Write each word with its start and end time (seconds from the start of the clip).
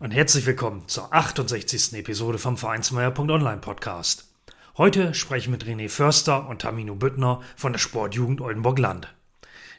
und 0.00 0.12
herzlich 0.12 0.46
willkommen 0.46 0.86
zur 0.86 1.12
68. 1.12 1.94
Episode 1.94 2.38
vom 2.38 2.56
Vereinsmeier.online 2.56 3.58
Podcast. 3.58 4.28
Heute 4.76 5.12
spreche 5.12 5.46
ich 5.46 5.48
mit 5.48 5.64
René 5.64 5.88
Förster 5.88 6.48
und 6.48 6.62
Tamino 6.62 6.94
Büttner 6.94 7.40
von 7.56 7.72
der 7.72 7.80
Sportjugend 7.80 8.40
Oldenburg-Land. 8.40 9.12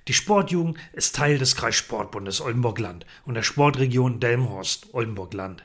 Die 0.09 0.13
Sportjugend 0.13 0.77
ist 0.91 1.15
Teil 1.15 1.37
des 1.37 1.55
Kreissportbundes 1.55 2.41
Oldenburg-Land 2.41 3.05
und 3.25 3.35
der 3.35 3.43
Sportregion 3.43 4.19
Delmenhorst 4.19 4.93
Oldenburg-Land. 4.93 5.63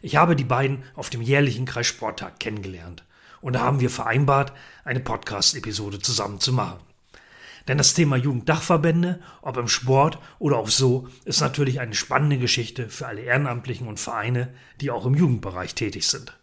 Ich 0.00 0.14
habe 0.14 0.36
die 0.36 0.44
beiden 0.44 0.84
auf 0.94 1.10
dem 1.10 1.20
jährlichen 1.20 1.66
Kreissporttag 1.66 2.38
kennengelernt 2.38 3.04
und 3.40 3.54
da 3.54 3.60
haben 3.60 3.80
wir 3.80 3.90
vereinbart, 3.90 4.52
eine 4.84 5.00
Podcast-Episode 5.00 5.98
zusammen 5.98 6.38
zu 6.38 6.52
machen. 6.52 6.78
Denn 7.68 7.76
das 7.78 7.92
Thema 7.92 8.16
Jugenddachverbände, 8.16 9.20
ob 9.42 9.58
im 9.58 9.68
Sport 9.68 10.18
oder 10.38 10.56
auch 10.56 10.68
so, 10.68 11.06
ist 11.26 11.42
natürlich 11.42 11.80
eine 11.80 11.94
spannende 11.94 12.38
Geschichte 12.38 12.88
für 12.88 13.06
alle 13.06 13.20
Ehrenamtlichen 13.20 13.86
und 13.86 14.00
Vereine, 14.00 14.54
die 14.80 14.90
auch 14.90 15.04
im 15.04 15.14
Jugendbereich 15.14 15.74
tätig 15.74 16.06
sind. 16.06 16.38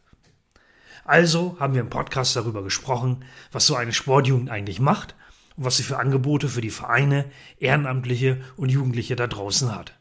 Also 1.04 1.58
haben 1.60 1.74
wir 1.74 1.82
im 1.82 1.90
Podcast 1.90 2.36
darüber 2.36 2.64
gesprochen, 2.64 3.26
was 3.52 3.66
so 3.66 3.76
eine 3.76 3.92
Sportjugend 3.92 4.52
eigentlich 4.52 4.80
macht 4.80 5.16
und 5.56 5.66
was 5.66 5.78
sie 5.78 5.84
für 5.84 5.98
Angebote 5.98 6.48
für 6.48 6.62
die 6.62 6.70
Vereine, 6.70 7.26
Ehrenamtliche 7.58 8.42
und 8.56 8.70
Jugendliche 8.70 9.16
da 9.16 9.26
draußen 9.26 9.74
hat. 9.74 9.98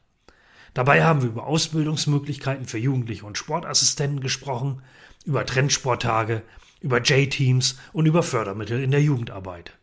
Dabei 0.74 1.04
haben 1.04 1.22
wir 1.22 1.28
über 1.28 1.46
Ausbildungsmöglichkeiten 1.46 2.66
für 2.66 2.78
Jugendliche 2.78 3.24
und 3.24 3.38
Sportassistenten 3.38 4.20
gesprochen, 4.20 4.82
über 5.24 5.46
Trendsporttage, 5.46 6.42
über 6.80 7.00
J-Teams 7.00 7.78
und 7.92 8.04
über 8.04 8.22
Fördermittel 8.22 8.82
in 8.82 8.90
der 8.90 9.00
Jugendarbeit. 9.00 9.78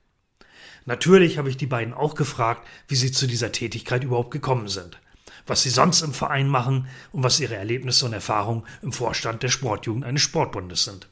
Natürlich 0.86 1.38
habe 1.38 1.50
ich 1.50 1.58
die 1.58 1.68
beiden 1.68 1.94
auch 1.94 2.16
gefragt, 2.16 2.68
wie 2.88 2.96
sie 2.96 3.12
zu 3.12 3.28
dieser 3.28 3.52
Tätigkeit 3.52 4.04
überhaupt 4.04 4.32
gekommen 4.32 4.68
sind, 4.68 5.00
was 5.46 5.62
sie 5.62 5.70
sonst 5.70 6.02
im 6.02 6.14
Verein 6.14 6.48
machen 6.48 6.88
und 7.12 7.24
was 7.24 7.40
ihre 7.40 7.56
Erlebnisse 7.56 8.06
und 8.06 8.14
Erfahrungen 8.14 8.64
im 8.82 8.92
Vorstand 8.92 9.44
der 9.44 9.50
Sportjugend 9.50 10.06
eines 10.06 10.22
Sportbundes 10.22 10.84
sind. 10.84 11.08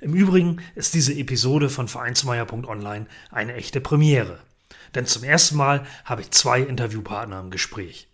Im 0.00 0.14
Übrigen 0.14 0.60
ist 0.74 0.94
diese 0.94 1.14
Episode 1.14 1.70
von 1.70 1.88
Vereinsmeier.online 1.88 3.06
eine 3.30 3.54
echte 3.54 3.80
Premiere, 3.80 4.38
denn 4.94 5.06
zum 5.06 5.24
ersten 5.24 5.56
Mal 5.56 5.86
habe 6.04 6.22
ich 6.22 6.30
zwei 6.30 6.60
Interviewpartner 6.60 7.40
im 7.40 7.50
Gespräch. 7.50 8.08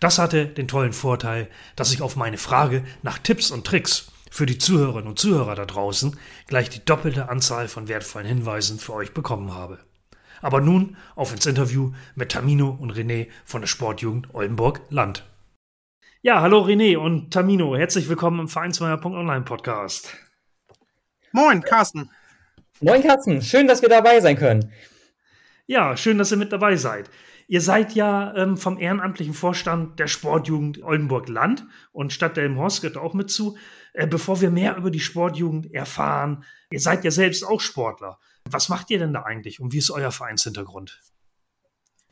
Das 0.00 0.18
hatte 0.18 0.46
den 0.46 0.68
tollen 0.68 0.92
Vorteil, 0.92 1.48
dass 1.76 1.92
ich 1.92 2.02
auf 2.02 2.16
meine 2.16 2.38
Frage 2.38 2.84
nach 3.02 3.18
Tipps 3.18 3.50
und 3.50 3.66
Tricks 3.66 4.12
für 4.34 4.46
die 4.46 4.58
Zuhörerinnen 4.58 5.06
und 5.06 5.18
Zuhörer 5.20 5.54
da 5.54 5.64
draußen 5.64 6.18
gleich 6.48 6.68
die 6.68 6.84
doppelte 6.84 7.28
Anzahl 7.28 7.68
von 7.68 7.86
wertvollen 7.86 8.26
Hinweisen 8.26 8.80
für 8.80 8.94
euch 8.94 9.14
bekommen 9.14 9.54
habe. 9.54 9.78
Aber 10.42 10.60
nun 10.60 10.96
auf 11.14 11.32
ins 11.32 11.46
Interview 11.46 11.92
mit 12.16 12.32
Tamino 12.32 12.76
und 12.80 12.92
René 12.92 13.28
von 13.44 13.60
der 13.60 13.68
Sportjugend 13.68 14.34
Oldenburg 14.34 14.80
Land. 14.90 15.24
Ja, 16.20 16.40
hallo 16.40 16.64
René 16.64 16.96
und 16.96 17.32
Tamino, 17.32 17.76
herzlich 17.76 18.08
willkommen 18.08 18.40
im 18.40 18.48
Vereinsmeier.online 18.48 19.44
Podcast. 19.44 20.12
Moin, 21.30 21.62
Carsten. 21.62 22.10
Moin, 22.80 23.04
Carsten. 23.04 23.40
Schön, 23.40 23.68
dass 23.68 23.82
wir 23.82 23.88
dabei 23.88 24.18
sein 24.18 24.36
können. 24.36 24.72
Ja, 25.66 25.96
schön, 25.96 26.18
dass 26.18 26.32
ihr 26.32 26.38
mit 26.38 26.50
dabei 26.50 26.74
seid. 26.74 27.08
Ihr 27.46 27.60
seid 27.60 27.94
ja 27.94 28.34
ähm, 28.36 28.56
vom 28.56 28.78
ehrenamtlichen 28.78 29.34
Vorstand 29.34 30.00
der 30.00 30.06
Sportjugend 30.06 30.82
Oldenburg 30.82 31.28
Land 31.28 31.66
und 31.92 32.12
Stadt 32.12 32.36
Delmenhorst 32.36 32.80
gehört 32.80 32.96
auch 32.96 33.14
mit 33.14 33.30
zu. 33.30 33.56
Äh, 33.94 34.08
bevor 34.08 34.40
wir 34.40 34.50
mehr 34.50 34.76
über 34.76 34.90
die 34.90 35.00
Sportjugend 35.00 35.72
erfahren, 35.72 36.44
ihr 36.70 36.80
seid 36.80 37.04
ja 37.04 37.10
selbst 37.10 37.44
auch 37.44 37.60
Sportler. 37.60 38.18
Was 38.44 38.68
macht 38.68 38.90
ihr 38.90 38.98
denn 38.98 39.14
da 39.14 39.22
eigentlich 39.22 39.60
und 39.60 39.72
wie 39.72 39.78
ist 39.78 39.90
euer 39.90 40.10
Vereinshintergrund? 40.10 41.00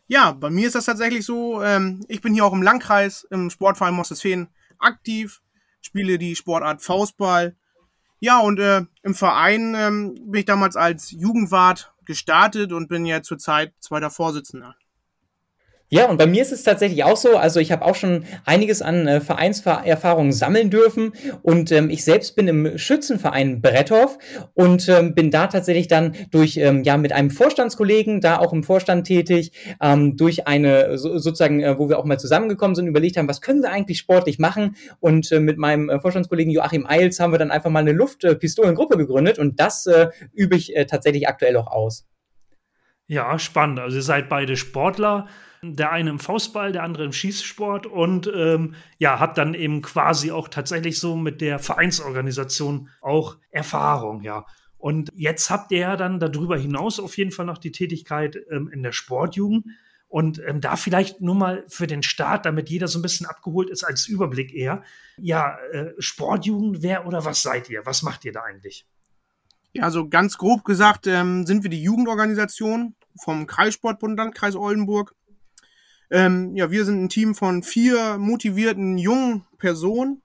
Ja, 0.06 0.30
bei 0.32 0.48
mir 0.48 0.66
ist 0.66 0.76
das 0.76 0.84
tatsächlich 0.84 1.26
so, 1.26 1.62
ähm, 1.62 2.04
ich 2.08 2.20
bin 2.20 2.34
hier 2.34 2.44
auch 2.44 2.52
im 2.52 2.62
Landkreis, 2.62 3.26
im 3.30 3.50
Sportverein 3.50 3.94
Mostesfeen 3.94 4.48
aktiv, 4.78 5.42
spiele 5.80 6.18
die 6.18 6.36
Sportart 6.36 6.82
Faustball. 6.82 7.56
Ja, 8.20 8.38
und 8.38 8.60
äh, 8.60 8.84
im 9.02 9.14
Verein 9.16 9.74
ähm, 9.76 10.14
bin 10.14 10.40
ich 10.40 10.44
damals 10.44 10.76
als 10.76 11.10
Jugendwart 11.10 11.92
gestartet 12.04 12.72
und 12.72 12.88
bin 12.88 13.06
ja 13.06 13.22
zurzeit 13.22 13.74
zweiter 13.80 14.10
Vorsitzender. 14.10 14.76
Ja, 15.94 16.08
und 16.08 16.16
bei 16.16 16.26
mir 16.26 16.40
ist 16.40 16.52
es 16.52 16.62
tatsächlich 16.62 17.04
auch 17.04 17.18
so. 17.18 17.36
Also 17.36 17.60
ich 17.60 17.70
habe 17.70 17.84
auch 17.84 17.94
schon 17.94 18.24
einiges 18.46 18.80
an 18.80 19.06
äh, 19.06 19.20
Vereinserfahrungen 19.20 20.32
sammeln 20.32 20.70
dürfen. 20.70 21.12
Und 21.42 21.70
ähm, 21.70 21.90
ich 21.90 22.02
selbst 22.02 22.34
bin 22.34 22.48
im 22.48 22.78
Schützenverein 22.78 23.60
Bretthoff 23.60 24.16
und 24.54 24.88
ähm, 24.88 25.14
bin 25.14 25.30
da 25.30 25.48
tatsächlich 25.48 25.88
dann 25.88 26.14
durch, 26.30 26.56
ähm, 26.56 26.82
ja, 26.82 26.96
mit 26.96 27.12
einem 27.12 27.28
Vorstandskollegen, 27.28 28.22
da 28.22 28.38
auch 28.38 28.54
im 28.54 28.62
Vorstand 28.62 29.06
tätig, 29.06 29.52
ähm, 29.82 30.16
durch 30.16 30.46
eine, 30.46 30.96
so, 30.96 31.18
sozusagen, 31.18 31.60
äh, 31.60 31.78
wo 31.78 31.90
wir 31.90 31.98
auch 31.98 32.06
mal 32.06 32.18
zusammengekommen 32.18 32.74
sind, 32.74 32.86
überlegt 32.86 33.18
haben, 33.18 33.28
was 33.28 33.42
können 33.42 33.60
wir 33.60 33.70
eigentlich 33.70 33.98
sportlich 33.98 34.38
machen? 34.38 34.76
Und 34.98 35.30
äh, 35.30 35.40
mit 35.40 35.58
meinem 35.58 35.90
äh, 35.90 36.00
Vorstandskollegen 36.00 36.54
Joachim 36.54 36.86
Eils 36.86 37.20
haben 37.20 37.34
wir 37.34 37.38
dann 37.38 37.50
einfach 37.50 37.68
mal 37.68 37.80
eine 37.80 37.92
Luftpistolengruppe 37.92 38.96
gegründet 38.96 39.38
und 39.38 39.60
das 39.60 39.86
äh, 39.86 40.08
übe 40.32 40.56
ich 40.56 40.74
äh, 40.74 40.86
tatsächlich 40.86 41.28
aktuell 41.28 41.54
auch 41.58 41.66
aus. 41.66 42.06
Ja, 43.06 43.38
spannend. 43.38 43.80
Also 43.80 43.96
ihr 43.96 44.02
seid 44.02 44.28
beide 44.28 44.56
Sportler 44.56 45.28
der 45.62 45.92
eine 45.92 46.10
im 46.10 46.18
Faustball, 46.18 46.72
der 46.72 46.82
andere 46.82 47.04
im 47.04 47.12
Schießsport 47.12 47.86
und 47.86 48.30
ähm, 48.34 48.74
ja, 48.98 49.20
habe 49.20 49.34
dann 49.34 49.54
eben 49.54 49.80
quasi 49.80 50.32
auch 50.32 50.48
tatsächlich 50.48 50.98
so 50.98 51.16
mit 51.16 51.40
der 51.40 51.60
Vereinsorganisation 51.60 52.88
auch 53.00 53.36
Erfahrung, 53.50 54.22
ja. 54.22 54.44
Und 54.76 55.10
jetzt 55.14 55.48
habt 55.50 55.70
ihr 55.70 55.78
ja 55.78 55.96
dann 55.96 56.18
darüber 56.18 56.58
hinaus 56.58 56.98
auf 56.98 57.16
jeden 57.16 57.30
Fall 57.30 57.46
noch 57.46 57.58
die 57.58 57.70
Tätigkeit 57.70 58.36
ähm, 58.50 58.68
in 58.72 58.82
der 58.82 58.90
Sportjugend. 58.90 59.66
Und 60.08 60.42
ähm, 60.44 60.60
da 60.60 60.74
vielleicht 60.74 61.20
nur 61.20 61.36
mal 61.36 61.64
für 61.68 61.86
den 61.86 62.02
Start, 62.02 62.44
damit 62.44 62.68
jeder 62.68 62.88
so 62.88 62.98
ein 62.98 63.02
bisschen 63.02 63.24
abgeholt 63.24 63.70
ist 63.70 63.84
als 63.84 64.08
Überblick 64.08 64.52
eher. 64.52 64.82
Ja, 65.16 65.56
äh, 65.70 65.92
Sportjugend, 65.98 66.82
wer 66.82 67.06
oder 67.06 67.24
was 67.24 67.42
seid 67.42 67.70
ihr? 67.70 67.86
Was 67.86 68.02
macht 68.02 68.24
ihr 68.24 68.32
da 68.32 68.42
eigentlich? 68.42 68.84
Ja, 69.74 69.84
also 69.84 70.08
ganz 70.08 70.36
grob 70.36 70.64
gesagt 70.64 71.06
ähm, 71.06 71.46
sind 71.46 71.62
wir 71.62 71.70
die 71.70 71.82
Jugendorganisation 71.82 72.94
vom 73.16 73.46
Kreissportbund 73.46 74.18
Landkreis 74.18 74.54
Oldenburg. 74.54 75.14
Ähm, 76.10 76.54
ja, 76.56 76.70
wir 76.70 76.84
sind 76.84 77.02
ein 77.02 77.08
Team 77.08 77.34
von 77.34 77.62
vier 77.62 78.18
motivierten 78.18 78.98
jungen 78.98 79.46
Personen 79.56 80.22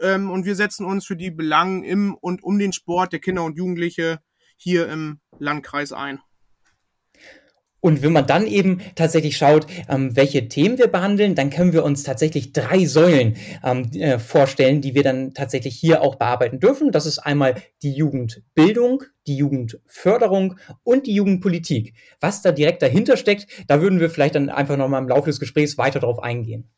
ähm, 0.00 0.28
und 0.28 0.44
wir 0.44 0.56
setzen 0.56 0.84
uns 0.84 1.06
für 1.06 1.16
die 1.16 1.30
Belangen 1.30 1.84
im 1.84 2.14
und 2.14 2.42
um 2.42 2.58
den 2.58 2.72
Sport 2.72 3.12
der 3.12 3.20
Kinder 3.20 3.44
und 3.44 3.56
Jugendliche 3.56 4.20
hier 4.56 4.88
im 4.88 5.20
Landkreis 5.38 5.92
ein. 5.92 6.20
Und 7.80 8.02
wenn 8.02 8.12
man 8.12 8.26
dann 8.26 8.46
eben 8.46 8.80
tatsächlich 8.94 9.36
schaut, 9.36 9.66
ähm, 9.88 10.14
welche 10.14 10.48
Themen 10.48 10.78
wir 10.78 10.88
behandeln, 10.88 11.34
dann 11.34 11.50
können 11.50 11.72
wir 11.72 11.84
uns 11.84 12.02
tatsächlich 12.02 12.52
drei 12.52 12.84
Säulen 12.84 13.36
ähm, 13.64 13.90
äh, 13.94 14.18
vorstellen, 14.18 14.80
die 14.80 14.94
wir 14.94 15.02
dann 15.02 15.32
tatsächlich 15.34 15.76
hier 15.76 16.02
auch 16.02 16.16
bearbeiten 16.16 16.60
dürfen. 16.60 16.92
Das 16.92 17.06
ist 17.06 17.18
einmal 17.18 17.54
die 17.82 17.92
Jugendbildung, 17.92 19.04
die 19.26 19.36
Jugendförderung 19.36 20.58
und 20.82 21.06
die 21.06 21.14
Jugendpolitik. 21.14 21.94
Was 22.20 22.42
da 22.42 22.52
direkt 22.52 22.82
dahinter 22.82 23.16
steckt, 23.16 23.46
da 23.66 23.80
würden 23.80 24.00
wir 24.00 24.10
vielleicht 24.10 24.34
dann 24.34 24.50
einfach 24.50 24.76
nochmal 24.76 25.02
im 25.02 25.08
Laufe 25.08 25.30
des 25.30 25.40
Gesprächs 25.40 25.78
weiter 25.78 26.00
drauf 26.00 26.22
eingehen. 26.22 26.70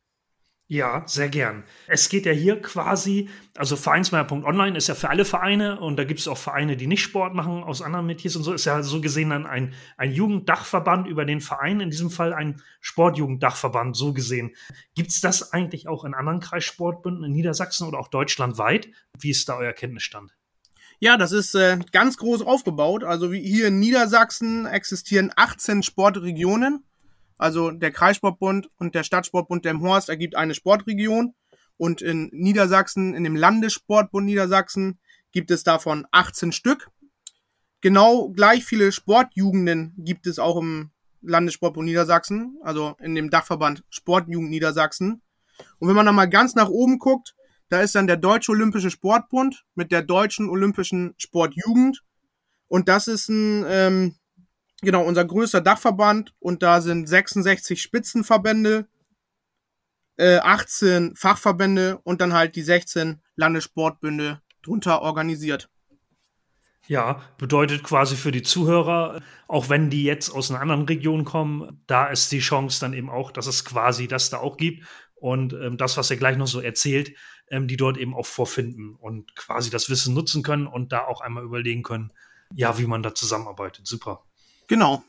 Ja, 0.72 1.02
sehr 1.04 1.28
gern. 1.28 1.64
Es 1.86 2.08
geht 2.08 2.24
ja 2.24 2.32
hier 2.32 2.62
quasi, 2.62 3.28
also 3.58 3.76
Vereinsmeier.online 3.76 4.74
ist 4.74 4.88
ja 4.88 4.94
für 4.94 5.10
alle 5.10 5.26
Vereine 5.26 5.78
und 5.78 5.98
da 5.98 6.04
gibt 6.04 6.20
es 6.20 6.28
auch 6.28 6.38
Vereine, 6.38 6.78
die 6.78 6.86
nicht 6.86 7.02
Sport 7.02 7.34
machen, 7.34 7.62
aus 7.62 7.82
anderen 7.82 8.06
Metiers 8.06 8.36
und 8.36 8.42
so, 8.42 8.54
ist 8.54 8.64
ja 8.64 8.82
so 8.82 9.02
gesehen 9.02 9.28
dann 9.28 9.44
ein, 9.44 9.74
ein 9.98 10.12
Jugenddachverband 10.12 11.06
über 11.06 11.26
den 11.26 11.42
Verein, 11.42 11.80
in 11.80 11.90
diesem 11.90 12.08
Fall 12.08 12.32
ein 12.32 12.62
Sportjugenddachverband, 12.80 13.94
so 13.94 14.14
gesehen. 14.14 14.56
Gibt 14.94 15.10
es 15.10 15.20
das 15.20 15.52
eigentlich 15.52 15.88
auch 15.88 16.06
in 16.06 16.14
anderen 16.14 16.40
Kreissportbünden 16.40 17.24
in 17.24 17.32
Niedersachsen 17.32 17.86
oder 17.86 17.98
auch 17.98 18.08
deutschlandweit? 18.08 18.88
Wie 19.18 19.28
ist 19.28 19.50
da 19.50 19.58
euer 19.58 19.74
Kenntnisstand? 19.74 20.32
Ja, 21.00 21.18
das 21.18 21.32
ist 21.32 21.54
äh, 21.54 21.80
ganz 21.92 22.16
groß 22.16 22.40
aufgebaut. 22.40 23.04
Also 23.04 23.30
wie 23.30 23.42
hier 23.42 23.66
in 23.66 23.78
Niedersachsen 23.78 24.64
existieren 24.64 25.32
18 25.36 25.82
Sportregionen 25.82 26.82
also 27.38 27.70
der 27.70 27.90
Kreissportbund 27.90 28.68
und 28.76 28.94
der 28.94 29.04
Stadtsportbund 29.04 29.64
Delmhorst 29.64 30.08
ergibt 30.08 30.36
eine 30.36 30.54
Sportregion. 30.54 31.34
Und 31.76 32.02
in 32.02 32.28
Niedersachsen, 32.32 33.14
in 33.14 33.24
dem 33.24 33.34
Landessportbund 33.34 34.26
Niedersachsen, 34.26 34.98
gibt 35.32 35.50
es 35.50 35.64
davon 35.64 36.06
18 36.12 36.52
Stück. 36.52 36.90
Genau 37.80 38.28
gleich 38.28 38.64
viele 38.64 38.92
Sportjugenden 38.92 39.94
gibt 39.96 40.26
es 40.26 40.38
auch 40.38 40.56
im 40.56 40.90
Landessportbund 41.22 41.86
Niedersachsen, 41.86 42.58
also 42.62 42.96
in 43.00 43.14
dem 43.14 43.30
Dachverband 43.30 43.82
Sportjugend 43.90 44.50
Niedersachsen. 44.50 45.22
Und 45.78 45.88
wenn 45.88 45.96
man 45.96 46.06
dann 46.06 46.14
mal 46.14 46.28
ganz 46.28 46.54
nach 46.54 46.68
oben 46.68 46.98
guckt, 46.98 47.34
Da 47.72 47.80
ist 47.80 47.94
dann 47.94 48.06
der 48.06 48.18
Deutsche 48.18 48.52
Olympische 48.52 48.90
Sportbund 48.90 49.64
mit 49.74 49.92
der 49.92 50.02
Deutschen 50.02 50.50
Olympischen 50.50 51.14
Sportjugend. 51.16 52.02
Und 52.68 52.86
das 52.86 53.08
ist 53.08 53.30
ein, 53.30 53.64
ähm, 53.66 54.16
genau, 54.82 55.04
unser 55.04 55.24
größter 55.24 55.60
Dachverband. 55.60 56.34
Und 56.38 56.62
da 56.62 56.80
sind 56.80 57.08
66 57.08 57.80
Spitzenverbände, 57.80 58.86
äh, 60.16 60.38
18 60.38 61.16
Fachverbände 61.16 61.98
und 62.04 62.20
dann 62.20 62.34
halt 62.34 62.56
die 62.56 62.62
16 62.62 63.22
Landessportbünde 63.36 64.42
drunter 64.62 65.02
organisiert. 65.02 65.68
Ja, 66.88 67.22
bedeutet 67.38 67.84
quasi 67.84 68.16
für 68.16 68.32
die 68.32 68.42
Zuhörer, 68.42 69.22
auch 69.46 69.68
wenn 69.68 69.88
die 69.88 70.02
jetzt 70.02 70.30
aus 70.30 70.50
einer 70.50 70.60
anderen 70.60 70.82
Region 70.82 71.24
kommen, 71.24 71.80
da 71.86 72.08
ist 72.08 72.32
die 72.32 72.40
Chance 72.40 72.80
dann 72.80 72.92
eben 72.92 73.08
auch, 73.08 73.30
dass 73.30 73.46
es 73.46 73.64
quasi 73.64 74.08
das 74.08 74.30
da 74.30 74.38
auch 74.38 74.56
gibt 74.56 74.84
und 75.14 75.52
ähm, 75.52 75.76
das, 75.76 75.96
was 75.96 76.10
er 76.10 76.16
gleich 76.16 76.36
noch 76.36 76.48
so 76.48 76.60
erzählt, 76.60 77.16
ähm, 77.48 77.68
die 77.68 77.76
dort 77.76 77.98
eben 77.98 78.14
auch 78.14 78.26
vorfinden 78.26 78.96
und 78.96 79.36
quasi 79.36 79.70
das 79.70 79.88
Wissen 79.90 80.12
nutzen 80.12 80.42
können 80.42 80.66
und 80.66 80.90
da 80.90 81.06
auch 81.06 81.20
einmal 81.20 81.44
überlegen 81.44 81.84
können, 81.84 82.12
ja, 82.52 82.76
wie 82.78 82.86
man 82.86 83.04
da 83.04 83.14
zusammenarbeitet. 83.14 83.86
Super. 83.86 84.24
Genau. 84.72 85.04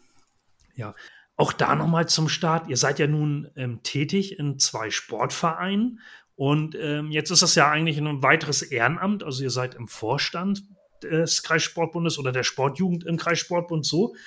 Ja, 0.75 0.93
auch 1.37 1.53
da 1.53 1.73
nochmal 1.73 2.09
zum 2.09 2.27
Start. 2.27 2.67
Ihr 2.67 2.75
seid 2.75 2.99
ja 2.99 3.07
nun 3.07 3.49
ähm, 3.55 3.81
tätig 3.81 4.37
in 4.37 4.59
zwei 4.59 4.91
Sportvereinen 4.91 6.01
und 6.35 6.75
ähm, 6.75 7.11
jetzt 7.11 7.31
ist 7.31 7.43
das 7.43 7.55
ja 7.55 7.71
eigentlich 7.71 7.97
ein 7.97 8.21
weiteres 8.21 8.61
Ehrenamt. 8.61 9.23
Also 9.23 9.41
ihr 9.41 9.51
seid 9.51 9.75
im 9.75 9.87
Vorstand 9.87 10.63
des 11.01 11.43
Kreissportbundes 11.43 12.19
oder 12.19 12.33
der 12.33 12.43
Sportjugend 12.43 13.05
im 13.05 13.15
Kreissportbund 13.15 13.85
so. 13.85 14.17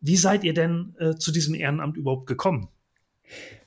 Wie 0.00 0.16
seid 0.16 0.44
ihr 0.44 0.54
denn 0.54 0.96
äh, 0.98 1.16
zu 1.16 1.30
diesem 1.30 1.54
Ehrenamt 1.54 1.98
überhaupt 1.98 2.26
gekommen? 2.26 2.68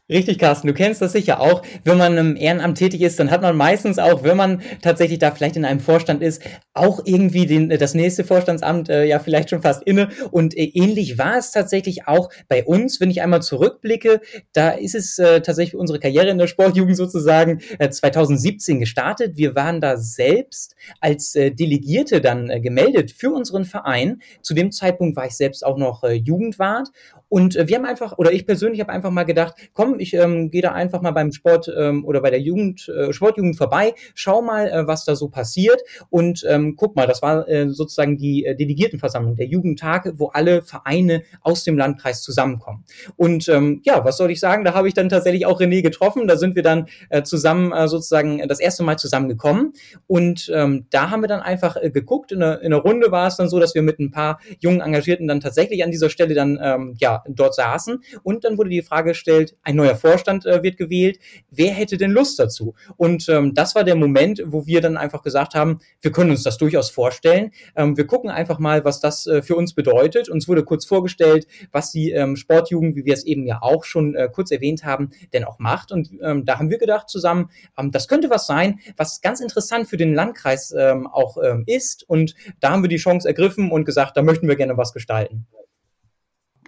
Richtig, 0.09 0.39
Carsten, 0.39 0.65
du 0.65 0.73
kennst 0.73 1.03
das 1.03 1.11
sicher 1.11 1.39
auch. 1.39 1.61
Wenn 1.83 1.99
man 1.99 2.17
im 2.17 2.35
Ehrenamt 2.35 2.79
tätig 2.79 3.01
ist, 3.01 3.19
dann 3.19 3.29
hat 3.29 3.43
man 3.43 3.55
meistens 3.55 3.99
auch, 3.99 4.23
wenn 4.23 4.37
man 4.37 4.63
tatsächlich 4.81 5.19
da 5.19 5.29
vielleicht 5.29 5.55
in 5.55 5.65
einem 5.65 5.79
Vorstand 5.79 6.23
ist, 6.23 6.41
auch 6.73 7.01
irgendwie 7.05 7.45
den, 7.45 7.69
das 7.69 7.93
nächste 7.93 8.23
Vorstandsamt 8.23 8.89
äh, 8.89 9.05
ja 9.05 9.19
vielleicht 9.19 9.51
schon 9.51 9.61
fast 9.61 9.83
inne. 9.83 10.09
Und 10.31 10.57
äh, 10.57 10.63
ähnlich 10.63 11.19
war 11.19 11.37
es 11.37 11.51
tatsächlich 11.51 12.07
auch 12.07 12.31
bei 12.47 12.65
uns, 12.65 12.99
wenn 12.99 13.11
ich 13.11 13.21
einmal 13.21 13.43
zurückblicke. 13.43 14.19
Da 14.51 14.71
ist 14.71 14.95
es 14.95 15.19
äh, 15.19 15.41
tatsächlich 15.41 15.75
unsere 15.75 15.99
Karriere 15.99 16.29
in 16.29 16.39
der 16.39 16.47
Sportjugend 16.47 16.97
sozusagen 16.97 17.61
äh, 17.77 17.91
2017 17.91 18.79
gestartet. 18.79 19.37
Wir 19.37 19.53
waren 19.53 19.79
da 19.79 19.97
selbst 19.97 20.75
als 21.01 21.35
äh, 21.35 21.51
Delegierte 21.51 22.19
dann 22.19 22.49
äh, 22.49 22.59
gemeldet 22.59 23.11
für 23.11 23.29
unseren 23.29 23.63
Verein. 23.63 24.23
Zu 24.41 24.55
dem 24.55 24.71
Zeitpunkt 24.71 25.15
war 25.15 25.27
ich 25.27 25.37
selbst 25.37 25.63
auch 25.63 25.77
noch 25.77 26.03
äh, 26.03 26.13
Jugendwart 26.13 26.87
und 27.29 27.55
äh, 27.55 27.67
wir 27.67 27.77
haben 27.77 27.85
einfach, 27.85 28.17
oder 28.17 28.33
ich 28.33 28.45
persönlich 28.45 28.81
habe 28.81 28.91
einfach 28.91 29.11
mal 29.11 29.23
gedacht, 29.23 29.53
komm, 29.73 29.99
ich 29.99 30.13
ähm, 30.13 30.49
gehe 30.49 30.61
da 30.61 30.71
einfach 30.71 31.01
mal 31.01 31.11
beim 31.11 31.31
Sport 31.31 31.71
ähm, 31.75 32.03
oder 32.03 32.21
bei 32.21 32.31
der 32.31 32.41
Jugend, 32.41 32.89
äh, 32.89 33.13
Sportjugend 33.13 33.57
vorbei, 33.57 33.93
schau 34.15 34.41
mal, 34.41 34.67
äh, 34.67 34.87
was 34.87 35.05
da 35.05 35.15
so 35.15 35.29
passiert. 35.29 35.81
Und 36.09 36.45
ähm, 36.47 36.75
guck 36.75 36.95
mal, 36.95 37.07
das 37.07 37.21
war 37.21 37.47
äh, 37.47 37.69
sozusagen 37.69 38.17
die 38.17 38.45
äh, 38.45 38.55
Delegiertenversammlung, 38.55 39.35
der 39.35 39.45
Jugendtag, 39.45 40.13
wo 40.15 40.27
alle 40.27 40.63
Vereine 40.63 41.23
aus 41.41 41.63
dem 41.63 41.77
Landkreis 41.77 42.21
zusammenkommen. 42.23 42.83
Und 43.15 43.47
ähm, 43.47 43.81
ja, 43.85 44.03
was 44.03 44.17
soll 44.17 44.31
ich 44.31 44.39
sagen, 44.39 44.65
da 44.65 44.73
habe 44.73 44.87
ich 44.87 44.93
dann 44.93 45.09
tatsächlich 45.09 45.45
auch 45.45 45.61
René 45.61 45.81
getroffen, 45.81 46.27
da 46.27 46.35
sind 46.35 46.55
wir 46.55 46.63
dann 46.63 46.87
äh, 47.09 47.23
zusammen 47.23 47.71
äh, 47.71 47.87
sozusagen 47.87 48.47
das 48.47 48.59
erste 48.59 48.83
Mal 48.83 48.97
zusammengekommen. 48.97 49.73
Und 50.07 50.51
ähm, 50.53 50.87
da 50.89 51.11
haben 51.11 51.21
wir 51.21 51.27
dann 51.27 51.41
einfach 51.41 51.77
äh, 51.77 51.91
geguckt, 51.91 52.31
in 52.31 52.41
einer, 52.41 52.61
in 52.61 52.73
einer 52.73 52.81
Runde 52.81 53.11
war 53.11 53.27
es 53.27 53.37
dann 53.37 53.49
so, 53.49 53.59
dass 53.59 53.75
wir 53.75 53.83
mit 53.83 53.99
ein 53.99 54.11
paar 54.11 54.39
jungen 54.59 54.81
Engagierten 54.81 55.27
dann 55.27 55.39
tatsächlich 55.39 55.83
an 55.83 55.91
dieser 55.91 56.09
Stelle 56.09 56.33
dann 56.33 56.59
ähm, 56.61 56.95
ja 56.97 57.18
dort 57.27 57.55
saßen. 57.55 58.03
Und 58.23 58.43
dann 58.43 58.57
wurde 58.57 58.69
die 58.69 58.81
Frage 58.81 59.09
gestellt, 59.09 59.55
ein 59.63 59.75
neuer 59.75 59.95
Vorstand 59.95 60.45
äh, 60.45 60.63
wird 60.63 60.77
gewählt. 60.77 61.19
Wer 61.51 61.71
hätte 61.71 61.97
denn 61.97 62.11
Lust 62.11 62.39
dazu? 62.39 62.73
Und 62.97 63.27
ähm, 63.29 63.53
das 63.53 63.75
war 63.75 63.83
der 63.83 63.95
Moment, 63.95 64.41
wo 64.45 64.65
wir 64.65 64.81
dann 64.81 64.97
einfach 64.97 65.21
gesagt 65.21 65.55
haben, 65.55 65.79
wir 66.01 66.11
können 66.11 66.31
uns 66.31 66.43
das 66.43 66.57
durchaus 66.57 66.89
vorstellen. 66.89 67.51
Ähm, 67.75 67.97
wir 67.97 68.07
gucken 68.07 68.29
einfach 68.29 68.59
mal, 68.59 68.85
was 68.85 68.99
das 68.99 69.27
äh, 69.27 69.41
für 69.41 69.55
uns 69.55 69.73
bedeutet. 69.73 70.29
Uns 70.29 70.47
wurde 70.47 70.63
kurz 70.63 70.85
vorgestellt, 70.85 71.47
was 71.71 71.91
die 71.91 72.11
ähm, 72.11 72.35
Sportjugend, 72.35 72.95
wie 72.95 73.05
wir 73.05 73.13
es 73.13 73.25
eben 73.25 73.45
ja 73.45 73.59
auch 73.61 73.83
schon 73.83 74.15
äh, 74.15 74.29
kurz 74.31 74.51
erwähnt 74.51 74.83
haben, 74.83 75.11
denn 75.33 75.43
auch 75.43 75.59
macht. 75.59 75.91
Und 75.91 76.11
ähm, 76.21 76.45
da 76.45 76.59
haben 76.59 76.69
wir 76.69 76.77
gedacht 76.77 77.09
zusammen, 77.09 77.49
ähm, 77.77 77.91
das 77.91 78.07
könnte 78.07 78.29
was 78.29 78.47
sein, 78.47 78.79
was 78.97 79.21
ganz 79.21 79.39
interessant 79.39 79.87
für 79.87 79.97
den 79.97 80.13
Landkreis 80.13 80.73
ähm, 80.77 81.07
auch 81.07 81.37
ähm, 81.43 81.63
ist. 81.65 82.03
Und 82.07 82.35
da 82.59 82.71
haben 82.71 82.83
wir 82.83 82.89
die 82.89 82.97
Chance 82.97 83.27
ergriffen 83.27 83.71
und 83.71 83.85
gesagt, 83.85 84.17
da 84.17 84.21
möchten 84.21 84.47
wir 84.47 84.55
gerne 84.55 84.77
was 84.77 84.93
gestalten. 84.93 85.47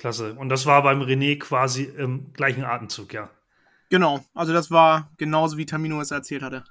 Klasse. 0.01 0.33
Und 0.33 0.49
das 0.49 0.65
war 0.65 0.81
beim 0.81 0.99
René 1.03 1.37
quasi 1.37 1.83
im 1.83 2.33
gleichen 2.33 2.63
Atemzug, 2.63 3.13
ja. 3.13 3.29
Genau, 3.89 4.25
also 4.33 4.51
das 4.51 4.71
war 4.71 5.11
genauso 5.17 5.57
wie 5.57 5.67
Tamino 5.67 6.01
es 6.01 6.09
erzählt 6.09 6.41
hatte. 6.41 6.63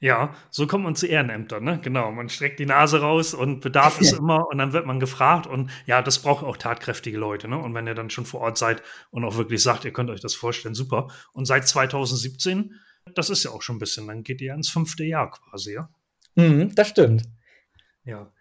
Ja, 0.00 0.34
so 0.50 0.66
kommt 0.66 0.82
man 0.82 0.96
zu 0.96 1.06
Ehrenämtern, 1.06 1.62
ne? 1.62 1.78
Genau. 1.80 2.10
Man 2.10 2.28
streckt 2.28 2.58
die 2.58 2.66
Nase 2.66 3.00
raus 3.00 3.32
und 3.32 3.60
Bedarf 3.60 4.00
ist 4.00 4.12
immer 4.12 4.48
und 4.48 4.58
dann 4.58 4.72
wird 4.72 4.86
man 4.86 4.98
gefragt 4.98 5.46
und 5.46 5.70
ja, 5.86 6.02
das 6.02 6.18
braucht 6.18 6.44
auch 6.44 6.56
tatkräftige 6.56 7.16
Leute, 7.16 7.46
ne? 7.46 7.58
Und 7.58 7.74
wenn 7.74 7.86
ihr 7.86 7.94
dann 7.94 8.10
schon 8.10 8.26
vor 8.26 8.40
Ort 8.40 8.58
seid 8.58 8.82
und 9.10 9.24
auch 9.24 9.36
wirklich 9.36 9.62
sagt, 9.62 9.84
ihr 9.84 9.92
könnt 9.92 10.10
euch 10.10 10.20
das 10.20 10.34
vorstellen, 10.34 10.74
super. 10.74 11.08
Und 11.32 11.44
seit 11.44 11.68
2017, 11.68 12.74
das 13.14 13.30
ist 13.30 13.44
ja 13.44 13.52
auch 13.52 13.62
schon 13.62 13.76
ein 13.76 13.78
bisschen, 13.78 14.08
dann 14.08 14.24
geht 14.24 14.40
ihr 14.40 14.52
ins 14.52 14.68
fünfte 14.68 15.04
Jahr 15.04 15.30
quasi, 15.30 15.74
ja? 15.74 15.88
Mhm, 16.34 16.74
das 16.74 16.88
stimmt. 16.88 17.22
Ja. 18.04 18.32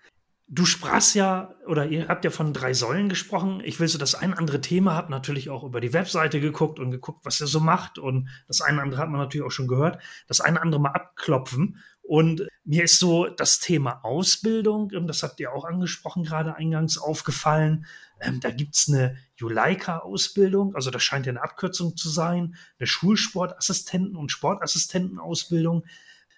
Du 0.47 0.65
sprachst 0.65 1.15
ja, 1.15 1.55
oder 1.67 1.87
ihr 1.87 2.09
habt 2.09 2.25
ja 2.25 2.31
von 2.31 2.53
drei 2.53 2.73
Säulen 2.73 3.09
gesprochen. 3.09 3.61
Ich 3.63 3.79
will 3.79 3.87
so 3.87 3.97
das 3.97 4.13
ein 4.13 4.33
andere 4.33 4.61
Thema, 4.61 4.93
habe 4.93 5.09
natürlich 5.09 5.49
auch 5.49 5.63
über 5.63 5.81
die 5.81 5.93
Webseite 5.93 6.39
geguckt 6.41 6.79
und 6.79 6.91
geguckt, 6.91 7.25
was 7.25 7.39
ihr 7.41 7.47
so 7.47 7.59
macht. 7.59 7.97
Und 7.97 8.29
das 8.47 8.61
eine 8.61 8.81
andere 8.81 9.01
hat 9.01 9.09
man 9.09 9.21
natürlich 9.21 9.47
auch 9.47 9.51
schon 9.51 9.67
gehört. 9.67 9.99
Das 10.27 10.41
eine 10.41 10.61
andere 10.61 10.81
mal 10.81 10.91
abklopfen. 10.91 11.79
Und 12.03 12.45
mir 12.65 12.83
ist 12.83 12.99
so 12.99 13.27
das 13.27 13.59
Thema 13.59 14.03
Ausbildung, 14.03 14.89
das 15.07 15.23
habt 15.23 15.39
ihr 15.39 15.53
auch 15.53 15.63
angesprochen, 15.63 16.23
gerade 16.23 16.55
eingangs 16.55 16.97
aufgefallen. 16.97 17.85
Ähm, 18.19 18.41
da 18.41 18.51
gibt's 18.51 18.89
eine 18.89 19.15
Juleika-Ausbildung, 19.37 20.75
also 20.75 20.91
das 20.91 21.01
scheint 21.01 21.25
ja 21.25 21.31
eine 21.31 21.41
Abkürzung 21.41 21.95
zu 21.95 22.09
sein, 22.09 22.55
eine 22.77 22.87
Schulsportassistenten- 22.87 24.17
und 24.17 24.31
Sportassistentenausbildung. 24.31 25.85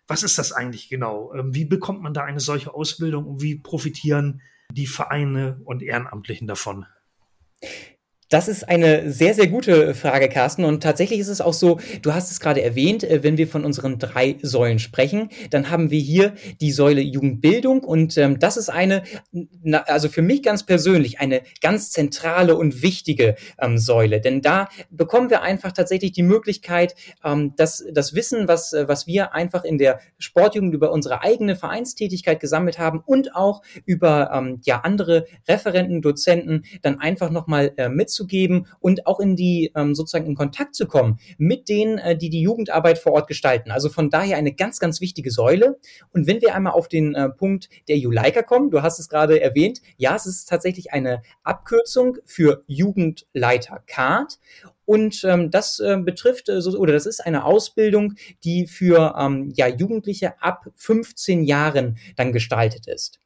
Was 0.07 0.24
ist 0.24 0.38
das 0.38 0.52
eigentlich 0.52 0.90
genau? 0.90 1.34
Ähm, 1.34 1.56
wie 1.56 1.66
bekommt 1.66 2.02
man 2.02 2.13
da 2.13 2.24
eine 2.24 2.40
solche 2.40 2.74
Ausbildung 2.74 3.25
und 3.25 3.42
wie 3.42 3.56
profitieren 3.56 4.42
die 4.72 4.88
Vereine 4.88 5.62
und 5.66 5.81
Ehrenamtlichen 5.81 6.48
davon? 6.48 6.86
Das 8.36 8.50
ist 8.50 8.68
eine 8.68 9.14
sehr, 9.14 9.34
sehr 9.34 9.48
gute 9.48 9.96
Frage, 9.96 10.28
Carsten. 10.28 10.66
Und 10.66 10.84
tatsächlich 10.84 11.22
ist 11.22 11.30
es 11.30 11.40
auch 11.40 11.54
so, 11.54 11.80
du 12.02 12.14
hast 12.14 12.32
es 12.32 12.42
gerade 12.42 12.62
erwähnt, 12.62 13.06
äh, 13.06 13.24
wenn 13.24 13.38
wir 13.38 13.48
von 13.48 13.64
unseren 13.64 13.98
drei 13.98 14.36
Säulen 14.42 14.78
sprechen, 14.78 15.30
dann 15.52 15.70
haben 15.70 15.90
wir 15.90 16.02
hier 16.02 16.34
die 16.60 16.74
Säule 16.74 17.00
Jugendbildung. 17.00 17.80
Und 17.86 18.18
ähm, 18.18 18.38
das 18.38 18.58
ist 18.58 18.68
eine, 18.68 19.04
also 19.86 20.10
für 20.10 20.22
mich 20.22 20.44
ganz 20.44 20.65
persönlich, 20.65 21.22
eine 21.22 21.44
ganz 21.62 21.92
zentrale 21.92 22.58
und 22.58 22.82
wichtige 22.82 23.36
ähm, 23.58 23.77
Säule. 23.77 24.20
Denn 24.20 24.42
da 24.42 24.68
bekommen 24.89 25.30
wir 25.30 25.42
einfach 25.42 25.72
tatsächlich 25.72 26.12
die 26.12 26.24
Möglichkeit, 26.24 26.94
ähm, 27.24 27.54
dass 27.56 27.86
das 27.89 28.15
Wissen, 28.15 28.50
was, 28.50 28.74
äh, 28.74 28.86
was 28.89 29.08
wir 29.08 29.34
einfach 29.34 29.63
in 29.63 29.77
der 29.77 30.01
Sportjugend 30.18 30.74
über 30.74 30.92
unsere 30.92 31.22
eigene 31.22 31.56
Vereinstätigkeit 31.56 32.42
gesammelt 32.42 32.80
haben 32.80 33.01
und 33.06 33.34
auch 33.34 33.62
über 33.86 34.32
ähm, 34.34 34.60
ja, 34.65 34.82
andere 34.82 35.25
Referenten, 35.48 36.01
Dozenten, 36.01 36.63
dann 36.82 37.00
einfach 37.00 37.30
nochmal 37.30 37.72
äh, 37.77 37.88
mit 37.88 38.10
mitzugeben 38.25 38.67
und 38.79 39.08
auch 39.08 39.20
in 39.20 39.36
die 39.36 39.72
ähm, 39.75 39.96
sozusagen 39.96 40.25
in 40.25 40.36
Kontakt 40.36 40.75
zu 40.75 40.88
kommen 40.88 41.20
mit 41.38 41.70
denen, 41.70 41.98
äh, 41.98 42.17
die 42.17 42.29
die 42.29 42.41
Jugendarbeit 42.41 42.98
vor 42.98 43.13
Ort 43.13 43.27
gestalten. 43.27 43.72
Also 43.72 43.89
von 43.89 44.10
daher 44.10 44.38
eine 44.38 44.53
ganz, 44.53 44.79
ganz 44.79 45.01
wichtige 45.01 45.32
Säule. 45.32 45.77
Und 46.12 46.27
wenn 46.27 46.41
wir 46.41 46.55
einmal 46.55 46.74
auf 46.74 46.88
den 46.88 47.15
äh, 47.15 47.29
Punkt 47.29 47.70
der 47.88 47.98
Juleika 47.98 48.41
kommen, 48.41 48.72
du 48.72 48.82
hast 48.82 49.00
es 49.00 49.10
gerade 49.10 49.41
erwähnt, 49.41 49.82
ja, 49.98 50.15
es 50.15 50.25
ist 50.25 50.50
tatsächlich 50.50 50.94
eine 50.94 51.22
Abkürzung 51.44 52.17
für 52.25 52.63
Jugendleiter 52.67 53.82
Card. 53.88 54.39
Und 54.86 55.24
ähm, 55.24 55.50
das 55.50 55.79
äh, 55.79 55.98
betrifft, 55.98 56.48
äh, 56.48 56.62
so, 56.62 56.77
oder 56.77 56.94
das 56.94 57.08
ist 57.08 57.25
eine 57.25 57.46
Ausbildung, 57.46 58.13
die 58.44 58.67
für 58.67 59.15
ähm, 59.17 59.51
ja, 59.55 59.67
Jugendliche 59.67 60.39
ab 60.41 60.67
15 60.75 61.44
Jahren 61.44 61.98
dann 62.15 62.32
gestaltet 62.32 62.88
ist. 62.88 63.20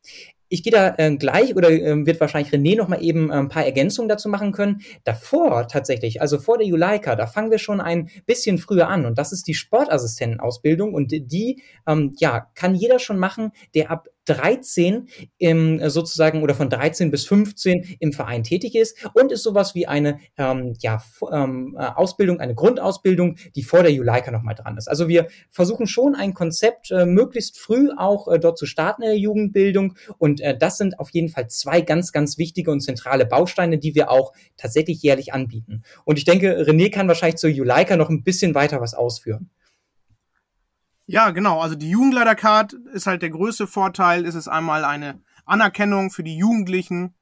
Ich 0.50 0.64
gehe 0.64 0.72
da 0.72 0.96
äh, 0.98 1.16
gleich 1.16 1.56
oder 1.56 1.70
äh, 1.70 2.06
wird 2.06 2.20
wahrscheinlich 2.20 2.52
René 2.52 2.76
noch 2.76 2.88
mal 2.88 3.02
eben 3.02 3.30
äh, 3.30 3.36
ein 3.36 3.50
paar 3.50 3.66
Ergänzungen 3.66 4.10
dazu 4.10 4.30
machen 4.30 4.52
können. 4.52 4.82
Davor 5.04 5.68
tatsächlich, 5.68 6.22
also 6.22 6.40
vor 6.40 6.58
der 6.58 6.68
Juleika, 6.68 7.16
da 7.16 7.28
fangen 7.28 7.52
wir 7.52 7.60
schon 7.60 7.80
ein 7.80 8.10
bisschen 8.26 8.58
früher 8.58 8.88
an 8.88 9.06
und 9.06 9.18
das 9.18 9.32
ist 9.32 9.48
die 9.48 9.54
Sportassistentenausbildung 9.54 10.94
und 10.94 11.12
die 11.12 11.62
ähm, 11.88 12.16
ja 12.20 12.48
kann 12.56 12.76
jeder 12.76 13.00
schon 13.00 13.20
machen, 13.20 13.52
der 13.76 13.92
ab 13.92 14.08
13 14.30 15.10
im, 15.38 15.90
sozusagen 15.90 16.44
oder 16.44 16.54
von 16.54 16.70
13 16.70 17.10
bis 17.10 17.26
15 17.26 17.98
im 18.00 18.14
Verein 18.14 18.44
tätig 18.44 18.76
ist 18.76 18.96
und 19.14 19.32
ist 19.32 19.44
sowas 19.44 19.74
wie 19.74 19.88
eine 19.88 20.20
ähm, 20.38 20.76
ja, 20.80 21.02
ähm, 21.32 21.76
äh, 21.80 21.84
Ausbildung, 21.84 22.40
eine 22.40 22.54
Grundausbildung, 22.54 23.38
die 23.56 23.64
vor 23.64 23.82
der 23.82 23.92
Juleika 23.92 24.32
nochmal 24.32 24.56
dran 24.56 24.78
ist. 24.78 24.88
Also 24.88 25.08
wir 25.08 25.28
versuchen 25.50 25.88
schon 25.88 26.16
ein 26.16 26.34
Konzept 26.34 26.92
äh, 26.92 27.06
möglichst 27.06 27.58
früh 27.58 27.90
auch 27.98 28.28
äh, 28.28 28.40
dort 28.40 28.58
zu 28.58 28.66
starten 28.66 29.02
in 29.02 29.10
der 29.10 29.18
Jugendbildung 29.18 29.96
und 30.18 30.42
äh, 30.42 30.56
das 30.58 30.78
sind 30.78 31.00
auf 31.00 31.10
jeden 31.10 31.30
Fall 31.30 31.48
zwei 31.50 31.82
ganz, 31.82 32.12
ganz 32.12 32.38
wichtige 32.38 32.72
und 32.72 32.82
zentrale 32.82 33.26
Bausteine, 33.26 33.80
die 33.80 33.96
wir 33.96 34.12
auch 34.12 34.34
tatsächlich 34.58 35.02
jährlich 35.02 35.34
anbieten. 35.34 35.84
Und 36.06 36.18
ich 36.20 36.26
denke, 36.26 36.66
René 36.68 36.92
kann 36.92 37.08
wahrscheinlich 37.08 37.38
zur 37.38 37.50
Juleika 37.50 37.98
noch 37.98 38.10
ein 38.10 38.24
bisschen 38.24 38.54
weiter 38.54 38.82
was 38.82 38.94
ausführen. 38.94 39.50
Ja, 41.12 41.32
genau. 41.32 41.60
Also 41.60 41.74
die 41.74 41.90
Jugendleitercard 41.90 42.74
ist 42.94 43.08
halt 43.08 43.24
der 43.24 43.32
größte 43.32 43.66
Vorteil. 43.66 44.28
Es 44.28 44.36
ist 44.36 44.48
einmal 44.48 44.86
eine 44.86 45.20
Anerkennung 45.44 46.12
für 46.12 46.24
die 46.24 46.38
Jugendlichen, 46.38 47.16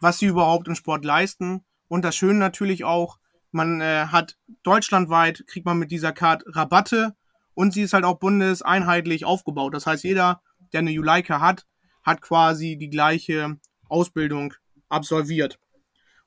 was 0.00 0.18
sie 0.18 0.24
überhaupt 0.24 0.66
im 0.66 0.74
Sport 0.74 1.04
leisten. 1.04 1.62
Und 1.88 2.06
das 2.06 2.16
Schöne 2.16 2.38
natürlich 2.38 2.84
auch, 2.84 3.18
man 3.50 3.82
äh, 3.82 4.06
hat 4.06 4.38
deutschlandweit, 4.62 5.44
kriegt 5.46 5.66
man 5.66 5.78
mit 5.78 5.90
dieser 5.90 6.12
Card 6.12 6.42
Rabatte 6.46 7.16
und 7.52 7.74
sie 7.74 7.82
ist 7.82 7.92
halt 7.92 8.04
auch 8.06 8.18
bundeseinheitlich 8.18 9.26
aufgebaut. 9.26 9.74
Das 9.74 9.84
heißt, 9.84 10.04
jeder, 10.04 10.40
der 10.72 10.80
eine 10.80 10.90
Juleika 10.90 11.38
hat, 11.38 11.66
hat 12.02 12.22
quasi 12.22 12.78
die 12.78 12.88
gleiche 12.88 13.58
Ausbildung 13.90 14.54
absolviert. 14.88 15.58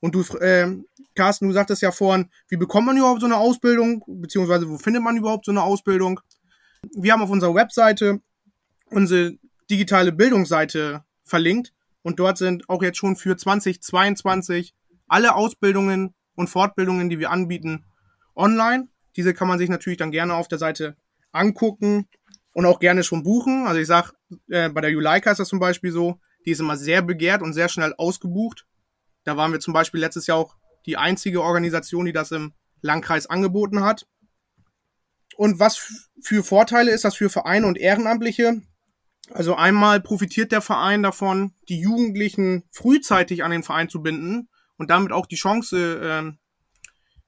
Und 0.01 0.13
du, 0.13 0.21
äh, 0.37 0.67
Carsten, 1.15 1.47
du 1.47 1.53
sagtest 1.53 1.81
ja 1.81 1.91
vorhin, 1.91 2.29
wie 2.47 2.57
bekommt 2.57 2.85
man 2.85 2.97
überhaupt 2.97 3.21
so 3.21 3.25
eine 3.25 3.37
Ausbildung, 3.37 4.03
beziehungsweise 4.05 4.69
wo 4.69 4.77
findet 4.77 5.01
man 5.01 5.17
überhaupt 5.17 5.45
so 5.45 5.51
eine 5.51 5.63
Ausbildung? 5.63 6.19
Wir 6.93 7.13
haben 7.13 7.21
auf 7.21 7.29
unserer 7.29 7.55
Webseite 7.55 8.21
unsere 8.89 9.37
digitale 9.69 10.11
Bildungsseite 10.11 11.03
verlinkt 11.23 11.73
und 12.01 12.19
dort 12.19 12.37
sind 12.37 12.67
auch 12.69 12.81
jetzt 12.81 12.97
schon 12.97 13.15
für 13.15 13.37
2022 13.37 14.73
alle 15.07 15.35
Ausbildungen 15.35 16.13
und 16.35 16.49
Fortbildungen, 16.49 17.09
die 17.09 17.19
wir 17.19 17.31
anbieten, 17.31 17.85
online. 18.35 18.87
Diese 19.15 19.33
kann 19.33 19.47
man 19.47 19.59
sich 19.59 19.69
natürlich 19.69 19.97
dann 19.97 20.11
gerne 20.11 20.35
auf 20.35 20.47
der 20.47 20.57
Seite 20.57 20.95
angucken 21.31 22.07
und 22.53 22.65
auch 22.65 22.79
gerne 22.79 23.03
schon 23.03 23.23
buchen. 23.23 23.67
Also 23.67 23.79
ich 23.79 23.87
sag, 23.87 24.13
äh, 24.49 24.69
bei 24.69 24.81
der 24.81 24.89
Juleika 24.89 25.31
ist 25.31 25.39
das 25.39 25.49
zum 25.49 25.59
Beispiel 25.59 25.91
so, 25.91 26.19
die 26.45 26.51
ist 26.51 26.59
immer 26.59 26.77
sehr 26.77 27.01
begehrt 27.01 27.41
und 27.41 27.53
sehr 27.53 27.69
schnell 27.69 27.93
ausgebucht. 27.97 28.65
Da 29.23 29.37
waren 29.37 29.51
wir 29.51 29.59
zum 29.59 29.73
Beispiel 29.73 29.99
letztes 29.99 30.27
Jahr 30.27 30.37
auch 30.37 30.55
die 30.85 30.97
einzige 30.97 31.43
Organisation, 31.43 32.05
die 32.05 32.13
das 32.13 32.31
im 32.31 32.53
Landkreis 32.81 33.27
angeboten 33.27 33.83
hat. 33.83 34.07
Und 35.41 35.57
was 35.57 36.05
für 36.21 36.43
Vorteile 36.43 36.91
ist 36.91 37.03
das 37.03 37.15
für 37.15 37.31
Vereine 37.31 37.65
und 37.65 37.75
Ehrenamtliche? 37.75 38.61
Also 39.31 39.55
einmal 39.55 39.99
profitiert 39.99 40.51
der 40.51 40.61
Verein 40.61 41.01
davon, 41.01 41.55
die 41.67 41.79
Jugendlichen 41.79 42.61
frühzeitig 42.69 43.43
an 43.43 43.49
den 43.49 43.63
Verein 43.63 43.89
zu 43.89 44.03
binden 44.03 44.49
und 44.77 44.91
damit 44.91 45.11
auch 45.11 45.25
die 45.25 45.37
Chance 45.37 45.99
äh, 45.99 46.31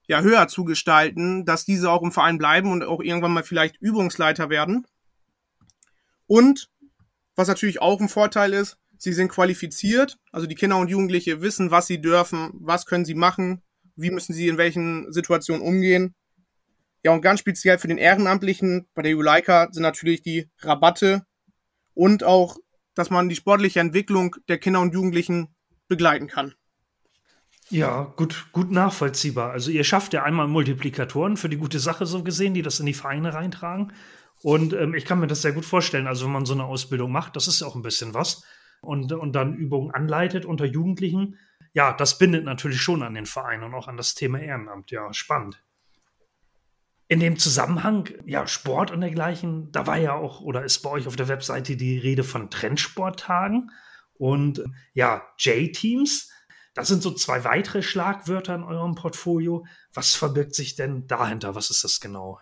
ja 0.05 0.21
höher 0.21 0.47
zu 0.47 0.63
gestalten, 0.63 1.43
dass 1.43 1.65
diese 1.65 1.89
auch 1.89 2.03
im 2.03 2.11
Verein 2.11 2.37
bleiben 2.37 2.71
und 2.71 2.83
auch 2.83 3.01
irgendwann 3.01 3.33
mal 3.33 3.41
vielleicht 3.41 3.77
Übungsleiter 3.81 4.51
werden. 4.51 4.85
Und 6.27 6.69
was 7.35 7.47
natürlich 7.47 7.81
auch 7.81 7.99
ein 7.99 8.09
Vorteil 8.09 8.53
ist, 8.53 8.77
sie 8.99 9.13
sind 9.13 9.29
qualifiziert, 9.29 10.19
also 10.31 10.45
die 10.45 10.53
Kinder 10.53 10.77
und 10.77 10.91
Jugendliche 10.91 11.41
wissen, 11.41 11.71
was 11.71 11.87
sie 11.87 11.99
dürfen, 11.99 12.51
was 12.53 12.85
können 12.85 13.05
sie 13.05 13.15
machen, 13.15 13.63
wie 13.95 14.11
müssen 14.11 14.35
sie 14.35 14.49
in 14.49 14.59
welchen 14.59 15.11
Situationen 15.11 15.63
umgehen. 15.63 16.13
Ja, 17.03 17.11
und 17.11 17.21
ganz 17.21 17.41
speziell 17.41 17.77
für 17.77 17.87
den 17.87 17.97
Ehrenamtlichen 17.97 18.87
bei 18.93 19.01
der 19.01 19.11
Juleika 19.11 19.67
sind 19.71 19.83
natürlich 19.83 20.21
die 20.21 20.49
Rabatte 20.59 21.25
und 21.93 22.23
auch, 22.23 22.57
dass 22.95 23.09
man 23.09 23.29
die 23.29 23.35
sportliche 23.35 23.81
Entwicklung 23.81 24.35
der 24.47 24.57
Kinder 24.57 24.79
und 24.79 24.93
Jugendlichen 24.93 25.53
begleiten 25.87 26.27
kann. 26.27 26.53
Ja, 27.69 28.13
gut, 28.15 28.47
gut 28.51 28.71
nachvollziehbar. 28.71 29.51
Also 29.51 29.71
ihr 29.71 29.83
schafft 29.83 30.13
ja 30.13 30.23
einmal 30.23 30.47
Multiplikatoren 30.47 31.37
für 31.37 31.49
die 31.49 31.57
gute 31.57 31.79
Sache 31.79 32.05
so 32.05 32.23
gesehen, 32.23 32.53
die 32.53 32.61
das 32.61 32.79
in 32.79 32.85
die 32.85 32.93
Vereine 32.93 33.33
reintragen. 33.33 33.93
Und 34.41 34.73
ähm, 34.73 34.93
ich 34.93 35.05
kann 35.05 35.19
mir 35.19 35.27
das 35.27 35.41
sehr 35.41 35.53
gut 35.53 35.65
vorstellen. 35.65 36.07
Also 36.07 36.25
wenn 36.25 36.33
man 36.33 36.45
so 36.45 36.53
eine 36.53 36.65
Ausbildung 36.65 37.11
macht, 37.11 37.35
das 37.35 37.47
ist 37.47 37.61
ja 37.61 37.67
auch 37.67 37.75
ein 37.75 37.81
bisschen 37.81 38.13
was. 38.13 38.43
Und, 38.81 39.11
und 39.13 39.33
dann 39.33 39.55
Übungen 39.55 39.91
anleitet 39.91 40.45
unter 40.45 40.65
Jugendlichen. 40.65 41.39
Ja, 41.73 41.93
das 41.93 42.17
bindet 42.17 42.43
natürlich 42.43 42.81
schon 42.81 43.01
an 43.01 43.13
den 43.13 43.25
Verein 43.25 43.63
und 43.63 43.73
auch 43.73 43.87
an 43.87 43.97
das 43.97 44.13
Thema 44.13 44.39
Ehrenamt. 44.39 44.91
Ja, 44.91 45.11
spannend. 45.13 45.62
In 47.13 47.19
dem 47.19 47.37
Zusammenhang, 47.37 48.09
ja, 48.25 48.47
Sport 48.47 48.89
und 48.89 49.01
dergleichen, 49.01 49.71
da 49.71 49.85
war 49.85 49.97
ja 49.97 50.15
auch 50.15 50.41
oder 50.41 50.63
ist 50.63 50.79
bei 50.79 50.89
euch 50.89 51.05
auf 51.05 51.15
der 51.15 51.27
Webseite 51.27 51.75
die 51.75 51.99
Rede 51.99 52.23
von 52.23 52.49
Trendsporttagen 52.49 53.69
und 54.15 54.63
ja, 54.95 55.21
J-Teams. 55.37 56.31
Das 56.73 56.87
sind 56.87 57.03
so 57.03 57.11
zwei 57.11 57.43
weitere 57.43 57.83
Schlagwörter 57.83 58.55
in 58.55 58.63
eurem 58.63 58.95
Portfolio. 58.95 59.63
Was 59.93 60.15
verbirgt 60.15 60.55
sich 60.55 60.73
denn 60.73 61.05
dahinter? 61.05 61.53
Was 61.53 61.69
ist 61.69 61.83
das 61.83 61.99
genau? 61.99 62.39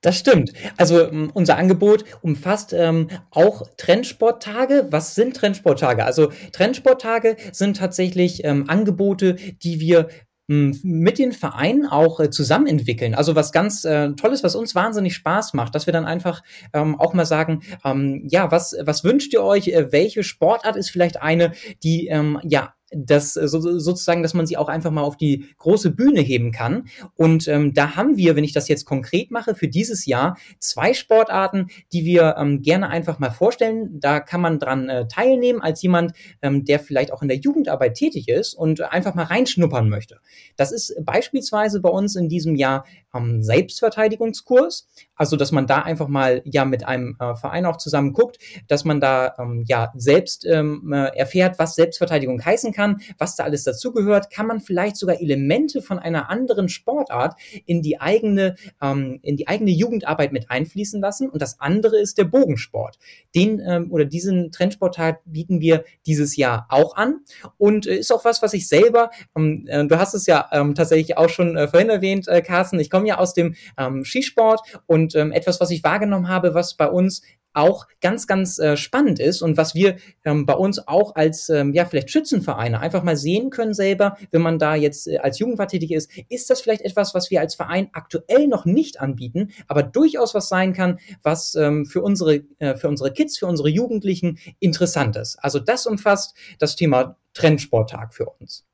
Das 0.00 0.18
stimmt. 0.18 0.52
Also 0.76 1.08
unser 1.08 1.56
Angebot 1.56 2.04
umfasst 2.22 2.72
ähm, 2.72 3.06
auch 3.30 3.68
Trendsporttage. 3.76 4.88
Was 4.90 5.14
sind 5.14 5.36
Trendsporttage? 5.36 6.04
Also 6.04 6.32
Trendsporttage 6.50 7.36
sind 7.52 7.76
tatsächlich 7.76 8.42
ähm, 8.42 8.68
Angebote, 8.68 9.34
die 9.34 9.78
wir 9.78 10.08
mit 10.50 11.18
den 11.18 11.30
Vereinen 11.30 11.86
auch 11.86 12.18
äh, 12.18 12.28
zusammen 12.28 12.66
entwickeln. 12.66 13.14
Also 13.14 13.36
was 13.36 13.52
ganz 13.52 13.84
äh, 13.84 14.10
Tolles, 14.14 14.42
was 14.42 14.56
uns 14.56 14.74
wahnsinnig 14.74 15.14
Spaß 15.14 15.54
macht, 15.54 15.76
dass 15.76 15.86
wir 15.86 15.92
dann 15.92 16.06
einfach 16.06 16.42
ähm, 16.72 16.98
auch 16.98 17.14
mal 17.14 17.24
sagen, 17.24 17.62
ähm, 17.84 18.26
ja, 18.28 18.50
was, 18.50 18.74
was 18.82 19.04
wünscht 19.04 19.32
ihr 19.32 19.44
euch? 19.44 19.68
Äh, 19.68 19.92
welche 19.92 20.24
Sportart 20.24 20.74
ist 20.74 20.90
vielleicht 20.90 21.22
eine, 21.22 21.52
die 21.84 22.08
ähm, 22.08 22.40
ja 22.42 22.74
das 22.90 23.36
äh, 23.36 23.48
so, 23.48 23.60
sozusagen, 23.78 24.22
dass 24.22 24.34
man 24.34 24.46
sie 24.46 24.56
auch 24.56 24.68
einfach 24.68 24.90
mal 24.90 25.02
auf 25.02 25.16
die 25.16 25.46
große 25.58 25.90
Bühne 25.90 26.20
heben 26.20 26.52
kann. 26.52 26.88
Und 27.16 27.48
ähm, 27.48 27.74
da 27.74 27.96
haben 27.96 28.16
wir, 28.16 28.36
wenn 28.36 28.44
ich 28.44 28.52
das 28.52 28.68
jetzt 28.68 28.84
konkret 28.84 29.30
mache, 29.30 29.54
für 29.54 29.68
dieses 29.68 30.06
Jahr 30.06 30.36
zwei 30.58 30.94
Sportarten, 30.94 31.68
die 31.92 32.04
wir 32.04 32.36
ähm, 32.38 32.62
gerne 32.62 32.88
einfach 32.88 33.18
mal 33.18 33.30
vorstellen. 33.30 34.00
Da 34.00 34.20
kann 34.20 34.40
man 34.40 34.58
dran 34.58 34.88
äh, 34.88 35.06
teilnehmen 35.08 35.60
als 35.60 35.82
jemand, 35.82 36.12
ähm, 36.42 36.64
der 36.64 36.80
vielleicht 36.80 37.12
auch 37.12 37.22
in 37.22 37.28
der 37.28 37.38
Jugendarbeit 37.38 37.94
tätig 37.94 38.28
ist 38.28 38.54
und 38.54 38.80
einfach 38.80 39.14
mal 39.14 39.24
reinschnuppern 39.24 39.88
möchte. 39.88 40.18
Das 40.56 40.72
ist 40.72 40.94
beispielsweise 41.04 41.80
bei 41.80 41.90
uns 41.90 42.16
in 42.16 42.28
diesem 42.28 42.54
Jahr 42.54 42.84
ähm, 43.14 43.42
Selbstverteidigungskurs. 43.42 44.88
Also, 45.14 45.36
dass 45.36 45.52
man 45.52 45.66
da 45.66 45.80
einfach 45.82 46.08
mal 46.08 46.42
ja 46.44 46.64
mit 46.64 46.86
einem 46.86 47.16
äh, 47.20 47.34
Verein 47.34 47.66
auch 47.66 47.76
zusammen 47.76 48.12
guckt, 48.12 48.38
dass 48.68 48.84
man 48.84 49.00
da 49.00 49.34
ähm, 49.38 49.64
ja 49.66 49.92
selbst 49.96 50.46
ähm, 50.46 50.92
äh, 50.92 51.16
erfährt, 51.16 51.58
was 51.58 51.74
Selbstverteidigung 51.74 52.42
heißen 52.44 52.72
kann, 52.72 52.79
was 53.18 53.36
da 53.36 53.44
alles 53.44 53.64
dazugehört. 53.64 54.30
Kann 54.32 54.46
man 54.46 54.60
vielleicht 54.60 54.96
sogar 54.96 55.20
Elemente 55.20 55.82
von 55.82 55.98
einer 55.98 56.30
anderen 56.30 56.68
Sportart 56.68 57.34
in 57.66 57.82
die 57.82 58.00
eigene, 58.00 58.56
ähm, 58.82 59.20
in 59.22 59.36
die 59.36 59.48
eigene 59.48 59.70
Jugendarbeit 59.70 60.32
mit 60.32 60.50
einfließen 60.50 61.00
lassen. 61.00 61.28
Und 61.28 61.42
das 61.42 61.60
andere 61.60 61.98
ist 61.98 62.18
der 62.18 62.24
Bogensport. 62.24 62.98
Den 63.34 63.60
ähm, 63.60 63.90
oder 63.90 64.04
diesen 64.04 64.50
Trendsportteil 64.50 65.18
bieten 65.24 65.60
wir 65.60 65.84
dieses 66.06 66.36
Jahr 66.36 66.66
auch 66.68 66.96
an 66.96 67.20
und 67.58 67.86
äh, 67.86 67.96
ist 67.96 68.12
auch 68.12 68.24
was, 68.24 68.42
was 68.42 68.54
ich 68.54 68.68
selber, 68.68 69.10
ähm, 69.36 69.66
äh, 69.68 69.86
du 69.86 69.98
hast 69.98 70.14
es 70.14 70.26
ja 70.26 70.48
ähm, 70.52 70.74
tatsächlich 70.74 71.16
auch 71.16 71.28
schon 71.28 71.56
äh, 71.56 71.68
vorhin 71.68 71.90
erwähnt, 71.90 72.28
äh, 72.28 72.42
Carsten, 72.42 72.80
ich 72.80 72.90
komme 72.90 73.08
ja 73.08 73.18
aus 73.18 73.34
dem 73.34 73.54
ähm, 73.78 74.04
Skisport 74.04 74.60
und 74.86 75.14
ähm, 75.14 75.32
etwas, 75.32 75.60
was 75.60 75.70
ich 75.70 75.84
wahrgenommen 75.84 76.28
habe, 76.28 76.54
was 76.54 76.74
bei 76.74 76.88
uns 76.88 77.22
auch 77.52 77.86
ganz, 78.00 78.26
ganz 78.26 78.58
äh, 78.58 78.76
spannend 78.76 79.18
ist 79.18 79.42
und 79.42 79.56
was 79.56 79.74
wir 79.74 79.96
ähm, 80.24 80.46
bei 80.46 80.54
uns 80.54 80.86
auch 80.86 81.14
als, 81.16 81.48
ähm, 81.48 81.72
ja, 81.72 81.84
vielleicht 81.84 82.10
Schützenvereine 82.10 82.80
einfach 82.80 83.02
mal 83.02 83.16
sehen 83.16 83.50
können 83.50 83.74
selber, 83.74 84.16
wenn 84.30 84.42
man 84.42 84.58
da 84.58 84.74
jetzt 84.74 85.08
äh, 85.08 85.18
als 85.18 85.38
Jugendwart 85.38 85.70
tätig 85.70 85.92
ist, 85.92 86.10
ist 86.28 86.50
das 86.50 86.60
vielleicht 86.60 86.82
etwas, 86.82 87.14
was 87.14 87.30
wir 87.30 87.40
als 87.40 87.54
Verein 87.54 87.88
aktuell 87.92 88.46
noch 88.46 88.64
nicht 88.64 89.00
anbieten, 89.00 89.50
aber 89.66 89.82
durchaus 89.82 90.34
was 90.34 90.48
sein 90.48 90.72
kann, 90.72 90.98
was 91.22 91.54
ähm, 91.54 91.86
für 91.86 92.02
unsere, 92.02 92.42
äh, 92.58 92.76
für 92.76 92.88
unsere 92.88 93.12
Kids, 93.12 93.38
für 93.38 93.46
unsere 93.46 93.68
Jugendlichen 93.68 94.38
interessant 94.60 95.16
ist. 95.16 95.36
Also 95.36 95.58
das 95.58 95.86
umfasst 95.86 96.36
das 96.58 96.76
Thema 96.76 97.16
Trendsporttag 97.34 98.14
für 98.14 98.26
uns. 98.26 98.64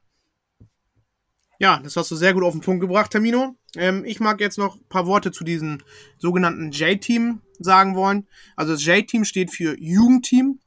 Ja, 1.59 1.81
das 1.83 1.97
hast 1.97 2.11
du 2.11 2.17
sehr 2.17 2.35
gut 2.35 2.45
auf 2.45 2.53
den 2.53 2.61
Punkt 2.61 2.83
gebracht, 2.83 3.11
Termino. 3.11 3.57
Ähm, 3.77 4.05
ich 4.05 4.21
mag 4.21 4.41
jetzt 4.41 4.59
noch 4.59 4.77
ein 4.77 4.89
paar 4.89 5.07
Worte 5.07 5.33
zu 5.33 5.43
diesem 5.43 5.79
sogenannten 6.19 6.71
J-Team 6.71 7.41
sagen 7.59 7.95
wollen. 7.95 8.29
Also 8.57 8.73
das 8.73 8.85
J-Team 8.85 9.25
steht 9.25 9.51
für 9.51 9.75
Jugendteam 9.79 10.61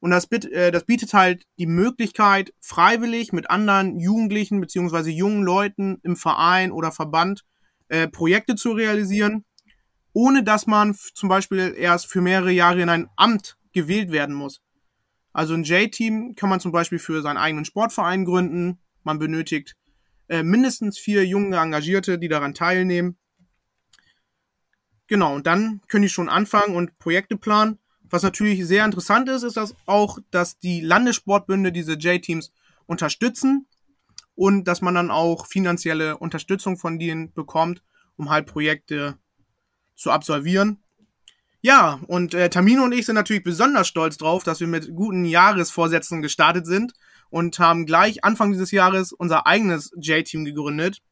und 0.00 0.10
das, 0.10 0.30
äh, 0.32 0.72
das 0.72 0.84
bietet 0.84 1.14
halt 1.14 1.44
die 1.58 1.66
Möglichkeit, 1.66 2.52
freiwillig 2.60 3.32
mit 3.32 3.48
anderen 3.48 4.00
Jugendlichen 4.00 4.60
beziehungsweise 4.60 5.10
jungen 5.10 5.44
Leuten 5.44 5.98
im 6.02 6.16
Verein 6.16 6.72
oder 6.72 6.90
Verband 6.90 7.44
äh, 7.88 8.08
Projekte 8.08 8.56
zu 8.56 8.72
realisieren, 8.72 9.44
ohne 10.12 10.42
dass 10.42 10.66
man 10.66 10.96
zum 11.14 11.28
Beispiel 11.28 11.74
erst 11.78 12.06
für 12.06 12.20
mehrere 12.20 12.50
Jahre 12.50 12.82
in 12.82 12.88
ein 12.88 13.08
Amt 13.16 13.56
gewählt 13.72 14.10
werden 14.10 14.34
muss. 14.34 14.60
Also 15.32 15.54
ein 15.54 15.62
J-Team 15.62 16.34
kann 16.34 16.50
man 16.50 16.60
zum 16.60 16.72
Beispiel 16.72 16.98
für 16.98 17.22
seinen 17.22 17.36
eigenen 17.36 17.64
Sportverein 17.64 18.24
gründen. 18.24 18.80
Man 19.04 19.18
benötigt 19.18 19.76
äh, 20.28 20.42
mindestens 20.42 20.98
vier 20.98 21.26
junge 21.26 21.56
Engagierte, 21.56 22.18
die 22.18 22.28
daran 22.28 22.54
teilnehmen. 22.54 23.16
Genau, 25.06 25.34
und 25.34 25.46
dann 25.46 25.82
können 25.88 26.02
die 26.02 26.08
schon 26.08 26.28
anfangen 26.28 26.74
und 26.74 26.98
Projekte 26.98 27.36
planen. 27.36 27.78
Was 28.02 28.22
natürlich 28.22 28.64
sehr 28.66 28.84
interessant 28.84 29.28
ist, 29.28 29.42
ist 29.42 29.56
dass 29.56 29.74
auch, 29.86 30.18
dass 30.30 30.58
die 30.58 30.80
Landessportbünde 30.80 31.72
diese 31.72 31.94
J-Teams 31.94 32.52
unterstützen 32.86 33.66
und 34.34 34.64
dass 34.64 34.80
man 34.80 34.94
dann 34.94 35.10
auch 35.10 35.46
finanzielle 35.46 36.16
Unterstützung 36.18 36.76
von 36.76 36.98
denen 36.98 37.32
bekommt, 37.32 37.82
um 38.16 38.30
halt 38.30 38.46
Projekte 38.46 39.18
zu 39.94 40.10
absolvieren. 40.10 40.78
Ja, 41.60 42.00
und 42.08 42.34
äh, 42.34 42.50
Tamino 42.50 42.84
und 42.84 42.92
ich 42.92 43.06
sind 43.06 43.14
natürlich 43.14 43.42
besonders 43.42 43.88
stolz 43.88 44.18
drauf, 44.18 44.44
dass 44.44 44.60
wir 44.60 44.66
mit 44.66 44.94
guten 44.94 45.24
Jahresvorsätzen 45.24 46.20
gestartet 46.20 46.66
sind 46.66 46.92
und 47.34 47.58
haben 47.58 47.84
gleich 47.84 48.22
Anfang 48.22 48.52
dieses 48.52 48.70
Jahres 48.70 49.12
unser 49.12 49.44
eigenes 49.44 49.90
J-Team 49.96 50.44
gegründet. 50.44 51.02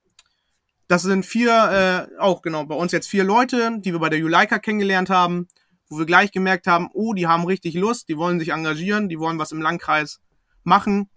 Das 0.87 1.03
sind 1.03 1.27
vier, 1.27 2.09
äh, 2.13 2.21
auch 2.21 2.43
genau, 2.43 2.65
bei 2.65 2.77
uns 2.77 2.93
jetzt 2.93 3.09
vier 3.09 3.25
Leute, 3.25 3.81
die 3.81 3.91
wir 3.91 3.99
bei 3.99 4.09
der 4.09 4.21
Juleika 4.21 4.61
kennengelernt 4.61 5.11
haben, 5.11 5.49
wo 5.89 5.99
wir 5.99 6.07
gleich 6.07 6.31
gemerkt 6.31 6.69
haben, 6.69 6.91
oh, 6.93 7.13
die 7.13 7.27
haben 7.27 7.45
richtig 7.45 7.75
Lust, 7.75 8.09
die 8.09 8.17
wollen 8.17 8.39
sich 8.39 8.51
engagieren, 8.51 9.09
die 9.09 9.19
wollen 9.19 9.41
was 9.41 9.51
im 9.51 9.61
Landkreis 9.61 10.21
machen. 10.63 11.11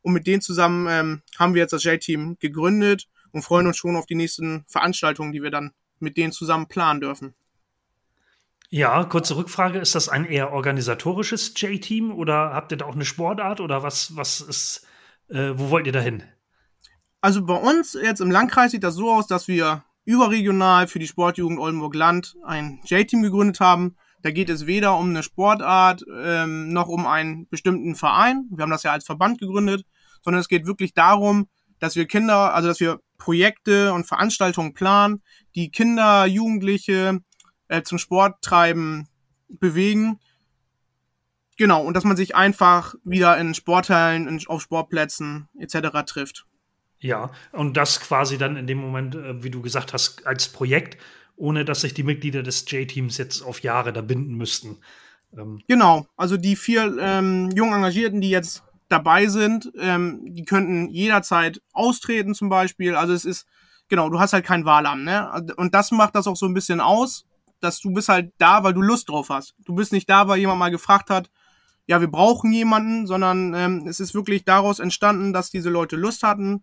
Und 0.00 0.12
mit 0.12 0.28
denen 0.28 0.42
zusammen 0.42 0.86
ähm, 0.88 1.22
haben 1.40 1.54
wir 1.54 1.62
jetzt 1.62 1.72
das 1.72 1.82
J-Team 1.82 2.36
gegründet 2.38 3.08
und 3.32 3.42
freuen 3.42 3.66
uns 3.66 3.78
schon 3.78 3.96
auf 3.96 4.06
die 4.06 4.14
nächsten 4.14 4.64
Veranstaltungen, 4.68 5.32
die 5.32 5.42
wir 5.42 5.50
dann 5.50 5.72
mit 5.98 6.16
denen 6.16 6.32
zusammen 6.32 6.68
planen 6.68 7.00
dürfen. 7.00 7.34
Ja, 8.74 9.04
kurze 9.04 9.36
Rückfrage. 9.36 9.78
Ist 9.80 9.94
das 9.94 10.08
ein 10.08 10.24
eher 10.24 10.54
organisatorisches 10.54 11.52
J-Team 11.60 12.10
oder 12.10 12.54
habt 12.54 12.72
ihr 12.72 12.78
da 12.78 12.86
auch 12.86 12.94
eine 12.94 13.04
Sportart 13.04 13.60
oder 13.60 13.82
was, 13.82 14.16
was 14.16 14.40
ist, 14.40 14.86
äh, 15.28 15.50
wo 15.56 15.68
wollt 15.68 15.86
ihr 15.86 15.92
da 15.92 16.00
hin? 16.00 16.22
Also 17.20 17.44
bei 17.44 17.54
uns 17.54 17.92
jetzt 17.92 18.22
im 18.22 18.30
Landkreis 18.30 18.70
sieht 18.70 18.82
das 18.82 18.94
so 18.94 19.12
aus, 19.12 19.26
dass 19.26 19.46
wir 19.46 19.84
überregional 20.06 20.86
für 20.86 20.98
die 20.98 21.06
Sportjugend 21.06 21.60
Oldenburg-Land 21.60 22.36
ein 22.46 22.80
J-Team 22.86 23.20
gegründet 23.20 23.60
haben. 23.60 23.94
Da 24.22 24.30
geht 24.30 24.48
es 24.48 24.66
weder 24.66 24.96
um 24.96 25.10
eine 25.10 25.22
Sportart 25.22 26.02
ähm, 26.10 26.72
noch 26.72 26.88
um 26.88 27.06
einen 27.06 27.46
bestimmten 27.50 27.94
Verein. 27.94 28.46
Wir 28.52 28.62
haben 28.62 28.70
das 28.70 28.84
ja 28.84 28.92
als 28.92 29.04
Verband 29.04 29.38
gegründet, 29.38 29.84
sondern 30.22 30.40
es 30.40 30.48
geht 30.48 30.64
wirklich 30.64 30.94
darum, 30.94 31.46
dass 31.78 31.94
wir 31.94 32.06
Kinder, 32.06 32.54
also 32.54 32.68
dass 32.68 32.80
wir 32.80 33.00
Projekte 33.18 33.92
und 33.92 34.06
Veranstaltungen 34.06 34.72
planen, 34.72 35.22
die 35.56 35.70
Kinder, 35.70 36.24
Jugendliche 36.24 37.18
äh, 37.68 37.82
zum 37.82 37.98
Sport 37.98 38.42
treiben 38.42 39.08
bewegen. 39.48 40.18
Genau, 41.56 41.82
und 41.84 41.94
dass 41.94 42.04
man 42.04 42.16
sich 42.16 42.34
einfach 42.34 42.94
wieder 43.04 43.36
in 43.38 43.54
Sporthallen, 43.54 44.26
in, 44.26 44.46
auf 44.46 44.62
Sportplätzen 44.62 45.48
etc. 45.58 46.04
trifft. 46.06 46.46
Ja, 46.98 47.30
und 47.52 47.76
das 47.76 48.00
quasi 48.00 48.38
dann 48.38 48.56
in 48.56 48.66
dem 48.66 48.78
Moment, 48.78 49.14
äh, 49.14 49.42
wie 49.42 49.50
du 49.50 49.60
gesagt 49.60 49.92
hast, 49.92 50.26
als 50.26 50.48
Projekt, 50.48 50.98
ohne 51.36 51.64
dass 51.64 51.80
sich 51.80 51.94
die 51.94 52.04
Mitglieder 52.04 52.42
des 52.42 52.70
J-Teams 52.70 53.18
jetzt 53.18 53.42
auf 53.42 53.60
Jahre 53.60 53.92
da 53.92 54.00
binden 54.00 54.34
müssten. 54.34 54.78
Ähm 55.36 55.60
genau, 55.66 56.06
also 56.16 56.36
die 56.36 56.56
vier 56.56 56.96
ähm, 57.00 57.50
jungen 57.54 57.74
Engagierten, 57.74 58.20
die 58.20 58.30
jetzt 58.30 58.62
dabei 58.88 59.26
sind, 59.26 59.72
ähm, 59.78 60.20
die 60.34 60.44
könnten 60.44 60.88
jederzeit 60.90 61.60
austreten 61.72 62.34
zum 62.34 62.48
Beispiel. 62.48 62.94
Also 62.94 63.14
es 63.14 63.24
ist, 63.24 63.46
genau, 63.88 64.08
du 64.08 64.20
hast 64.20 64.32
halt 64.32 64.44
kein 64.44 64.64
Wahlamt, 64.64 65.04
ne? 65.04 65.54
Und 65.56 65.74
das 65.74 65.90
macht 65.90 66.14
das 66.14 66.26
auch 66.26 66.36
so 66.36 66.46
ein 66.46 66.54
bisschen 66.54 66.80
aus, 66.80 67.24
dass 67.62 67.80
du 67.80 67.92
bist 67.92 68.08
halt 68.08 68.32
da, 68.38 68.64
weil 68.64 68.74
du 68.74 68.82
Lust 68.82 69.08
drauf 69.08 69.28
hast. 69.30 69.54
Du 69.64 69.74
bist 69.74 69.92
nicht 69.92 70.08
da, 70.08 70.28
weil 70.28 70.38
jemand 70.38 70.58
mal 70.58 70.70
gefragt 70.70 71.10
hat, 71.10 71.30
ja, 71.86 72.00
wir 72.00 72.08
brauchen 72.08 72.52
jemanden, 72.52 73.06
sondern 73.06 73.54
ähm, 73.54 73.86
es 73.86 74.00
ist 74.00 74.14
wirklich 74.14 74.44
daraus 74.44 74.78
entstanden, 74.78 75.32
dass 75.32 75.50
diese 75.50 75.70
Leute 75.70 75.96
Lust 75.96 76.22
hatten 76.22 76.62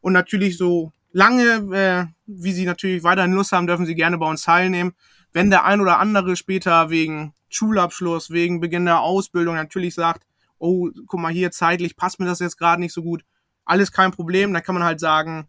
und 0.00 0.12
natürlich 0.12 0.58
so 0.58 0.92
lange, 1.12 1.74
äh, 1.74 2.06
wie 2.26 2.52
sie 2.52 2.66
natürlich 2.66 3.02
weiterhin 3.02 3.32
Lust 3.32 3.52
haben, 3.52 3.66
dürfen 3.66 3.86
sie 3.86 3.94
gerne 3.94 4.18
bei 4.18 4.28
uns 4.28 4.42
teilnehmen. 4.42 4.92
Wenn 5.32 5.50
der 5.50 5.64
ein 5.64 5.80
oder 5.80 5.98
andere 5.98 6.36
später 6.36 6.90
wegen 6.90 7.34
Schulabschluss, 7.48 8.30
wegen 8.30 8.60
Beginn 8.60 8.84
der 8.84 9.00
Ausbildung 9.00 9.54
natürlich 9.54 9.94
sagt, 9.94 10.24
oh, 10.58 10.90
guck 11.06 11.20
mal 11.20 11.32
hier, 11.32 11.50
zeitlich 11.50 11.96
passt 11.96 12.20
mir 12.20 12.26
das 12.26 12.40
jetzt 12.40 12.58
gerade 12.58 12.80
nicht 12.80 12.92
so 12.92 13.02
gut, 13.02 13.24
alles 13.64 13.92
kein 13.92 14.10
Problem, 14.10 14.52
dann 14.52 14.62
kann 14.62 14.74
man 14.74 14.84
halt 14.84 15.00
sagen, 15.00 15.48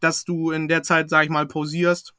dass 0.00 0.24
du 0.24 0.50
in 0.50 0.68
der 0.68 0.82
Zeit, 0.82 1.10
sag 1.10 1.24
ich 1.24 1.30
mal, 1.30 1.46
pausierst 1.46 2.14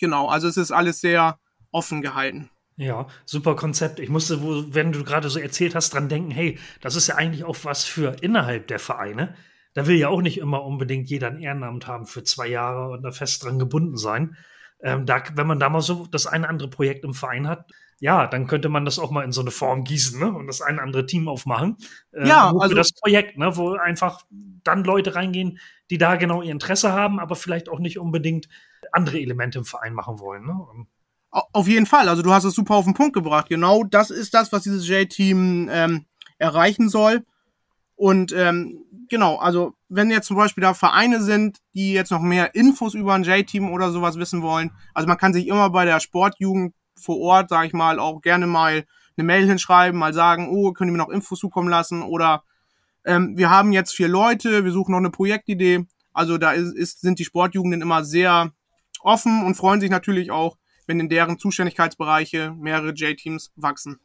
Genau, 0.00 0.28
also 0.28 0.48
es 0.48 0.56
ist 0.56 0.70
alles 0.70 1.00
sehr 1.00 1.38
offen 1.70 2.02
gehalten. 2.02 2.50
Ja, 2.76 3.06
super 3.24 3.54
Konzept. 3.54 4.00
Ich 4.00 4.08
musste, 4.08 4.42
wo, 4.42 4.64
wenn 4.74 4.92
du 4.92 5.04
gerade 5.04 5.30
so 5.30 5.38
erzählt 5.38 5.74
hast, 5.74 5.94
dran 5.94 6.08
denken, 6.08 6.30
hey, 6.30 6.58
das 6.80 6.96
ist 6.96 7.06
ja 7.06 7.14
eigentlich 7.14 7.44
auch 7.44 7.56
was 7.62 7.84
für 7.84 8.16
innerhalb 8.20 8.66
der 8.66 8.80
Vereine. 8.80 9.34
Da 9.74 9.86
will 9.86 9.96
ja 9.96 10.08
auch 10.08 10.22
nicht 10.22 10.38
immer 10.38 10.64
unbedingt 10.64 11.08
jeder 11.08 11.28
ein 11.28 11.40
Ehrenamt 11.40 11.86
haben 11.86 12.06
für 12.06 12.24
zwei 12.24 12.48
Jahre 12.48 12.90
und 12.90 13.02
da 13.02 13.12
fest 13.12 13.44
dran 13.44 13.58
gebunden 13.58 13.96
sein. 13.96 14.36
Ähm, 14.82 15.06
da, 15.06 15.22
wenn 15.34 15.46
man 15.46 15.60
da 15.60 15.68
mal 15.68 15.80
so 15.80 16.06
das 16.10 16.26
eine 16.26 16.48
andere 16.48 16.68
Projekt 16.68 17.04
im 17.04 17.14
Verein 17.14 17.48
hat, 17.48 17.70
ja, 18.00 18.26
dann 18.26 18.46
könnte 18.46 18.68
man 18.68 18.84
das 18.84 18.98
auch 18.98 19.10
mal 19.10 19.24
in 19.24 19.32
so 19.32 19.40
eine 19.40 19.50
Form 19.50 19.84
gießen 19.84 20.18
ne? 20.18 20.32
und 20.32 20.46
das 20.46 20.60
ein 20.60 20.78
andere 20.78 21.06
Team 21.06 21.28
aufmachen. 21.28 21.76
Äh, 22.12 22.28
ja, 22.28 22.48
also 22.48 22.68
für 22.68 22.74
das 22.74 22.92
Projekt, 22.92 23.38
ne? 23.38 23.56
wo 23.56 23.74
einfach 23.74 24.22
dann 24.30 24.84
Leute 24.84 25.14
reingehen, 25.14 25.58
die 25.90 25.98
da 25.98 26.16
genau 26.16 26.42
ihr 26.42 26.52
Interesse 26.52 26.92
haben, 26.92 27.20
aber 27.20 27.36
vielleicht 27.36 27.68
auch 27.68 27.78
nicht 27.78 27.98
unbedingt 27.98 28.48
andere 28.94 29.18
Elemente 29.18 29.58
im 29.58 29.64
Verein 29.64 29.94
machen 29.94 30.18
wollen. 30.18 30.46
Ne? 30.46 30.86
Auf 31.30 31.66
jeden 31.66 31.86
Fall. 31.86 32.08
Also 32.08 32.22
du 32.22 32.32
hast 32.32 32.44
es 32.44 32.54
super 32.54 32.74
auf 32.74 32.84
den 32.84 32.94
Punkt 32.94 33.12
gebracht. 33.12 33.48
Genau 33.48 33.82
das 33.82 34.10
ist 34.10 34.34
das, 34.34 34.52
was 34.52 34.62
dieses 34.62 34.86
J-Team 34.86 35.68
ähm, 35.70 36.04
erreichen 36.38 36.88
soll. 36.88 37.24
Und 37.96 38.32
ähm, 38.32 38.84
genau, 39.08 39.36
also 39.36 39.74
wenn 39.88 40.10
jetzt 40.10 40.26
zum 40.26 40.36
Beispiel 40.36 40.62
da 40.62 40.74
Vereine 40.74 41.22
sind, 41.22 41.58
die 41.74 41.92
jetzt 41.92 42.10
noch 42.10 42.20
mehr 42.20 42.54
Infos 42.54 42.94
über 42.94 43.14
ein 43.14 43.24
J-Team 43.24 43.70
oder 43.70 43.90
sowas 43.90 44.16
wissen 44.16 44.42
wollen, 44.42 44.70
also 44.94 45.08
man 45.08 45.18
kann 45.18 45.32
sich 45.32 45.46
immer 45.46 45.70
bei 45.70 45.84
der 45.84 46.00
Sportjugend 46.00 46.74
vor 46.96 47.18
Ort, 47.18 47.48
sage 47.48 47.66
ich 47.66 47.72
mal, 47.72 47.98
auch 47.98 48.20
gerne 48.20 48.46
mal 48.46 48.84
eine 49.16 49.24
Mail 49.24 49.46
hinschreiben, 49.46 49.98
mal 49.98 50.14
sagen, 50.14 50.48
oh, 50.50 50.72
könnt 50.72 50.88
ihr 50.88 50.92
mir 50.92 50.98
noch 50.98 51.08
Infos 51.08 51.38
zukommen 51.38 51.68
lassen 51.68 52.02
oder 52.02 52.42
ähm, 53.04 53.36
wir 53.36 53.50
haben 53.50 53.72
jetzt 53.72 53.92
vier 53.92 54.08
Leute, 54.08 54.64
wir 54.64 54.72
suchen 54.72 54.92
noch 54.92 54.98
eine 54.98 55.10
Projektidee. 55.10 55.86
Also 56.12 56.38
da 56.38 56.52
ist, 56.52 56.74
ist, 56.74 57.00
sind 57.00 57.18
die 57.18 57.24
Sportjugenden 57.24 57.82
immer 57.82 58.04
sehr 58.04 58.52
offen 59.04 59.44
und 59.44 59.56
freuen 59.56 59.80
sich 59.80 59.90
natürlich 59.90 60.30
auch, 60.30 60.56
wenn 60.86 61.00
in 61.00 61.08
deren 61.08 61.38
Zuständigkeitsbereiche 61.38 62.54
mehrere 62.58 62.92
J-Teams 62.92 63.52
wachsen. 63.56 64.00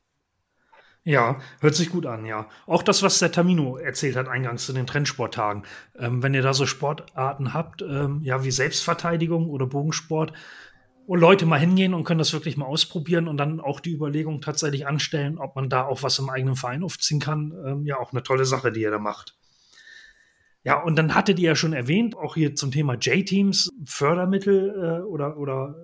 Ja, 1.03 1.39
hört 1.61 1.75
sich 1.75 1.89
gut 1.89 2.05
an, 2.05 2.25
ja. 2.25 2.47
Auch 2.67 2.83
das, 2.83 3.01
was 3.01 3.19
der 3.19 3.31
Tamino 3.31 3.77
erzählt 3.77 4.15
hat 4.15 4.27
eingangs 4.27 4.65
zu 4.65 4.73
den 4.73 4.85
Trendsporttagen. 4.85 5.63
Ähm, 5.97 6.21
wenn 6.21 6.33
ihr 6.33 6.41
da 6.41 6.53
so 6.53 6.65
Sportarten 6.65 7.53
habt, 7.53 7.81
ähm, 7.81 8.21
ja, 8.21 8.43
wie 8.43 8.51
Selbstverteidigung 8.51 9.49
oder 9.49 9.65
Bogensport, 9.65 10.33
wo 11.07 11.15
Leute 11.15 11.45
mal 11.45 11.59
hingehen 11.59 11.93
und 11.93 12.03
können 12.03 12.19
das 12.19 12.33
wirklich 12.33 12.57
mal 12.57 12.65
ausprobieren 12.65 13.27
und 13.27 13.37
dann 13.37 13.59
auch 13.59 13.79
die 13.79 13.93
Überlegung 13.93 14.41
tatsächlich 14.41 14.85
anstellen, 14.85 15.39
ob 15.39 15.55
man 15.55 15.69
da 15.69 15.85
auch 15.85 16.03
was 16.03 16.19
im 16.19 16.29
eigenen 16.29 16.55
Verein 16.55 16.83
aufziehen 16.83 17.19
kann, 17.19 17.53
ähm, 17.65 17.85
ja, 17.85 17.97
auch 17.97 18.11
eine 18.11 18.21
tolle 18.21 18.45
Sache, 18.45 18.71
die 18.71 18.81
ihr 18.81 18.91
da 18.91 18.99
macht. 18.99 19.38
Ja, 20.63 20.81
und 20.81 20.97
dann 20.97 21.15
hattet 21.15 21.39
ihr 21.39 21.49
ja 21.49 21.55
schon 21.55 21.73
erwähnt, 21.73 22.17
auch 22.17 22.35
hier 22.35 22.55
zum 22.55 22.71
Thema 22.71 22.95
J-Teams, 22.95 23.69
Fördermittel 23.85 24.69
äh, 24.69 25.01
oder, 25.03 25.37
oder 25.37 25.75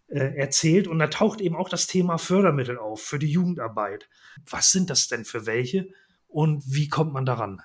äh, 0.09 0.35
erzählt. 0.35 0.87
Und 0.87 0.99
da 0.99 1.07
taucht 1.07 1.41
eben 1.41 1.55
auch 1.55 1.69
das 1.69 1.87
Thema 1.87 2.17
Fördermittel 2.17 2.77
auf 2.77 3.01
für 3.01 3.19
die 3.19 3.31
Jugendarbeit. 3.31 4.09
Was 4.49 4.71
sind 4.71 4.89
das 4.89 5.07
denn 5.07 5.25
für 5.25 5.45
welche 5.45 5.89
und 6.27 6.63
wie 6.65 6.89
kommt 6.89 7.13
man 7.13 7.25
daran? 7.25 7.61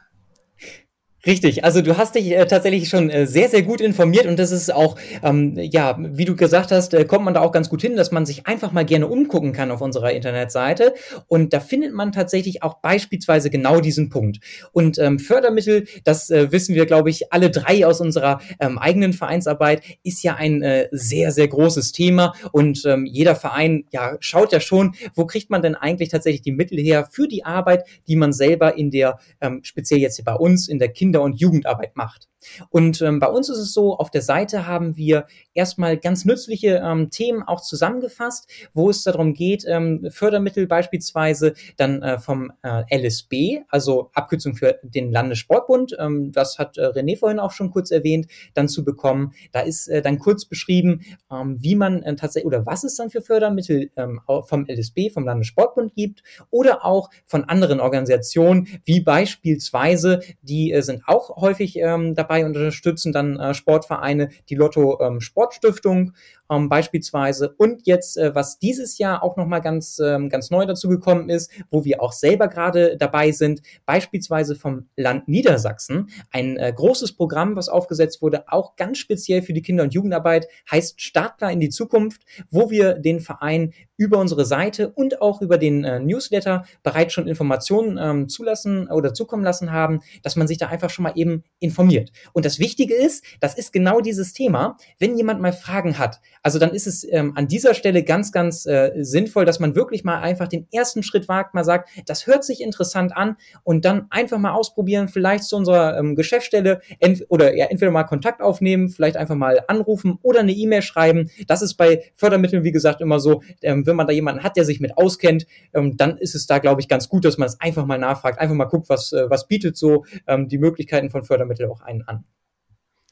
Richtig, 1.26 1.64
also 1.64 1.80
du 1.80 1.96
hast 1.96 2.16
dich 2.16 2.32
äh, 2.32 2.44
tatsächlich 2.46 2.90
schon 2.90 3.08
äh, 3.08 3.26
sehr, 3.26 3.48
sehr 3.48 3.62
gut 3.62 3.80
informiert 3.80 4.26
und 4.26 4.38
das 4.38 4.50
ist 4.50 4.72
auch, 4.72 4.96
ähm, 5.22 5.56
ja, 5.58 5.96
wie 5.98 6.26
du 6.26 6.36
gesagt 6.36 6.70
hast, 6.70 6.92
äh, 6.92 7.06
kommt 7.06 7.24
man 7.24 7.32
da 7.32 7.40
auch 7.40 7.52
ganz 7.52 7.70
gut 7.70 7.80
hin, 7.80 7.96
dass 7.96 8.12
man 8.12 8.26
sich 8.26 8.46
einfach 8.46 8.72
mal 8.72 8.84
gerne 8.84 9.06
umgucken 9.06 9.54
kann 9.54 9.70
auf 9.70 9.80
unserer 9.80 10.12
Internetseite 10.12 10.92
und 11.26 11.54
da 11.54 11.60
findet 11.60 11.94
man 11.94 12.12
tatsächlich 12.12 12.62
auch 12.62 12.74
beispielsweise 12.82 13.48
genau 13.48 13.80
diesen 13.80 14.10
Punkt. 14.10 14.40
Und 14.72 14.98
ähm, 14.98 15.18
Fördermittel, 15.18 15.86
das 16.04 16.28
äh, 16.28 16.52
wissen 16.52 16.74
wir, 16.74 16.84
glaube 16.84 17.08
ich, 17.08 17.32
alle 17.32 17.48
drei 17.48 17.86
aus 17.86 18.02
unserer 18.02 18.40
ähm, 18.60 18.76
eigenen 18.76 19.14
Vereinsarbeit, 19.14 19.82
ist 20.02 20.22
ja 20.24 20.34
ein 20.34 20.60
äh, 20.60 20.88
sehr, 20.90 21.32
sehr 21.32 21.48
großes 21.48 21.92
Thema 21.92 22.34
und 22.52 22.84
ähm, 22.84 23.06
jeder 23.06 23.34
Verein, 23.34 23.84
ja, 23.92 24.18
schaut 24.20 24.52
ja 24.52 24.60
schon, 24.60 24.94
wo 25.14 25.24
kriegt 25.24 25.48
man 25.48 25.62
denn 25.62 25.74
eigentlich 25.74 26.10
tatsächlich 26.10 26.42
die 26.42 26.52
Mittel 26.52 26.78
her 26.78 27.08
für 27.10 27.28
die 27.28 27.46
Arbeit, 27.46 27.84
die 28.08 28.16
man 28.16 28.34
selber 28.34 28.76
in 28.76 28.90
der, 28.90 29.18
ähm, 29.40 29.60
speziell 29.62 30.00
jetzt 30.00 30.16
hier 30.16 30.24
bei 30.26 30.34
uns, 30.34 30.68
in 30.68 30.78
der 30.78 30.88
Kinder 30.88 31.13
Kinder- 31.14 31.22
und 31.22 31.40
Jugendarbeit 31.40 31.96
macht. 31.96 32.28
Und 32.70 33.00
ähm, 33.02 33.20
bei 33.20 33.28
uns 33.28 33.48
ist 33.48 33.58
es 33.58 33.72
so, 33.72 33.96
auf 33.96 34.10
der 34.10 34.22
Seite 34.22 34.66
haben 34.66 34.96
wir 34.96 35.26
erstmal 35.54 35.96
ganz 35.96 36.24
nützliche 36.24 36.82
ähm, 36.84 37.10
Themen 37.10 37.42
auch 37.42 37.60
zusammengefasst, 37.60 38.50
wo 38.72 38.90
es 38.90 39.02
darum 39.02 39.34
geht, 39.34 39.64
ähm, 39.66 40.08
Fördermittel 40.10 40.66
beispielsweise 40.66 41.54
dann 41.76 42.02
äh, 42.02 42.18
vom 42.18 42.52
äh, 42.62 42.82
LSB, 42.96 43.62
also 43.68 44.10
Abkürzung 44.14 44.54
für 44.54 44.78
den 44.82 45.12
Landessportbund, 45.12 45.96
ähm, 45.98 46.32
das 46.32 46.58
hat 46.58 46.78
äh, 46.78 46.86
René 46.86 47.18
vorhin 47.18 47.38
auch 47.38 47.52
schon 47.52 47.70
kurz 47.70 47.90
erwähnt, 47.90 48.26
dann 48.54 48.68
zu 48.68 48.84
bekommen. 48.84 49.32
Da 49.52 49.60
ist 49.60 49.88
äh, 49.88 50.02
dann 50.02 50.18
kurz 50.18 50.44
beschrieben, 50.44 51.02
ähm, 51.30 51.56
wie 51.60 51.76
man 51.76 52.02
äh, 52.02 52.16
tatsächlich 52.16 52.46
oder 52.46 52.66
was 52.66 52.84
es 52.84 52.96
dann 52.96 53.10
für 53.10 53.22
Fördermittel 53.22 53.90
ähm, 53.96 54.20
vom 54.26 54.66
LSB, 54.68 55.10
vom 55.12 55.24
Landessportbund 55.24 55.94
gibt 55.94 56.22
oder 56.50 56.84
auch 56.84 57.10
von 57.26 57.44
anderen 57.44 57.80
Organisationen, 57.80 58.68
wie 58.84 59.00
beispielsweise, 59.00 60.20
die 60.42 60.72
äh, 60.72 60.82
sind 60.82 61.02
auch 61.06 61.36
häufig 61.36 61.76
ähm, 61.76 62.14
dabei 62.34 62.44
und 62.44 62.56
unterstützen 62.56 63.12
dann 63.12 63.38
äh, 63.38 63.54
Sportvereine, 63.54 64.30
die 64.48 64.54
Lotto 64.54 65.00
ähm, 65.00 65.20
Sportstiftung 65.20 66.12
ähm, 66.50 66.68
beispielsweise. 66.68 67.54
Und 67.56 67.86
jetzt, 67.86 68.16
äh, 68.16 68.34
was 68.34 68.58
dieses 68.58 68.98
Jahr 68.98 69.22
auch 69.22 69.36
nochmal 69.36 69.60
ganz, 69.60 69.98
ähm, 69.98 70.28
ganz 70.28 70.50
neu 70.50 70.66
dazu 70.66 70.88
gekommen 70.88 71.28
ist, 71.28 71.50
wo 71.70 71.84
wir 71.84 72.02
auch 72.02 72.12
selber 72.12 72.48
gerade 72.48 72.96
dabei 72.98 73.32
sind, 73.32 73.62
beispielsweise 73.86 74.56
vom 74.56 74.86
Land 74.96 75.28
Niedersachsen, 75.28 76.10
ein 76.30 76.56
äh, 76.56 76.72
großes 76.74 77.12
Programm, 77.16 77.56
was 77.56 77.68
aufgesetzt 77.68 78.22
wurde, 78.22 78.44
auch 78.48 78.76
ganz 78.76 78.98
speziell 78.98 79.42
für 79.42 79.52
die 79.52 79.62
Kinder- 79.62 79.84
und 79.84 79.94
Jugendarbeit, 79.94 80.46
heißt 80.70 81.00
Startklar 81.00 81.52
in 81.52 81.60
die 81.60 81.70
Zukunft, 81.70 82.22
wo 82.50 82.70
wir 82.70 82.94
den 82.94 83.20
Verein 83.20 83.72
über 83.96 84.18
unsere 84.18 84.44
Seite 84.44 84.90
und 84.90 85.22
auch 85.22 85.40
über 85.40 85.56
den 85.56 85.84
äh, 85.84 86.00
Newsletter 86.00 86.64
bereits 86.82 87.12
schon 87.12 87.28
Informationen 87.28 87.98
ähm, 88.00 88.28
zulassen 88.28 88.88
oder 88.88 89.14
zukommen 89.14 89.44
lassen 89.44 89.70
haben, 89.72 90.00
dass 90.22 90.36
man 90.36 90.48
sich 90.48 90.58
da 90.58 90.68
einfach 90.68 90.90
schon 90.90 91.04
mal 91.04 91.12
eben 91.14 91.44
informiert. 91.60 92.10
Und 92.32 92.44
das 92.44 92.58
Wichtige 92.58 92.94
ist, 92.94 93.24
das 93.40 93.54
ist 93.54 93.72
genau 93.72 94.00
dieses 94.00 94.32
Thema. 94.32 94.76
Wenn 94.98 95.16
jemand 95.16 95.40
mal 95.40 95.52
Fragen 95.52 95.98
hat, 95.98 96.20
also 96.42 96.58
dann 96.58 96.70
ist 96.70 96.86
es 96.86 97.06
ähm, 97.10 97.32
an 97.36 97.48
dieser 97.48 97.74
Stelle 97.74 98.02
ganz, 98.02 98.32
ganz 98.32 98.66
äh, 98.66 98.92
sinnvoll, 98.96 99.44
dass 99.44 99.60
man 99.60 99.74
wirklich 99.74 100.04
mal 100.04 100.20
einfach 100.20 100.48
den 100.48 100.66
ersten 100.72 101.02
Schritt 101.02 101.28
wagt, 101.28 101.54
mal 101.54 101.64
sagt, 101.64 101.88
das 102.06 102.26
hört 102.26 102.44
sich 102.44 102.60
interessant 102.60 103.16
an 103.16 103.36
und 103.62 103.84
dann 103.84 104.06
einfach 104.10 104.38
mal 104.38 104.52
ausprobieren, 104.52 105.08
vielleicht 105.08 105.44
zu 105.44 105.56
unserer 105.56 105.98
ähm, 105.98 106.16
Geschäftsstelle 106.16 106.80
oder 107.28 107.54
ja, 107.56 107.66
entweder 107.66 107.90
mal 107.90 108.04
Kontakt 108.04 108.40
aufnehmen, 108.40 108.88
vielleicht 108.88 109.16
einfach 109.16 109.34
mal 109.36 109.60
anrufen 109.68 110.18
oder 110.22 110.40
eine 110.40 110.52
E-Mail 110.52 110.82
schreiben. 110.82 111.30
Das 111.46 111.62
ist 111.62 111.74
bei 111.74 112.04
Fördermitteln, 112.16 112.64
wie 112.64 112.72
gesagt, 112.72 113.00
immer 113.00 113.20
so, 113.20 113.42
ähm, 113.62 113.86
wenn 113.86 113.96
man 113.96 114.06
da 114.06 114.12
jemanden 114.12 114.42
hat, 114.42 114.56
der 114.56 114.64
sich 114.64 114.80
mit 114.80 114.96
auskennt, 114.96 115.46
ähm, 115.72 115.96
dann 115.96 116.18
ist 116.18 116.34
es 116.34 116.46
da, 116.46 116.58
glaube 116.58 116.80
ich, 116.80 116.88
ganz 116.88 117.08
gut, 117.08 117.24
dass 117.24 117.38
man 117.38 117.46
es 117.46 117.60
einfach 117.60 117.86
mal 117.86 117.98
nachfragt, 117.98 118.38
einfach 118.38 118.54
mal 118.54 118.64
guckt, 118.64 118.88
was, 118.88 119.12
äh, 119.12 119.28
was 119.28 119.48
bietet 119.48 119.76
so 119.76 120.04
ähm, 120.26 120.48
die 120.48 120.58
Möglichkeiten 120.58 121.10
von 121.10 121.24
Fördermitteln 121.24 121.70
auch 121.70 121.80
an. 122.06 122.24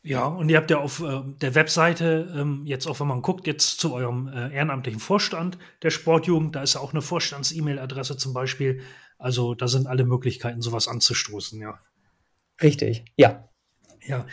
Ja, 0.05 0.27
und 0.27 0.49
ihr 0.49 0.57
habt 0.57 0.71
ja 0.71 0.79
auf 0.79 1.01
äh, 1.01 1.23
der 1.41 1.55
Webseite, 1.55 2.35
ähm, 2.37 2.63
jetzt 2.67 2.89
auch 2.89 2.99
wenn 2.99 3.07
man 3.07 3.23
guckt, 3.23 3.47
jetzt 3.47 3.79
zu 3.79 3.95
eurem 3.95 4.27
äh, 4.27 4.53
ehrenamtlichen 4.53 5.01
Vorstand 5.01 5.59
der 5.83 5.91
Sportjugend, 5.91 6.57
da 6.57 6.63
ist 6.63 6.75
ja 6.75 6.81
auch 6.81 6.93
eine 6.93 7.03
Vorstands-E-Mail-Adresse 7.03 8.17
zum 8.17 8.35
Beispiel. 8.35 8.83
Also 9.19 9.55
da 9.55 9.69
sind 9.69 9.87
alle 9.87 10.05
Möglichkeiten, 10.05 10.61
sowas 10.61 10.89
anzustoßen, 10.89 11.61
ja. 11.61 11.79
Richtig, 12.61 13.05
ja. 13.17 13.49
Ja, 14.05 14.27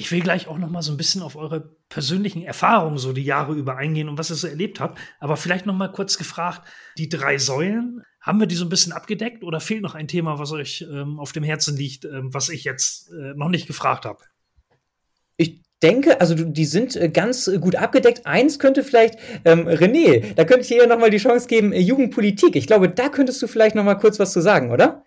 ich 0.00 0.10
will 0.10 0.20
gleich 0.20 0.48
auch 0.48 0.58
noch 0.58 0.70
mal 0.70 0.82
so 0.82 0.92
ein 0.92 0.96
bisschen 0.96 1.22
auf 1.22 1.36
eure 1.36 1.76
persönlichen 1.88 2.42
Erfahrungen 2.42 2.98
so 2.98 3.12
die 3.12 3.22
Jahre 3.22 3.54
über 3.54 3.76
eingehen 3.76 4.08
und 4.08 4.18
was 4.18 4.30
ihr 4.30 4.36
so 4.36 4.46
erlebt 4.48 4.80
habt. 4.80 4.98
Aber 5.20 5.36
vielleicht 5.36 5.66
noch 5.66 5.74
mal 5.74 5.92
kurz 5.92 6.18
gefragt, 6.18 6.66
die 6.98 7.08
drei 7.08 7.38
Säulen, 7.38 8.02
haben 8.20 8.38
wir 8.38 8.46
die 8.46 8.54
so 8.54 8.64
ein 8.64 8.68
bisschen 8.68 8.92
abgedeckt 8.92 9.44
oder 9.44 9.60
fehlt 9.60 9.82
noch 9.82 9.94
ein 9.94 10.08
Thema, 10.08 10.38
was 10.38 10.52
euch 10.52 10.86
ähm, 10.90 11.18
auf 11.18 11.32
dem 11.32 11.42
Herzen 11.42 11.76
liegt, 11.76 12.04
ähm, 12.04 12.32
was 12.32 12.48
ich 12.48 12.64
jetzt 12.64 13.10
äh, 13.12 13.34
noch 13.34 13.48
nicht 13.48 13.66
gefragt 13.66 14.04
habe? 14.04 14.22
Ich 15.36 15.62
denke, 15.82 16.20
also 16.20 16.34
die 16.34 16.66
sind 16.66 16.96
äh, 16.96 17.08
ganz 17.08 17.48
äh, 17.48 17.58
gut 17.58 17.76
abgedeckt. 17.76 18.26
Eins 18.26 18.58
könnte 18.58 18.84
vielleicht, 18.84 19.18
ähm, 19.44 19.66
René, 19.66 20.34
da 20.34 20.44
könnte 20.44 20.62
ich 20.62 20.68
dir 20.68 20.78
ja 20.78 20.86
nochmal 20.86 21.10
die 21.10 21.16
Chance 21.16 21.48
geben, 21.48 21.72
äh, 21.72 21.80
Jugendpolitik. 21.80 22.56
Ich 22.56 22.66
glaube, 22.66 22.90
da 22.90 23.08
könntest 23.08 23.40
du 23.40 23.46
vielleicht 23.46 23.74
nochmal 23.74 23.98
kurz 23.98 24.18
was 24.18 24.32
zu 24.32 24.40
sagen, 24.40 24.70
oder? 24.70 25.02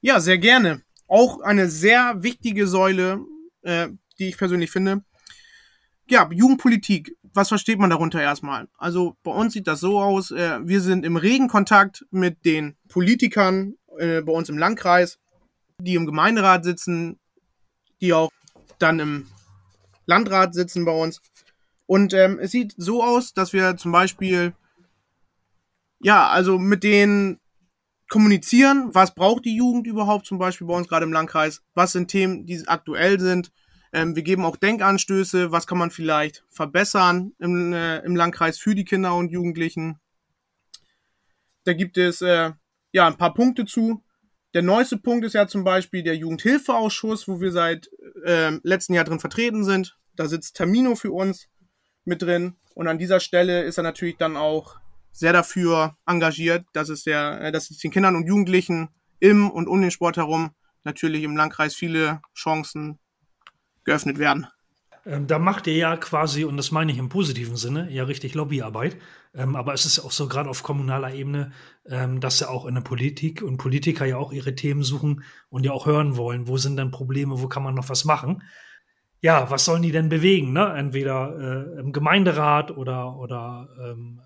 Ja, 0.00 0.20
sehr 0.20 0.38
gerne. 0.38 0.82
Auch 1.08 1.40
eine 1.40 1.68
sehr 1.68 2.22
wichtige 2.22 2.68
Säule, 2.68 3.18
äh, 3.62 3.88
die 4.18 4.28
ich 4.28 4.38
persönlich 4.38 4.70
finde. 4.70 5.02
Ja, 6.10 6.28
Jugendpolitik. 6.30 7.16
Was 7.34 7.48
versteht 7.48 7.78
man 7.78 7.90
darunter 7.90 8.20
erstmal? 8.20 8.68
Also 8.78 9.16
bei 9.22 9.30
uns 9.30 9.52
sieht 9.52 9.66
das 9.66 9.80
so 9.80 10.00
aus, 10.00 10.30
äh, 10.30 10.58
wir 10.62 10.80
sind 10.80 11.04
im 11.04 11.16
regen 11.16 11.48
Kontakt 11.48 12.06
mit 12.10 12.44
den 12.44 12.76
Politikern 12.88 13.74
äh, 13.98 14.22
bei 14.22 14.32
uns 14.32 14.48
im 14.48 14.58
Landkreis, 14.58 15.18
die 15.80 15.94
im 15.94 16.06
Gemeinderat 16.06 16.64
sitzen, 16.64 17.18
die 18.00 18.12
auch 18.12 18.30
dann 18.78 18.98
im 18.98 19.26
Landrat 20.06 20.54
sitzen 20.54 20.84
bei 20.84 20.92
uns. 20.92 21.20
Und 21.86 22.14
ähm, 22.14 22.38
es 22.40 22.50
sieht 22.50 22.74
so 22.76 23.04
aus, 23.04 23.34
dass 23.34 23.52
wir 23.52 23.76
zum 23.76 23.92
Beispiel, 23.92 24.54
ja, 26.00 26.28
also 26.28 26.58
mit 26.58 26.82
denen 26.82 27.38
kommunizieren, 28.08 28.94
was 28.94 29.14
braucht 29.14 29.44
die 29.44 29.56
Jugend 29.56 29.86
überhaupt 29.86 30.26
zum 30.26 30.38
Beispiel 30.38 30.66
bei 30.66 30.74
uns 30.74 30.88
gerade 30.88 31.04
im 31.04 31.12
Landkreis, 31.12 31.62
was 31.74 31.92
sind 31.92 32.08
Themen, 32.08 32.46
die 32.46 32.66
aktuell 32.66 33.20
sind. 33.20 33.52
Ähm, 33.92 34.14
wir 34.16 34.22
geben 34.22 34.44
auch 34.44 34.56
Denkanstöße, 34.56 35.50
was 35.50 35.66
kann 35.66 35.78
man 35.78 35.90
vielleicht 35.90 36.44
verbessern 36.50 37.32
im, 37.38 37.72
äh, 37.72 37.98
im 38.00 38.16
Landkreis 38.16 38.58
für 38.58 38.74
die 38.74 38.84
Kinder 38.84 39.14
und 39.14 39.30
Jugendlichen. 39.30 39.98
Da 41.64 41.72
gibt 41.72 41.98
es 41.98 42.22
äh, 42.22 42.52
ja 42.92 43.06
ein 43.06 43.16
paar 43.16 43.34
Punkte 43.34 43.64
zu. 43.64 44.02
Der 44.54 44.62
neueste 44.62 44.96
Punkt 44.96 45.24
ist 45.24 45.34
ja 45.34 45.46
zum 45.46 45.64
Beispiel 45.64 46.02
der 46.02 46.16
Jugendhilfeausschuss, 46.16 47.28
wo 47.28 47.40
wir 47.40 47.52
seit 47.52 47.90
äh, 48.24 48.58
letzten 48.62 48.94
Jahr 48.94 49.04
drin 49.04 49.20
vertreten 49.20 49.64
sind. 49.64 49.98
Da 50.16 50.26
sitzt 50.26 50.56
Termino 50.56 50.94
für 50.94 51.12
uns 51.12 51.48
mit 52.04 52.22
drin. 52.22 52.56
Und 52.74 52.88
an 52.88 52.98
dieser 52.98 53.20
Stelle 53.20 53.62
ist 53.62 53.76
er 53.76 53.82
natürlich 53.82 54.16
dann 54.16 54.36
auch 54.36 54.78
sehr 55.12 55.32
dafür 55.32 55.96
engagiert, 56.06 56.64
dass 56.72 56.88
es 56.88 57.04
der, 57.04 57.40
äh, 57.40 57.52
dass 57.52 57.70
es 57.70 57.78
den 57.78 57.90
Kindern 57.90 58.16
und 58.16 58.26
Jugendlichen 58.26 58.88
im 59.20 59.50
und 59.50 59.68
um 59.68 59.80
den 59.80 59.90
Sport 59.90 60.16
herum 60.16 60.50
natürlich 60.84 61.22
im 61.22 61.36
Landkreis 61.36 61.74
viele 61.74 62.22
Chancen 62.34 62.98
geöffnet 63.88 64.18
werden. 64.18 64.46
Ähm, 65.06 65.26
da 65.26 65.38
macht 65.38 65.66
ihr 65.66 65.76
ja 65.76 65.96
quasi, 65.96 66.44
und 66.44 66.56
das 66.56 66.70
meine 66.70 66.92
ich 66.92 66.98
im 66.98 67.08
positiven 67.08 67.56
Sinne, 67.56 67.90
ja 67.90 68.04
richtig 68.04 68.34
Lobbyarbeit. 68.34 68.96
Ähm, 69.34 69.56
aber 69.56 69.72
es 69.72 69.86
ist 69.86 69.96
ja 69.96 70.04
auch 70.04 70.12
so 70.12 70.28
gerade 70.28 70.50
auf 70.50 70.62
kommunaler 70.62 71.14
Ebene, 71.14 71.52
ähm, 71.86 72.20
dass 72.20 72.40
ja 72.40 72.48
auch 72.48 72.66
in 72.66 72.74
der 72.74 72.82
Politik 72.82 73.42
und 73.42 73.56
Politiker 73.56 74.04
ja 74.04 74.18
auch 74.18 74.32
ihre 74.32 74.54
Themen 74.54 74.82
suchen 74.82 75.24
und 75.48 75.64
ja 75.64 75.72
auch 75.72 75.86
hören 75.86 76.16
wollen, 76.16 76.46
wo 76.48 76.56
sind 76.58 76.76
denn 76.76 76.90
Probleme, 76.90 77.40
wo 77.40 77.48
kann 77.48 77.62
man 77.62 77.74
noch 77.74 77.88
was 77.88 78.04
machen 78.04 78.42
ja, 79.20 79.50
was 79.50 79.64
sollen 79.64 79.82
die 79.82 79.92
denn 79.92 80.08
bewegen? 80.08 80.52
Ne? 80.52 80.72
Entweder 80.76 81.76
äh, 81.76 81.80
im 81.80 81.92
Gemeinderat 81.92 82.76
oder, 82.76 83.16
oder 83.16 83.68
ähm, 83.82 84.20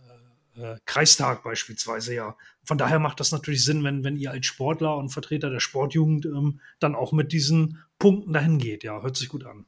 äh, 0.56 0.76
Kreistag 0.84 1.42
beispielsweise, 1.42 2.14
ja. 2.14 2.36
Von 2.64 2.78
daher 2.78 2.98
macht 2.98 3.20
das 3.20 3.32
natürlich 3.32 3.64
Sinn, 3.64 3.84
wenn, 3.84 4.04
wenn 4.04 4.16
ihr 4.16 4.30
als 4.30 4.46
Sportler 4.46 4.96
und 4.96 5.10
Vertreter 5.10 5.50
der 5.50 5.60
Sportjugend 5.60 6.26
ähm, 6.26 6.60
dann 6.78 6.94
auch 6.94 7.12
mit 7.12 7.32
diesen 7.32 7.82
Punkten 7.98 8.32
dahin 8.32 8.58
geht. 8.58 8.84
Ja, 8.84 9.02
hört 9.02 9.16
sich 9.16 9.28
gut 9.28 9.44
an. 9.44 9.66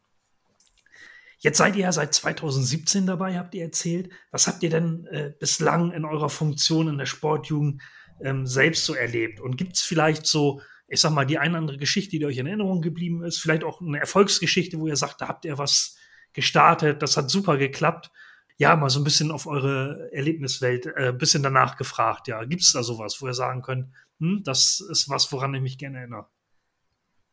Jetzt 1.39 1.59
seid 1.59 1.77
ihr 1.77 1.83
ja 1.83 1.93
seit 1.93 2.15
2017 2.15 3.07
dabei, 3.07 3.39
habt 3.39 3.55
ihr 3.55 3.65
erzählt. 3.65 4.11
Was 4.31 4.47
habt 4.47 4.63
ihr 4.63 4.71
denn 4.71 5.07
äh, 5.07 5.33
bislang 5.39 5.93
in 5.93 6.05
eurer 6.05 6.31
Funktion 6.31 6.89
in 6.89 6.99
der 6.99 7.07
Sportjugend 7.07 7.83
ähm, 8.21 8.47
selbst 8.47 8.85
so 8.85 8.95
erlebt? 8.95 9.41
Und 9.41 9.57
gibt 9.57 9.77
es 9.77 9.83
vielleicht 9.83 10.27
so 10.27 10.61
ich 10.87 11.01
sag 11.01 11.13
mal, 11.13 11.25
die 11.25 11.39
eine 11.39 11.57
andere 11.57 11.79
Geschichte, 11.79 12.19
die 12.19 12.27
euch 12.27 12.39
in 12.39 12.47
Erinnerung 12.47 12.83
geblieben 12.83 13.25
ist, 13.25 13.39
vielleicht 13.39 13.65
auch 13.65 13.81
eine 13.81 13.99
Erfolgsgeschichte, 13.99 14.79
wo 14.79 14.87
ihr 14.87 14.97
sagt, 14.97 15.21
da 15.21 15.29
habt 15.29 15.45
ihr 15.45 15.59
was 15.59 15.97
gestartet, 16.33 17.03
das 17.03 17.17
hat 17.17 17.31
super 17.31 17.57
geklappt. 17.57 18.11
Ja, 18.57 18.77
mal 18.77 18.91
so 18.91 19.01
ein 19.01 19.05
bisschen 19.05 19.31
auf 19.31 19.47
eure 19.47 20.11
Erlebniswelt, 20.13 20.87
äh, 20.87 21.09
ein 21.09 21.19
bisschen 21.19 21.43
danach 21.43 21.77
gefragt. 21.77 22.29
Ja, 22.29 22.45
gibt 22.45 22.63
es 22.63 22.73
da 22.73 22.83
sowas, 22.83 23.21
wo 23.21 23.27
ihr 23.27 23.35
sagen 23.35 23.63
könnt, 23.63 23.89
hm, 24.21 24.43
das 24.45 24.81
ist 24.91 25.09
was, 25.09 25.31
woran 25.33 25.55
ich 25.55 25.63
mich 25.63 25.79
gerne 25.79 25.99
erinnere? 25.99 26.27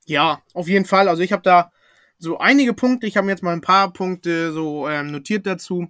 Ja, 0.05 0.41
auf 0.53 0.67
jeden 0.67 0.85
Fall. 0.85 1.07
Also 1.07 1.21
ich 1.21 1.31
habe 1.31 1.43
da 1.43 1.71
so 2.17 2.39
einige 2.39 2.73
Punkte. 2.73 3.07
Ich 3.07 3.17
habe 3.17 3.27
jetzt 3.27 3.43
mal 3.43 3.53
ein 3.53 3.61
paar 3.61 3.93
Punkte 3.93 4.51
so 4.51 4.87
ähm, 4.87 5.11
notiert 5.11 5.45
dazu. 5.45 5.87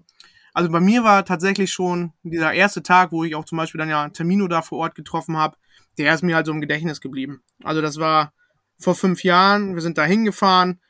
Also 0.53 0.69
bei 0.69 0.79
mir 0.79 1.03
war 1.03 1.23
tatsächlich 1.23 1.71
schon 1.71 2.11
dieser 2.23 2.53
erste 2.53 2.83
Tag, 2.83 3.11
wo 3.11 3.23
ich 3.23 3.35
auch 3.35 3.45
zum 3.45 3.57
Beispiel 3.57 3.79
dann 3.79 3.89
ja 3.89 4.09
Termino 4.09 4.47
da 4.47 4.61
vor 4.61 4.79
Ort 4.79 4.95
getroffen 4.95 5.37
habe, 5.37 5.57
der 5.97 6.13
ist 6.13 6.23
mir 6.23 6.35
halt 6.35 6.45
so 6.45 6.51
im 6.51 6.61
Gedächtnis 6.61 6.99
geblieben. 6.99 7.41
Also 7.63 7.81
das 7.81 7.97
war 7.97 8.33
vor 8.77 8.95
fünf 8.95 9.23
Jahren, 9.23 9.75
wir 9.75 9.81
sind 9.81 9.97
da 9.97 10.03
hingefahren. 10.03 10.81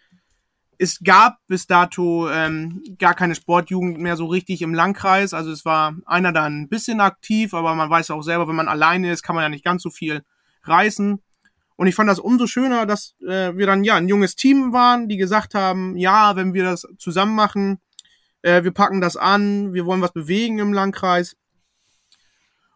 Es 0.84 1.00
gab 1.04 1.38
bis 1.46 1.68
dato 1.68 2.28
ähm, 2.32 2.82
gar 2.98 3.14
keine 3.14 3.36
Sportjugend 3.36 4.00
mehr 4.00 4.18
so 4.18 4.26
richtig 4.26 4.64
im 4.64 4.74
Landkreis. 4.74 5.32
Also 5.32 5.52
es 5.52 5.64
war 5.64 5.96
einer 6.08 6.32
da 6.32 6.46
ein 6.46 6.70
bisschen 6.70 7.02
aktiv, 7.02 7.54
aber 7.54 7.76
man 7.76 7.92
weiß 7.92 8.10
auch 8.10 8.24
selber, 8.24 8.48
wenn 8.48 8.56
man 8.56 8.68
alleine 8.68 9.12
ist, 9.12 9.22
kann 9.22 9.36
man 9.36 9.44
ja 9.44 9.50
nicht 9.50 9.64
ganz 9.64 9.84
so 9.84 9.92
viel 9.92 10.24
reißen. 10.64 11.22
Und 11.76 11.88
ich 11.88 11.94
fand 11.94 12.10
das 12.10 12.18
umso 12.18 12.48
schöner, 12.48 12.88
dass 12.88 13.14
äh, 13.22 13.56
wir 13.56 13.68
dann 13.68 13.84
ja 13.84 13.94
ein 13.94 14.08
junges 14.08 14.36
Team 14.36 14.74
waren, 14.74 15.08
die 15.08 15.18
gesagt 15.18 15.54
haben, 15.54 15.98
ja, 15.98 16.36
wenn 16.36 16.56
wir 16.56 16.64
das 16.64 16.88
zusammen 16.98 17.36
machen, 17.36 17.80
äh, 18.42 18.64
wir 18.64 18.72
packen 18.72 19.02
das 19.02 19.18
an, 19.18 19.74
wir 19.76 19.86
wollen 19.86 20.02
was 20.02 20.14
bewegen 20.14 20.58
im 20.58 20.74
Landkreis. 20.74 21.38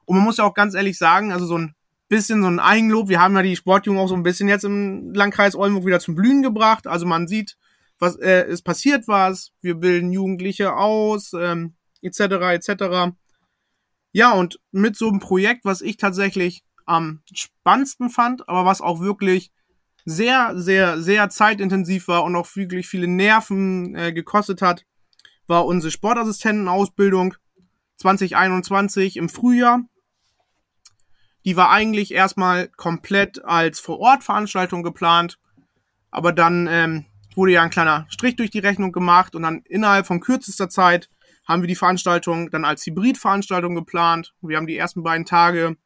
Und 0.05 0.17
man 0.17 0.25
muss 0.25 0.37
ja 0.37 0.43
auch 0.43 0.53
ganz 0.53 0.75
ehrlich 0.75 0.99
sagen, 0.99 1.31
also 1.31 1.47
so 1.47 1.57
ein 1.57 1.73
bisschen 2.07 2.43
so 2.43 2.49
ein 2.49 2.59
Eigenlob. 2.59 3.09
Wir 3.09 3.19
haben 3.19 3.35
ja 3.35 3.41
die 3.41 3.55
Sportjungen 3.55 3.99
auch 3.99 4.09
so 4.09 4.15
ein 4.15 4.21
bisschen 4.21 4.47
jetzt 4.47 4.63
im 4.63 5.11
Landkreis 5.11 5.55
Oldenburg 5.55 5.87
wieder 5.87 5.99
zum 5.99 6.13
Blühen 6.13 6.43
gebracht. 6.43 6.85
Also 6.85 7.07
man 7.07 7.27
sieht, 7.27 7.57
was 7.99 8.15
äh, 8.17 8.43
es 8.43 8.61
passiert 8.61 9.07
was. 9.07 9.51
Wir 9.61 9.75
bilden 9.75 10.11
Jugendliche 10.11 10.75
aus, 10.75 11.33
ähm, 11.33 11.75
etc. 12.01 12.19
etc. 12.19 13.15
Ja, 14.11 14.31
und 14.33 14.59
mit 14.71 14.95
so 14.95 15.09
einem 15.09 15.19
Projekt, 15.19 15.65
was 15.65 15.81
ich 15.81 15.97
tatsächlich 15.97 16.63
am 16.85 17.21
spannendsten 17.33 18.09
fand, 18.09 18.47
aber 18.47 18.65
was 18.65 18.81
auch 18.81 18.99
wirklich 18.99 19.51
sehr, 20.05 20.53
sehr, 20.55 21.01
sehr 21.01 21.29
zeitintensiv 21.29 22.07
war 22.07 22.23
und 22.23 22.35
auch 22.35 22.55
wirklich 22.55 22.87
viele 22.87 23.07
Nerven 23.07 23.95
äh, 23.95 24.13
gekostet 24.13 24.61
hat, 24.61 24.85
war 25.47 25.65
unsere 25.65 25.91
Sportassistentenausbildung 25.91 27.35
2021 27.97 29.17
im 29.17 29.29
Frühjahr. 29.29 29.83
Die 31.43 31.55
war 31.55 31.69
eigentlich 31.69 32.13
erstmal 32.13 32.67
komplett 32.69 33.43
als 33.43 33.79
Vor-Ort-Veranstaltung 33.79 34.83
geplant. 34.83 35.39
Aber 36.09 36.31
dann 36.31 36.67
ähm, 36.69 37.05
wurde 37.35 37.53
ja 37.53 37.63
ein 37.63 37.69
kleiner 37.69 38.05
Strich 38.09 38.35
durch 38.35 38.51
die 38.51 38.59
Rechnung 38.59 38.91
gemacht 38.91 39.35
und 39.35 39.43
dann 39.43 39.61
innerhalb 39.65 40.07
von 40.07 40.19
kürzester 40.19 40.69
Zeit 40.69 41.09
haben 41.47 41.61
wir 41.61 41.67
die 41.67 41.75
Veranstaltung 41.75 42.49
dann 42.49 42.65
als 42.65 42.85
Hybridveranstaltung 42.85 43.75
geplant. 43.75 44.33
Wir 44.41 44.57
haben 44.57 44.67
die 44.67 44.77
ersten 44.77 45.03
beiden 45.03 45.25
Tage 45.25 45.77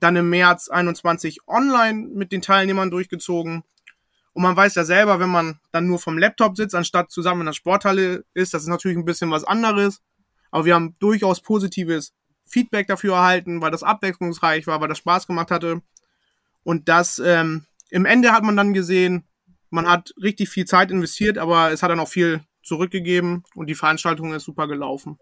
dann 0.00 0.16
im 0.16 0.30
März 0.30 0.68
21 0.68 1.40
online 1.46 2.08
mit 2.14 2.30
den 2.30 2.42
Teilnehmern 2.42 2.90
durchgezogen. 2.90 3.64
Und 4.32 4.42
man 4.42 4.56
weiß 4.56 4.74
ja 4.76 4.84
selber, 4.84 5.18
wenn 5.18 5.30
man 5.30 5.58
dann 5.72 5.86
nur 5.86 5.98
vom 5.98 6.18
Laptop 6.18 6.56
sitzt, 6.56 6.74
anstatt 6.74 7.10
zusammen 7.10 7.40
in 7.40 7.46
der 7.46 7.52
Sporthalle 7.54 8.24
ist, 8.34 8.54
das 8.54 8.62
ist 8.62 8.68
natürlich 8.68 8.96
ein 8.96 9.04
bisschen 9.04 9.30
was 9.30 9.44
anderes. 9.44 10.00
Aber 10.50 10.64
wir 10.64 10.74
haben 10.74 10.94
durchaus 11.00 11.40
positives 11.40 12.12
Feedback 12.46 12.86
dafür 12.86 13.14
erhalten, 13.14 13.60
weil 13.60 13.70
das 13.70 13.82
abwechslungsreich 13.82 14.66
war, 14.66 14.80
weil 14.80 14.88
das 14.88 14.98
Spaß 14.98 15.26
gemacht 15.26 15.50
hatte. 15.50 15.82
Und 16.62 16.88
das 16.88 17.18
ähm, 17.18 17.64
im 17.90 18.04
Ende 18.04 18.32
hat 18.32 18.44
man 18.44 18.56
dann 18.56 18.74
gesehen, 18.74 19.24
man 19.70 19.88
hat 19.88 20.12
richtig 20.22 20.48
viel 20.48 20.64
Zeit 20.64 20.90
investiert, 20.90 21.38
aber 21.38 21.72
es 21.72 21.82
hat 21.82 21.90
dann 21.90 22.00
auch 22.00 22.08
viel 22.08 22.40
zurückgegeben 22.62 23.44
und 23.54 23.68
die 23.68 23.74
Veranstaltung 23.74 24.34
ist 24.34 24.44
super 24.44 24.68
gelaufen. 24.68 25.18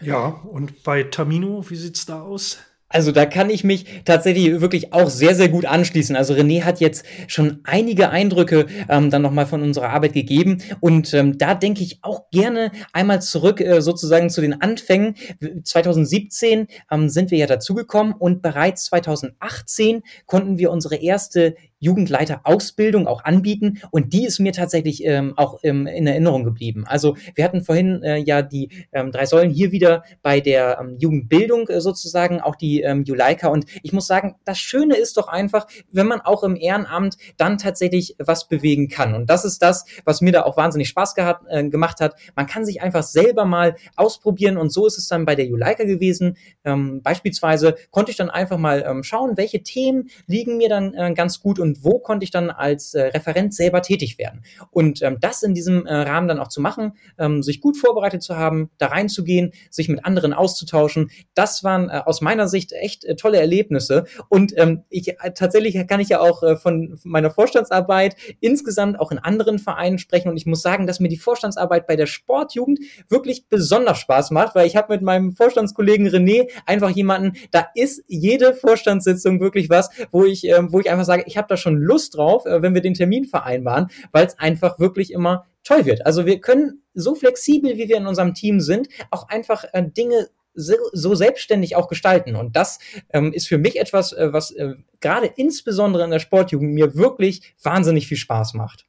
Ja, 0.00 0.26
und 0.26 0.82
bei 0.82 1.04
Tamino, 1.04 1.68
wie 1.68 1.76
sieht's 1.76 2.06
da 2.06 2.22
aus? 2.22 2.58
Also 2.92 3.10
da 3.10 3.24
kann 3.24 3.50
ich 3.50 3.64
mich 3.64 3.86
tatsächlich 4.04 4.60
wirklich 4.60 4.92
auch 4.92 5.08
sehr, 5.08 5.34
sehr 5.34 5.48
gut 5.48 5.64
anschließen. 5.64 6.14
Also 6.14 6.34
René 6.34 6.62
hat 6.62 6.80
jetzt 6.80 7.06
schon 7.26 7.60
einige 7.64 8.10
Eindrücke 8.10 8.66
ähm, 8.88 9.10
dann 9.10 9.22
nochmal 9.22 9.46
von 9.46 9.62
unserer 9.62 9.88
Arbeit 9.88 10.12
gegeben. 10.12 10.62
Und 10.80 11.14
ähm, 11.14 11.38
da 11.38 11.54
denke 11.54 11.82
ich 11.82 12.00
auch 12.02 12.28
gerne 12.30 12.70
einmal 12.92 13.22
zurück 13.22 13.60
äh, 13.60 13.80
sozusagen 13.80 14.28
zu 14.28 14.42
den 14.42 14.60
Anfängen. 14.60 15.16
2017 15.64 16.66
ähm, 16.90 17.08
sind 17.08 17.30
wir 17.30 17.38
ja 17.38 17.46
dazugekommen 17.46 18.12
und 18.12 18.42
bereits 18.42 18.84
2018 18.84 20.02
konnten 20.26 20.58
wir 20.58 20.70
unsere 20.70 20.96
erste 20.96 21.54
Jugendleiter-Ausbildung 21.82 23.06
auch 23.06 23.24
anbieten. 23.24 23.80
Und 23.90 24.12
die 24.12 24.24
ist 24.24 24.38
mir 24.38 24.52
tatsächlich 24.52 25.04
ähm, 25.04 25.34
auch 25.36 25.58
ähm, 25.62 25.86
in 25.86 26.06
Erinnerung 26.06 26.44
geblieben. 26.44 26.84
Also 26.86 27.16
wir 27.34 27.44
hatten 27.44 27.62
vorhin 27.62 28.02
äh, 28.02 28.16
ja 28.18 28.40
die 28.40 28.70
ähm, 28.92 29.10
drei 29.10 29.26
Säulen 29.26 29.50
hier 29.50 29.72
wieder 29.72 30.04
bei 30.22 30.40
der 30.40 30.78
ähm, 30.80 30.96
Jugendbildung 30.98 31.68
äh, 31.68 31.80
sozusagen, 31.80 32.40
auch 32.40 32.54
die 32.54 32.82
ähm, 32.82 33.02
Juleika. 33.02 33.48
Und 33.48 33.66
ich 33.82 33.92
muss 33.92 34.06
sagen, 34.06 34.36
das 34.44 34.58
Schöne 34.58 34.96
ist 34.96 35.16
doch 35.16 35.28
einfach, 35.28 35.66
wenn 35.90 36.06
man 36.06 36.20
auch 36.20 36.44
im 36.44 36.56
Ehrenamt 36.56 37.16
dann 37.36 37.58
tatsächlich 37.58 38.14
was 38.18 38.48
bewegen 38.48 38.88
kann. 38.88 39.14
Und 39.14 39.28
das 39.28 39.44
ist 39.44 39.60
das, 39.60 39.84
was 40.04 40.20
mir 40.20 40.32
da 40.32 40.44
auch 40.44 40.56
wahnsinnig 40.56 40.88
Spaß 40.88 41.14
gehabt, 41.14 41.46
äh, 41.48 41.68
gemacht 41.68 42.00
hat. 42.00 42.14
Man 42.36 42.46
kann 42.46 42.64
sich 42.64 42.80
einfach 42.80 43.02
selber 43.02 43.44
mal 43.44 43.74
ausprobieren. 43.96 44.56
Und 44.56 44.72
so 44.72 44.86
ist 44.86 44.98
es 44.98 45.08
dann 45.08 45.24
bei 45.24 45.34
der 45.34 45.46
Juleika 45.46 45.84
gewesen. 45.84 46.36
Ähm, 46.64 47.02
beispielsweise 47.02 47.74
konnte 47.90 48.12
ich 48.12 48.16
dann 48.16 48.30
einfach 48.30 48.58
mal 48.58 48.84
ähm, 48.86 49.02
schauen, 49.02 49.36
welche 49.36 49.62
Themen 49.62 50.10
liegen 50.26 50.56
mir 50.56 50.68
dann 50.68 50.94
äh, 50.94 51.12
ganz 51.14 51.40
gut 51.40 51.58
und 51.58 51.71
und 51.72 51.84
wo 51.84 51.98
konnte 51.98 52.24
ich 52.24 52.30
dann 52.30 52.50
als 52.50 52.92
äh, 52.94 53.04
Referent 53.04 53.54
selber 53.54 53.80
tätig 53.80 54.18
werden. 54.18 54.42
Und 54.70 55.02
ähm, 55.02 55.16
das 55.20 55.42
in 55.42 55.54
diesem 55.54 55.86
äh, 55.86 55.94
Rahmen 55.94 56.28
dann 56.28 56.38
auch 56.38 56.48
zu 56.48 56.60
machen, 56.60 56.92
ähm, 57.18 57.42
sich 57.42 57.60
gut 57.60 57.78
vorbereitet 57.78 58.22
zu 58.22 58.36
haben, 58.36 58.70
da 58.78 58.88
reinzugehen, 58.88 59.52
sich 59.70 59.88
mit 59.88 60.04
anderen 60.04 60.34
auszutauschen, 60.34 61.10
das 61.34 61.64
waren 61.64 61.88
äh, 61.88 62.02
aus 62.04 62.20
meiner 62.20 62.46
Sicht 62.48 62.72
echt 62.72 63.04
äh, 63.04 63.16
tolle 63.16 63.38
Erlebnisse. 63.38 64.04
Und 64.28 64.52
ähm, 64.58 64.84
ich 64.90 65.08
äh, 65.08 65.32
tatsächlich 65.34 65.86
kann 65.86 66.00
ich 66.00 66.10
ja 66.10 66.20
auch 66.20 66.42
äh, 66.42 66.56
von 66.56 66.98
meiner 67.04 67.30
Vorstandsarbeit 67.30 68.16
insgesamt 68.40 69.00
auch 69.00 69.10
in 69.10 69.18
anderen 69.18 69.58
Vereinen 69.58 69.98
sprechen. 69.98 70.28
Und 70.28 70.36
ich 70.36 70.46
muss 70.46 70.60
sagen, 70.60 70.86
dass 70.86 71.00
mir 71.00 71.08
die 71.08 71.16
Vorstandsarbeit 71.16 71.86
bei 71.86 71.96
der 71.96 72.06
Sportjugend 72.06 72.80
wirklich 73.08 73.48
besonders 73.48 73.98
Spaß 73.98 74.30
macht, 74.30 74.54
weil 74.54 74.66
ich 74.66 74.76
habe 74.76 74.92
mit 74.92 75.02
meinem 75.02 75.32
Vorstandskollegen 75.32 76.08
René 76.08 76.50
einfach 76.66 76.90
jemanden, 76.90 77.32
da 77.50 77.66
ist 77.74 78.04
jede 78.08 78.52
Vorstandssitzung 78.52 79.40
wirklich 79.40 79.70
was, 79.70 79.88
wo 80.10 80.24
ich, 80.24 80.46
äh, 80.48 80.60
wo 80.70 80.80
ich 80.80 80.90
einfach 80.90 81.04
sage, 81.04 81.24
ich 81.26 81.36
habe 81.36 81.48
da 81.48 81.56
schon 81.62 81.76
Lust 81.76 82.16
drauf, 82.16 82.44
äh, 82.46 82.62
wenn 82.62 82.74
wir 82.74 82.82
den 82.82 82.94
Termin 82.94 83.24
vereinbaren, 83.24 83.88
weil 84.12 84.26
es 84.26 84.38
einfach 84.38 84.78
wirklich 84.78 85.12
immer 85.12 85.46
toll 85.64 85.86
wird. 85.86 86.04
Also 86.06 86.26
wir 86.26 86.40
können 86.40 86.82
so 86.94 87.14
flexibel, 87.14 87.76
wie 87.76 87.88
wir 87.88 87.96
in 87.96 88.06
unserem 88.06 88.34
Team 88.34 88.60
sind, 88.60 88.88
auch 89.10 89.28
einfach 89.28 89.64
äh, 89.72 89.82
Dinge 89.84 90.28
so, 90.54 90.74
so 90.92 91.14
selbstständig 91.14 91.76
auch 91.76 91.88
gestalten. 91.88 92.36
Und 92.36 92.56
das 92.56 92.78
ähm, 93.12 93.32
ist 93.32 93.48
für 93.48 93.58
mich 93.58 93.78
etwas, 93.78 94.12
äh, 94.12 94.32
was 94.32 94.50
äh, 94.50 94.74
gerade 95.00 95.26
insbesondere 95.26 96.04
in 96.04 96.10
der 96.10 96.18
Sportjugend 96.18 96.74
mir 96.74 96.94
wirklich 96.94 97.54
wahnsinnig 97.62 98.06
viel 98.06 98.18
Spaß 98.18 98.54
macht. 98.54 98.86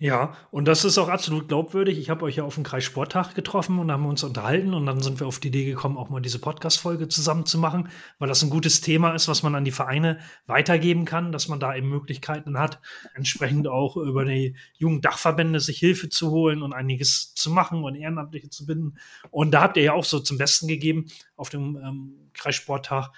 Ja, 0.00 0.36
und 0.52 0.68
das 0.68 0.84
ist 0.84 0.96
auch 0.96 1.08
absolut 1.08 1.48
glaubwürdig. 1.48 1.98
Ich 1.98 2.08
habe 2.08 2.24
euch 2.24 2.36
ja 2.36 2.44
auf 2.44 2.54
dem 2.54 2.62
Kreissporttag 2.62 3.34
getroffen 3.34 3.80
und 3.80 3.90
haben 3.90 4.06
uns 4.06 4.22
unterhalten 4.22 4.72
und 4.72 4.86
dann 4.86 5.00
sind 5.00 5.18
wir 5.18 5.26
auf 5.26 5.40
die 5.40 5.48
Idee 5.48 5.64
gekommen, 5.64 5.98
auch 5.98 6.08
mal 6.08 6.20
diese 6.20 6.38
Podcast-Folge 6.38 7.08
zusammen 7.08 7.46
zu 7.46 7.58
machen, 7.58 7.88
weil 8.20 8.28
das 8.28 8.40
ein 8.44 8.50
gutes 8.50 8.80
Thema 8.80 9.12
ist, 9.16 9.26
was 9.26 9.42
man 9.42 9.56
an 9.56 9.64
die 9.64 9.72
Vereine 9.72 10.20
weitergeben 10.46 11.04
kann, 11.04 11.32
dass 11.32 11.48
man 11.48 11.58
da 11.58 11.74
eben 11.74 11.88
Möglichkeiten 11.88 12.60
hat, 12.60 12.80
entsprechend 13.14 13.66
auch 13.66 13.96
über 13.96 14.24
die 14.24 14.54
Jugenddachverbände 14.76 15.58
sich 15.58 15.80
Hilfe 15.80 16.08
zu 16.08 16.30
holen 16.30 16.62
und 16.62 16.72
einiges 16.72 17.34
zu 17.34 17.50
machen 17.50 17.82
und 17.82 17.96
Ehrenamtliche 17.96 18.50
zu 18.50 18.66
binden. 18.66 18.98
Und 19.32 19.50
da 19.50 19.62
habt 19.62 19.76
ihr 19.78 19.82
ja 19.82 19.92
auch 19.94 20.04
so 20.04 20.20
zum 20.20 20.38
Besten 20.38 20.68
gegeben 20.68 21.06
auf 21.34 21.48
dem 21.48 21.76
ähm, 21.76 22.30
Kreissporttag, 22.34 23.10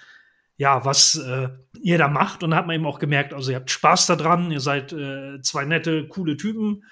ja, 0.57 0.85
was 0.85 1.15
äh, 1.15 1.49
ihr 1.81 1.97
da 1.97 2.07
macht. 2.07 2.43
Und 2.43 2.51
da 2.51 2.57
hat 2.57 2.67
man 2.67 2.75
eben 2.75 2.85
auch 2.85 2.99
gemerkt, 2.99 3.33
also 3.33 3.51
ihr 3.51 3.57
habt 3.57 3.71
Spaß 3.71 4.07
daran, 4.07 4.51
ihr 4.51 4.59
seid 4.59 4.93
äh, 4.93 5.41
zwei 5.41 5.65
nette, 5.65 6.07
coole 6.07 6.37
Typen. 6.37 6.83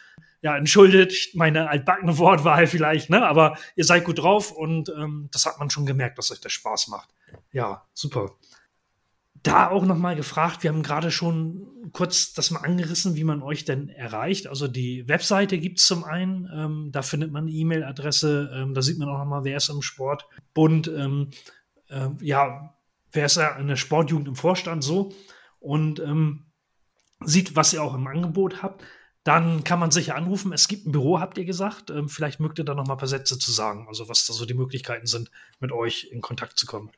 Ja, 0.42 0.56
entschuldet 0.56 1.14
meine 1.34 1.70
altbackene 1.70 2.18
Wortwahl 2.18 2.66
vielleicht, 2.66 3.10
ne? 3.10 3.28
Aber 3.28 3.58
ihr 3.76 3.84
seid 3.84 4.06
gut 4.06 4.20
drauf 4.20 4.52
und 4.52 4.90
ähm, 4.90 5.28
das 5.32 5.46
hat 5.46 5.60
man 5.60 5.70
schon 5.70 5.86
gemerkt, 5.86 6.18
dass 6.18 6.32
euch 6.32 6.40
das 6.40 6.54
Spaß 6.54 6.88
macht. 6.88 7.10
Ja, 7.52 7.86
super. 7.94 8.32
Da 9.44 9.70
auch 9.70 9.86
nochmal 9.86 10.16
gefragt, 10.16 10.64
wir 10.64 10.70
haben 10.70 10.84
gerade 10.84 11.12
schon 11.12 11.68
kurz 11.94 12.34
das 12.34 12.52
mal 12.52 12.62
angerissen, 12.62 13.16
wie 13.16 13.24
man 13.24 13.42
euch 13.42 13.66
denn 13.66 13.90
erreicht. 13.90 14.48
Also 14.48 14.68
die 14.68 15.08
Webseite 15.08 15.58
gibt's 15.60 15.86
zum 15.86 16.04
einen, 16.04 16.50
ähm, 16.54 16.90
da 16.92 17.02
findet 17.02 17.32
man 17.32 17.44
eine 17.44 17.52
E-Mail-Adresse, 17.52 18.52
ähm, 18.54 18.74
da 18.74 18.82
sieht 18.82 18.98
man 18.98 19.10
auch 19.10 19.18
nochmal, 19.18 19.44
wer 19.44 19.58
ist 19.58 19.70
im 19.70 19.82
Sportbund. 19.82 20.88
Ähm, 20.88 21.30
äh, 21.90 22.10
ja, 22.22 22.76
wer 23.12 23.26
ist 23.26 23.38
ja 23.38 23.56
in 23.58 23.68
der 23.68 23.76
Sportjugend 23.76 24.28
im 24.28 24.36
Vorstand 24.36 24.84
so 24.84 25.12
und 25.60 26.00
ähm, 26.00 26.46
sieht, 27.24 27.56
was 27.56 27.74
ihr 27.74 27.84
auch 27.84 27.94
im 27.94 28.08
Angebot 28.08 28.62
habt, 28.62 28.84
dann 29.24 29.64
kann 29.64 29.80
man 29.80 29.92
sicher 29.92 30.16
anrufen. 30.16 30.54
Es 30.54 30.68
gibt 30.68 30.88
ein 30.88 30.92
Büro, 30.92 31.20
habt 31.20 31.38
ihr 31.38 31.46
gesagt. 31.46 31.90
Ähm, 31.90 32.10
vielleicht 32.10 32.40
mögt 32.40 32.58
ihr 32.58 32.66
da 32.66 32.74
noch 32.74 32.88
mal 32.88 32.94
ein 32.94 33.00
paar 33.00 33.08
Sätze 33.08 33.38
zu 33.38 33.52
sagen, 33.52 33.86
also 33.88 34.08
was 34.10 34.26
da 34.26 34.34
so 34.34 34.46
die 34.46 34.54
Möglichkeiten 34.54 35.06
sind, 35.06 35.30
mit 35.60 35.72
euch 35.72 36.10
in 36.12 36.22
Kontakt 36.22 36.58
zu 36.58 36.66
kommen. 36.66 36.92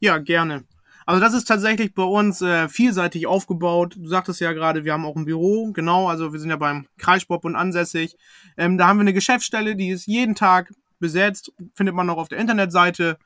Ja, 0.00 0.18
gerne. 0.18 0.64
Also 1.06 1.20
das 1.20 1.34
ist 1.34 1.44
tatsächlich 1.44 1.94
bei 1.94 2.02
uns 2.02 2.42
äh, 2.42 2.68
vielseitig 2.68 3.26
aufgebaut. 3.26 3.96
Du 3.96 4.08
sagtest 4.08 4.40
ja 4.40 4.52
gerade, 4.52 4.84
wir 4.84 4.92
haben 4.92 5.06
auch 5.06 5.16
ein 5.16 5.24
Büro, 5.24 5.72
genau. 5.72 6.08
Also 6.08 6.32
wir 6.32 6.40
sind 6.40 6.50
ja 6.50 6.56
beim 6.56 6.86
Kreissportbund 6.98 7.56
ansässig. 7.56 8.16
Ähm, 8.56 8.76
da 8.76 8.88
haben 8.88 8.98
wir 8.98 9.02
eine 9.02 9.14
Geschäftsstelle, 9.14 9.74
die 9.74 9.88
ist 9.88 10.06
jeden 10.06 10.34
Tag 10.34 10.72
besetzt, 10.98 11.52
findet 11.74 11.94
man 11.94 12.10
auch 12.10 12.18
auf 12.18 12.28
der 12.28 12.38
Internetseite. 12.38 13.18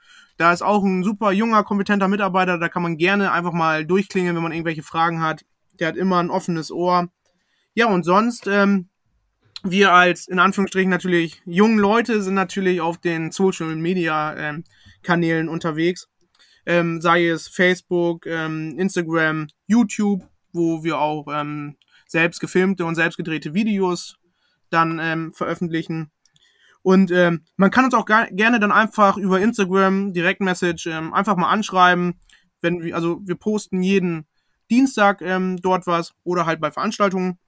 Da 0.42 0.52
ist 0.52 0.62
auch 0.62 0.82
ein 0.82 1.04
super 1.04 1.30
junger, 1.30 1.62
kompetenter 1.62 2.08
Mitarbeiter, 2.08 2.58
da 2.58 2.68
kann 2.68 2.82
man 2.82 2.96
gerne 2.96 3.30
einfach 3.30 3.52
mal 3.52 3.86
durchklingeln, 3.86 4.34
wenn 4.34 4.42
man 4.42 4.50
irgendwelche 4.50 4.82
Fragen 4.82 5.22
hat. 5.22 5.44
Der 5.78 5.86
hat 5.86 5.96
immer 5.96 6.18
ein 6.18 6.30
offenes 6.30 6.72
Ohr. 6.72 7.12
Ja, 7.74 7.86
und 7.86 8.02
sonst, 8.02 8.48
ähm, 8.48 8.88
wir 9.62 9.92
als 9.92 10.26
in 10.26 10.40
Anführungsstrichen 10.40 10.90
natürlich 10.90 11.40
jungen 11.44 11.78
Leute 11.78 12.22
sind 12.22 12.34
natürlich 12.34 12.80
auf 12.80 12.98
den 12.98 13.30
Social 13.30 13.76
Media 13.76 14.34
ähm, 14.36 14.64
Kanälen 15.04 15.48
unterwegs. 15.48 16.08
Ähm, 16.66 17.00
sei 17.00 17.28
es 17.28 17.46
Facebook, 17.46 18.26
ähm, 18.26 18.76
Instagram, 18.80 19.46
YouTube, 19.68 20.28
wo 20.52 20.82
wir 20.82 20.98
auch 20.98 21.28
ähm, 21.32 21.76
selbst 22.08 22.40
gefilmte 22.40 22.84
und 22.84 22.96
selbst 22.96 23.16
gedrehte 23.16 23.54
Videos 23.54 24.16
dann 24.70 24.98
ähm, 25.00 25.32
veröffentlichen. 25.34 26.10
Und 26.82 27.10
ähm, 27.12 27.44
man 27.56 27.70
kann 27.70 27.84
uns 27.84 27.94
auch 27.94 28.06
gerne 28.06 28.58
dann 28.58 28.72
einfach 28.72 29.16
über 29.16 29.40
Instagram, 29.40 30.12
Direktmessage, 30.12 30.90
ähm, 30.90 31.14
einfach 31.14 31.36
mal 31.36 31.48
anschreiben. 31.48 32.20
Wenn 32.60 32.82
wir, 32.82 32.94
also 32.94 33.20
wir 33.24 33.36
posten 33.36 33.82
jeden 33.82 34.26
Dienstag 34.70 35.20
ähm, 35.22 35.58
dort 35.60 35.86
was 35.86 36.14
oder 36.24 36.46
halt 36.46 36.60
bei 36.60 36.70
Veranstaltungen. 36.72 37.38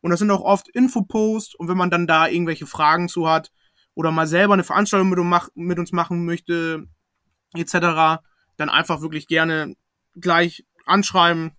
Und 0.00 0.10
das 0.10 0.20
sind 0.20 0.30
auch 0.30 0.42
oft 0.42 0.68
Infoposts. 0.68 1.54
Und 1.56 1.68
wenn 1.68 1.76
man 1.76 1.90
dann 1.90 2.06
da 2.06 2.28
irgendwelche 2.28 2.66
Fragen 2.66 3.08
zu 3.08 3.28
hat 3.28 3.50
oder 3.94 4.12
mal 4.12 4.26
selber 4.26 4.54
eine 4.54 4.64
Veranstaltung 4.64 5.08
mit, 5.08 5.18
mit 5.54 5.78
uns 5.78 5.92
machen 5.92 6.24
möchte, 6.24 6.86
etc., 7.54 8.22
dann 8.56 8.68
einfach 8.68 9.00
wirklich 9.00 9.26
gerne 9.26 9.74
gleich 10.14 10.64
anschreiben. 10.84 11.52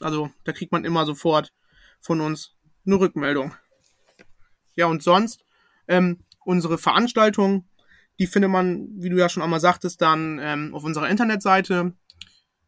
Also 0.00 0.30
da 0.44 0.52
kriegt 0.52 0.72
man 0.72 0.84
immer 0.84 1.06
sofort 1.06 1.52
von 2.00 2.20
uns 2.20 2.56
eine 2.84 2.98
Rückmeldung. 2.98 3.54
Ja, 4.74 4.86
und 4.86 5.02
sonst 5.02 5.44
ähm, 5.86 6.24
unsere 6.44 6.78
Veranstaltung, 6.78 7.68
die 8.18 8.26
findet 8.26 8.50
man, 8.50 8.88
wie 8.96 9.08
du 9.08 9.16
ja 9.16 9.28
schon 9.28 9.42
einmal 9.42 9.60
sagtest, 9.60 10.00
dann 10.00 10.38
ähm, 10.40 10.74
auf 10.74 10.84
unserer 10.84 11.08
Internetseite. 11.08 11.94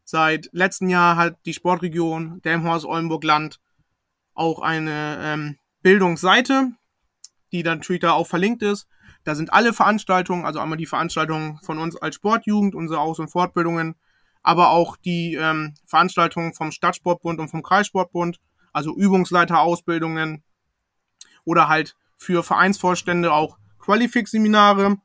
Seit 0.03 0.49
letztem 0.51 0.89
Jahr 0.89 1.15
hat 1.15 1.37
die 1.45 1.53
Sportregion 1.53 2.41
Delmhorst 2.43 2.85
Oldenburg 2.85 3.23
Land 3.23 3.59
auch 4.33 4.59
eine 4.59 5.17
ähm, 5.21 5.57
Bildungsseite, 5.81 6.71
die 7.51 7.63
dann 7.63 7.79
natürlich 7.79 8.01
da 8.01 8.11
auch 8.11 8.27
verlinkt 8.27 8.61
ist. 8.61 8.87
Da 9.23 9.33
sind 9.33 9.53
alle 9.53 9.73
Veranstaltungen, 9.73 10.45
also 10.45 10.59
einmal 10.59 10.77
die 10.77 10.85
Veranstaltungen 10.85 11.57
von 11.63 11.79
uns 11.79 11.95
als 11.95 12.15
Sportjugend, 12.15 12.75
unsere 12.75 12.99
Aus- 12.99 13.19
und 13.19 13.29
Fortbildungen, 13.29 13.95
aber 14.43 14.69
auch 14.69 14.97
die 14.97 15.35
ähm, 15.35 15.73
Veranstaltungen 15.87 16.53
vom 16.53 16.71
Stadtsportbund 16.71 17.39
und 17.39 17.49
vom 17.49 17.63
Kreissportbund, 17.63 18.39
also 18.73 18.95
Übungsleiterausbildungen 18.95 20.43
oder 21.45 21.67
halt 21.67 21.95
für 22.17 22.43
Vereinsvorstände 22.43 23.33
auch 23.33 23.57
Qualifix-Seminare. 23.85 24.97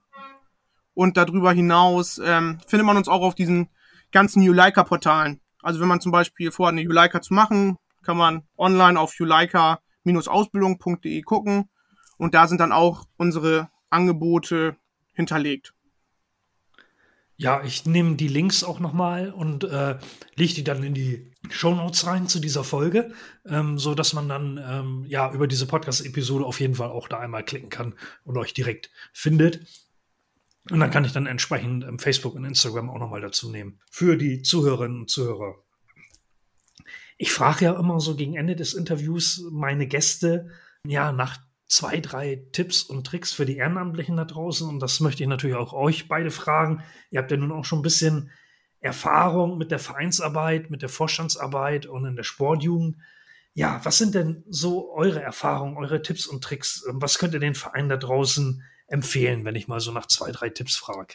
Und 0.95 1.17
darüber 1.17 1.53
hinaus 1.53 2.21
ähm, 2.23 2.59
findet 2.67 2.87
man 2.87 2.97
uns 2.97 3.09
auch 3.09 3.23
auf 3.23 3.35
diesen 3.35 3.71
ganzen 4.11 4.43
Juleika-Portalen. 4.43 5.41
Also 5.63 5.81
wenn 5.81 5.89
man 5.89 6.01
zum 6.01 6.13
Beispiel 6.13 6.51
vorhat, 6.51 6.73
eine 6.73 6.81
Juleika 6.83 7.21
zu 7.21 7.35
machen, 7.35 7.77
kann 8.03 8.17
man 8.17 8.45
online 8.57 8.99
auf 8.99 9.15
juleika-ausbildung.de 9.15 11.21
gucken 11.23 11.69
und 12.17 12.35
da 12.35 12.49
sind 12.49 12.61
dann 12.61 12.73
auch 12.73 13.05
unsere 13.17 13.71
Angebote 13.91 14.77
hinterlegt. 15.13 15.75
Ja, 17.41 17.65
ich 17.65 17.87
nehme 17.87 18.17
die 18.17 18.29
Links 18.29 18.63
auch 18.63 18.81
nochmal 18.81 19.31
und 19.31 19.65
äh, 19.65 19.97
lege 20.35 20.53
die 20.53 20.63
dann 20.63 20.83
in 20.83 20.93
die 20.93 21.33
Show 21.49 21.75
Notes 21.75 22.07
rein 22.07 22.29
zu 22.29 22.39
dieser 22.39 22.65
Folge, 22.65 23.15
ähm, 23.47 23.79
so 23.79 23.95
dass 23.95 24.13
man 24.13 24.29
dann 24.29 24.63
ähm, 24.63 25.07
ja 25.09 25.33
über 25.33 25.47
diese 25.47 25.65
Podcast-Episode 25.65 26.45
auf 26.45 26.61
jeden 26.61 26.75
Fall 26.75 26.91
auch 26.91 27.09
da 27.09 27.19
einmal 27.19 27.43
klicken 27.43 27.71
kann 27.71 27.95
und 28.25 28.37
euch 28.37 28.53
direkt 28.53 28.91
findet. 29.15 29.67
Und 30.71 30.81
dann 30.81 30.91
kann 30.91 31.07
ich 31.07 31.13
dann 31.13 31.25
entsprechend 31.25 31.83
ähm, 31.85 31.99
Facebook 31.99 32.35
und 32.35 32.45
Instagram 32.45 32.91
auch 32.91 32.99
nochmal 32.99 33.23
dazu 33.23 33.51
nehmen 33.51 33.81
für 33.91 34.19
die 34.19 34.43
Zuhörerinnen 34.43 35.01
und 35.01 35.09
Zuhörer. 35.09 35.55
Ich 37.17 37.33
frage 37.33 37.65
ja 37.65 37.81
immer 37.81 38.01
so 38.01 38.17
gegen 38.17 38.37
Ende 38.37 38.55
des 38.55 38.75
Interviews 38.75 39.47
meine 39.51 39.87
Gäste 39.87 40.51
ja 40.87 41.11
nach 41.11 41.39
zwei, 41.71 42.01
drei 42.01 42.43
Tipps 42.53 42.83
und 42.83 43.07
Tricks 43.07 43.33
für 43.33 43.47
die 43.47 43.57
Ehrenamtlichen 43.57 44.17
da 44.17 44.25
draußen. 44.25 44.69
Und 44.69 44.81
das 44.81 45.01
möchte 45.01 45.23
ich 45.23 45.29
natürlich 45.29 45.57
auch 45.57 45.73
euch 45.73 46.09
beide 46.09 46.31
fragen. 46.31 46.83
Ihr 47.11 47.21
habt 47.21 47.31
ja 47.31 47.37
nun 47.37 47.53
auch 47.53 47.65
schon 47.65 47.79
ein 47.79 47.83
bisschen 47.83 48.31
Erfahrung 48.81 49.57
mit 49.57 49.71
der 49.71 49.79
Vereinsarbeit, 49.79 50.71
mit 50.71 50.83
der 50.83 50.89
Vorstandsarbeit 50.89 51.87
und 51.87 52.05
in 52.05 52.17
der 52.17 52.25
Sportjugend. 52.25 52.97
Ja, 53.55 53.81
was 53.85 53.99
sind 53.99 54.15
denn 54.15 54.43
so 54.49 54.93
eure 54.93 55.23
Erfahrungen, 55.23 55.77
eure 55.77 56.03
Tipps 56.03 56.27
und 56.27 56.43
Tricks? 56.43 56.85
Was 56.89 57.19
könnt 57.19 57.35
ihr 57.35 57.41
den 57.41 57.55
Verein 57.55 57.89
da 57.89 57.97
draußen 57.97 58.65
empfehlen, 58.89 59.45
wenn 59.45 59.55
ich 59.55 59.69
mal 59.69 59.81
so 59.81 59.93
nach 59.93 60.07
zwei, 60.07 60.33
drei 60.33 60.51
Tipps 60.51 60.77
frage? 60.77 61.15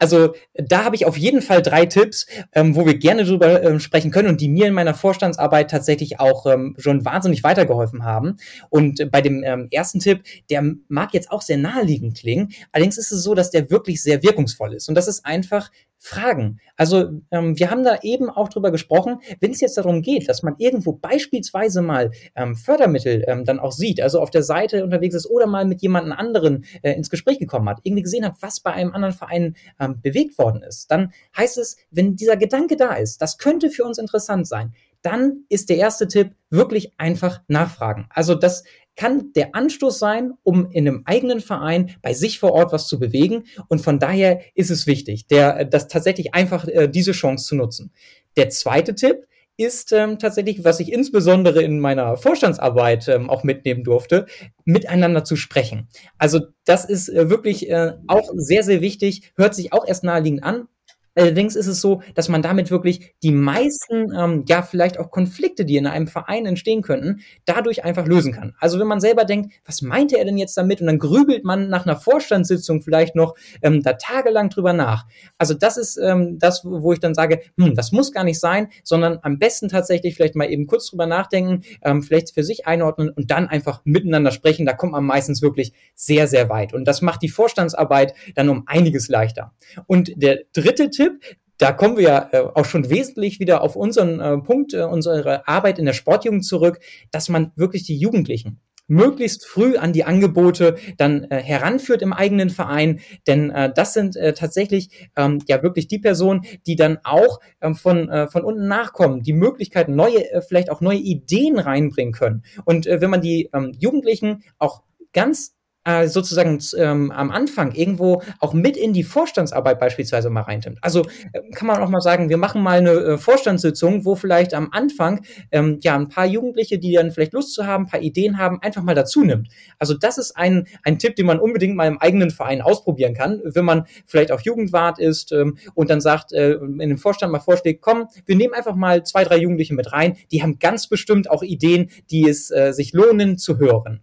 Also 0.00 0.34
da 0.54 0.84
habe 0.84 0.96
ich 0.96 1.06
auf 1.06 1.16
jeden 1.16 1.42
Fall 1.42 1.62
drei 1.62 1.86
Tipps, 1.86 2.26
ähm, 2.54 2.74
wo 2.74 2.86
wir 2.86 2.98
gerne 2.98 3.24
drüber 3.24 3.62
ähm, 3.62 3.78
sprechen 3.78 4.10
können 4.10 4.28
und 4.28 4.40
die 4.40 4.48
mir 4.48 4.66
in 4.66 4.74
meiner 4.74 4.94
Vorstandsarbeit 4.94 5.70
tatsächlich 5.70 6.18
auch 6.18 6.46
ähm, 6.46 6.74
schon 6.78 7.04
wahnsinnig 7.04 7.44
weitergeholfen 7.44 8.02
haben. 8.02 8.38
Und 8.70 9.10
bei 9.12 9.20
dem 9.20 9.44
ähm, 9.44 9.68
ersten 9.70 10.00
Tipp, 10.00 10.22
der 10.48 10.64
mag 10.88 11.12
jetzt 11.12 11.30
auch 11.30 11.42
sehr 11.42 11.58
naheliegend 11.58 12.16
klingen, 12.16 12.48
allerdings 12.72 12.96
ist 12.96 13.12
es 13.12 13.22
so, 13.22 13.34
dass 13.34 13.50
der 13.50 13.70
wirklich 13.70 14.02
sehr 14.02 14.22
wirkungsvoll 14.22 14.72
ist. 14.74 14.88
Und 14.88 14.94
das 14.94 15.06
ist 15.06 15.26
einfach 15.26 15.70
Fragen. 16.02 16.60
Also 16.76 17.10
ähm, 17.30 17.58
wir 17.58 17.70
haben 17.70 17.84
da 17.84 17.98
eben 18.02 18.30
auch 18.30 18.48
drüber 18.48 18.70
gesprochen, 18.70 19.18
wenn 19.40 19.50
es 19.50 19.60
jetzt 19.60 19.76
darum 19.76 20.00
geht, 20.00 20.30
dass 20.30 20.42
man 20.42 20.54
irgendwo 20.56 20.92
beispielsweise 20.92 21.82
mal 21.82 22.10
ähm, 22.34 22.56
Fördermittel 22.56 23.22
ähm, 23.28 23.44
dann 23.44 23.60
auch 23.60 23.72
sieht, 23.72 24.00
also 24.00 24.18
auf 24.18 24.30
der 24.30 24.42
Seite 24.42 24.82
unterwegs 24.82 25.14
ist 25.14 25.28
oder 25.28 25.46
mal 25.46 25.66
mit 25.66 25.82
jemandem 25.82 26.14
anderen 26.14 26.64
äh, 26.80 26.92
ins 26.92 27.10
Gespräch 27.10 27.38
gekommen 27.38 27.68
hat, 27.68 27.80
irgendwie 27.82 28.02
gesehen 28.02 28.24
hat, 28.24 28.36
was 28.40 28.60
bei 28.60 28.72
einem 28.72 28.92
anderen 28.92 29.12
Verein 29.12 29.56
ähm, 29.78 29.89
bewegt 30.00 30.38
worden 30.38 30.62
ist, 30.62 30.90
dann 30.90 31.12
heißt 31.36 31.58
es, 31.58 31.76
wenn 31.90 32.16
dieser 32.16 32.36
Gedanke 32.36 32.76
da 32.76 32.94
ist, 32.94 33.20
das 33.22 33.38
könnte 33.38 33.70
für 33.70 33.84
uns 33.84 33.98
interessant 33.98 34.46
sein, 34.46 34.74
dann 35.02 35.44
ist 35.48 35.70
der 35.70 35.76
erste 35.76 36.08
Tipp 36.08 36.34
wirklich 36.50 36.92
einfach 36.98 37.40
nachfragen. 37.48 38.06
Also 38.10 38.34
das 38.34 38.64
kann 38.96 39.32
der 39.34 39.54
Anstoß 39.54 39.98
sein, 39.98 40.32
um 40.42 40.70
in 40.70 40.86
einem 40.86 41.02
eigenen 41.06 41.40
Verein 41.40 41.96
bei 42.02 42.12
sich 42.12 42.38
vor 42.38 42.52
Ort 42.52 42.72
was 42.72 42.86
zu 42.86 42.98
bewegen. 42.98 43.44
Und 43.68 43.80
von 43.80 43.98
daher 43.98 44.40
ist 44.54 44.70
es 44.70 44.86
wichtig, 44.86 45.26
der, 45.26 45.64
das 45.64 45.88
tatsächlich 45.88 46.34
einfach 46.34 46.68
äh, 46.68 46.88
diese 46.88 47.12
Chance 47.12 47.46
zu 47.46 47.54
nutzen. 47.54 47.92
Der 48.36 48.50
zweite 48.50 48.94
Tipp 48.94 49.26
ist 49.60 49.92
ähm, 49.92 50.18
tatsächlich, 50.18 50.64
was 50.64 50.80
ich 50.80 50.90
insbesondere 50.90 51.62
in 51.62 51.80
meiner 51.80 52.16
Vorstandsarbeit 52.16 53.08
ähm, 53.08 53.28
auch 53.28 53.44
mitnehmen 53.44 53.84
durfte, 53.84 54.24
miteinander 54.64 55.22
zu 55.22 55.36
sprechen. 55.36 55.88
Also 56.16 56.40
das 56.64 56.86
ist 56.86 57.10
äh, 57.10 57.28
wirklich 57.28 57.68
äh, 57.68 57.92
auch 58.06 58.30
sehr, 58.34 58.62
sehr 58.62 58.80
wichtig, 58.80 59.32
hört 59.36 59.54
sich 59.54 59.74
auch 59.74 59.86
erst 59.86 60.02
naheliegend 60.02 60.42
an, 60.44 60.66
Allerdings 61.14 61.56
ist 61.56 61.66
es 61.66 61.80
so, 61.80 62.02
dass 62.14 62.28
man 62.28 62.42
damit 62.42 62.70
wirklich 62.70 63.14
die 63.22 63.32
meisten, 63.32 64.14
ähm, 64.16 64.44
ja, 64.48 64.62
vielleicht 64.62 64.98
auch 64.98 65.10
Konflikte, 65.10 65.64
die 65.64 65.76
in 65.76 65.86
einem 65.86 66.06
Verein 66.06 66.46
entstehen 66.46 66.82
könnten, 66.82 67.20
dadurch 67.44 67.84
einfach 67.84 68.06
lösen 68.06 68.32
kann. 68.32 68.54
Also 68.60 68.78
wenn 68.78 68.86
man 68.86 69.00
selber 69.00 69.24
denkt, 69.24 69.52
was 69.64 69.82
meinte 69.82 70.18
er 70.18 70.24
denn 70.24 70.38
jetzt 70.38 70.56
damit? 70.56 70.80
Und 70.80 70.86
dann 70.86 70.98
grübelt 70.98 71.44
man 71.44 71.68
nach 71.68 71.84
einer 71.84 71.96
Vorstandssitzung 71.96 72.82
vielleicht 72.82 73.16
noch 73.16 73.34
ähm, 73.62 73.82
da 73.82 73.94
tagelang 73.94 74.50
drüber 74.50 74.72
nach. 74.72 75.06
Also 75.36 75.54
das 75.54 75.76
ist 75.76 75.96
ähm, 75.96 76.38
das, 76.38 76.64
wo 76.64 76.92
ich 76.92 77.00
dann 77.00 77.14
sage, 77.14 77.40
hm, 77.58 77.74
das 77.74 77.90
muss 77.90 78.12
gar 78.12 78.24
nicht 78.24 78.38
sein, 78.38 78.68
sondern 78.84 79.18
am 79.22 79.38
besten 79.38 79.68
tatsächlich 79.68 80.14
vielleicht 80.14 80.36
mal 80.36 80.50
eben 80.50 80.66
kurz 80.66 80.90
drüber 80.90 81.06
nachdenken, 81.06 81.62
ähm, 81.82 82.02
vielleicht 82.02 82.34
für 82.34 82.44
sich 82.44 82.66
einordnen 82.66 83.10
und 83.10 83.30
dann 83.30 83.48
einfach 83.48 83.80
miteinander 83.84 84.30
sprechen. 84.30 84.64
Da 84.64 84.74
kommt 84.74 84.92
man 84.92 85.04
meistens 85.04 85.42
wirklich 85.42 85.72
sehr, 85.94 86.28
sehr 86.28 86.48
weit. 86.48 86.72
Und 86.72 86.84
das 86.86 87.02
macht 87.02 87.22
die 87.22 87.28
Vorstandsarbeit 87.28 88.14
dann 88.34 88.48
um 88.48 88.62
einiges 88.66 89.08
leichter. 89.08 89.52
Und 89.86 90.12
der 90.16 90.40
dritte 90.52 90.90
Tipp, 90.90 90.99
Tipp. 91.00 91.22
Da 91.56 91.72
kommen 91.72 91.96
wir 91.96 92.04
ja 92.04 92.28
äh, 92.32 92.38
auch 92.54 92.66
schon 92.66 92.90
wesentlich 92.90 93.40
wieder 93.40 93.62
auf 93.62 93.74
unseren 93.74 94.20
äh, 94.20 94.36
Punkt, 94.38 94.74
äh, 94.74 94.82
unsere 94.82 95.48
Arbeit 95.48 95.78
in 95.78 95.86
der 95.86 95.94
Sportjugend 95.94 96.44
zurück, 96.44 96.78
dass 97.10 97.30
man 97.30 97.52
wirklich 97.56 97.84
die 97.84 97.96
Jugendlichen 97.96 98.60
möglichst 98.86 99.46
früh 99.46 99.76
an 99.76 99.94
die 99.94 100.04
Angebote 100.04 100.76
dann 100.98 101.24
äh, 101.24 101.40
heranführt 101.40 102.02
im 102.02 102.12
eigenen 102.12 102.50
Verein, 102.50 103.00
denn 103.26 103.50
äh, 103.50 103.72
das 103.72 103.94
sind 103.94 104.16
äh, 104.16 104.34
tatsächlich 104.34 105.08
ähm, 105.16 105.38
ja 105.48 105.62
wirklich 105.62 105.86
die 105.86 106.00
Personen, 106.00 106.42
die 106.66 106.76
dann 106.76 106.98
auch 107.04 107.38
ähm, 107.62 107.76
von 107.76 108.10
äh, 108.10 108.26
von 108.26 108.44
unten 108.44 108.66
nachkommen, 108.66 109.22
die 109.22 109.32
Möglichkeiten 109.32 109.94
neue 109.94 110.30
äh, 110.32 110.42
vielleicht 110.42 110.70
auch 110.70 110.80
neue 110.80 110.98
Ideen 110.98 111.58
reinbringen 111.58 112.12
können 112.12 112.42
und 112.64 112.86
äh, 112.86 113.00
wenn 113.00 113.10
man 113.10 113.22
die 113.22 113.48
ähm, 113.54 113.72
Jugendlichen 113.78 114.42
auch 114.58 114.82
ganz 115.12 115.54
äh, 115.84 116.08
sozusagen 116.08 116.58
ähm, 116.76 117.10
am 117.10 117.30
Anfang 117.30 117.72
irgendwo 117.72 118.22
auch 118.38 118.52
mit 118.52 118.76
in 118.76 118.92
die 118.92 119.02
Vorstandsarbeit 119.02 119.80
beispielsweise 119.80 120.28
mal 120.28 120.42
reintimmt. 120.42 120.78
Also 120.82 121.06
äh, 121.32 121.40
kann 121.54 121.66
man 121.66 121.82
auch 121.82 121.88
mal 121.88 122.00
sagen, 122.00 122.28
wir 122.28 122.36
machen 122.36 122.62
mal 122.62 122.78
eine 122.78 122.90
äh, 122.90 123.18
Vorstandssitzung, 123.18 124.04
wo 124.04 124.14
vielleicht 124.14 124.52
am 124.52 124.68
Anfang 124.72 125.24
ähm, 125.50 125.78
ja 125.82 125.96
ein 125.96 126.08
paar 126.08 126.26
Jugendliche, 126.26 126.78
die 126.78 126.92
dann 126.92 127.10
vielleicht 127.10 127.32
Lust 127.32 127.54
zu 127.54 127.66
haben, 127.66 127.84
ein 127.84 127.86
paar 127.90 128.02
Ideen 128.02 128.38
haben, 128.38 128.60
einfach 128.60 128.82
mal 128.82 128.94
dazu 128.94 129.24
nimmt. 129.24 129.48
Also 129.78 129.94
das 129.94 130.18
ist 130.18 130.36
ein, 130.36 130.66
ein 130.82 130.98
Tipp, 130.98 131.16
den 131.16 131.26
man 131.26 131.40
unbedingt 131.40 131.76
mal 131.76 131.88
im 131.88 131.98
eigenen 131.98 132.30
Verein 132.30 132.60
ausprobieren 132.60 133.14
kann, 133.14 133.40
wenn 133.44 133.64
man 133.64 133.86
vielleicht 134.06 134.32
auch 134.32 134.40
Jugendwart 134.40 134.98
ist 134.98 135.32
ähm, 135.32 135.56
und 135.74 135.88
dann 135.88 136.00
sagt, 136.00 136.32
äh, 136.32 136.52
in 136.52 136.78
dem 136.78 136.98
Vorstand 136.98 137.32
mal 137.32 137.40
vorschlägt, 137.40 137.80
komm, 137.80 138.08
wir 138.26 138.36
nehmen 138.36 138.54
einfach 138.54 138.74
mal 138.74 139.04
zwei, 139.04 139.24
drei 139.24 139.38
Jugendliche 139.38 139.74
mit 139.74 139.92
rein, 139.92 140.16
die 140.30 140.42
haben 140.42 140.58
ganz 140.58 140.88
bestimmt 140.88 141.30
auch 141.30 141.42
Ideen, 141.42 141.90
die 142.10 142.28
es 142.28 142.50
äh, 142.50 142.72
sich 142.72 142.92
lohnen 142.92 143.38
zu 143.38 143.58
hören. 143.58 144.02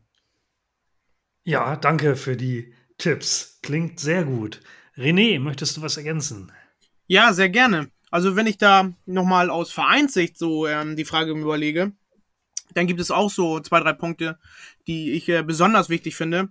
Ja, 1.48 1.78
danke 1.78 2.18
für 2.18 2.36
die 2.36 2.74
Tipps. 2.98 3.60
Klingt 3.64 4.02
sehr 4.02 4.26
gut. 4.26 4.60
René, 4.98 5.40
möchtest 5.40 5.78
du 5.78 5.82
was 5.82 5.96
ergänzen? 5.96 6.52
Ja, 7.06 7.32
sehr 7.32 7.48
gerne. 7.48 7.90
Also 8.12 8.36
wenn 8.36 8.48
ich 8.48 8.58
da 8.58 8.92
nochmal 9.06 9.50
aus 9.50 9.72
Vereinssicht 9.72 10.38
so 10.38 10.68
ähm, 10.68 10.98
die 10.98 11.06
Frage 11.06 11.32
überlege, 11.32 11.94
dann 12.74 12.86
gibt 12.86 13.00
es 13.00 13.12
auch 13.12 13.32
so 13.32 13.62
zwei, 13.62 13.80
drei 13.80 13.94
Punkte, 13.94 14.38
die 14.88 15.14
ich 15.14 15.30
äh, 15.30 15.42
besonders 15.42 15.88
wichtig 15.88 16.18
finde. 16.18 16.50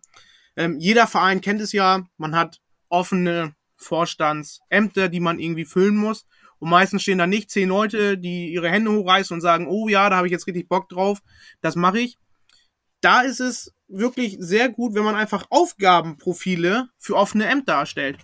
Ähm, 0.57 0.79
jeder 0.79 1.07
Verein 1.07 1.43
kennt 1.43 1.61
es 1.61 1.73
ja, 1.73 2.07
man 2.17 2.35
hat 2.35 2.63
offene 2.89 3.55
Vorstandsämter, 3.77 5.11
die 5.11 5.21
man 5.21 5.39
irgendwie 5.39 5.67
füllen 5.67 5.97
muss. 5.97 6.27
Und 6.59 6.71
meistens 6.71 7.03
stehen 7.03 7.19
da 7.19 7.27
nicht 7.27 7.51
zehn 7.51 7.69
Leute, 7.69 8.17
die 8.17 8.51
ihre 8.51 8.71
Hände 8.71 8.93
hochreißen 8.93 9.35
und 9.35 9.43
sagen, 9.43 9.67
oh 9.69 9.89
ja, 9.89 10.09
da 10.09 10.17
habe 10.17 10.27
ich 10.27 10.33
jetzt 10.33 10.47
richtig 10.47 10.71
Bock 10.71 10.89
drauf, 10.89 11.21
das 11.61 11.77
mache 11.77 11.99
ich. 11.99 12.17
Da 13.07 13.21
ist 13.21 13.39
es 13.39 13.73
wirklich 13.87 14.37
sehr 14.41 14.69
gut, 14.69 14.97
wenn 14.97 15.05
man 15.05 15.15
einfach 15.15 15.47
Aufgabenprofile 15.51 16.89
für 16.99 17.15
offene 17.15 17.47
Ämter 17.47 17.75
erstellt. 17.75 18.19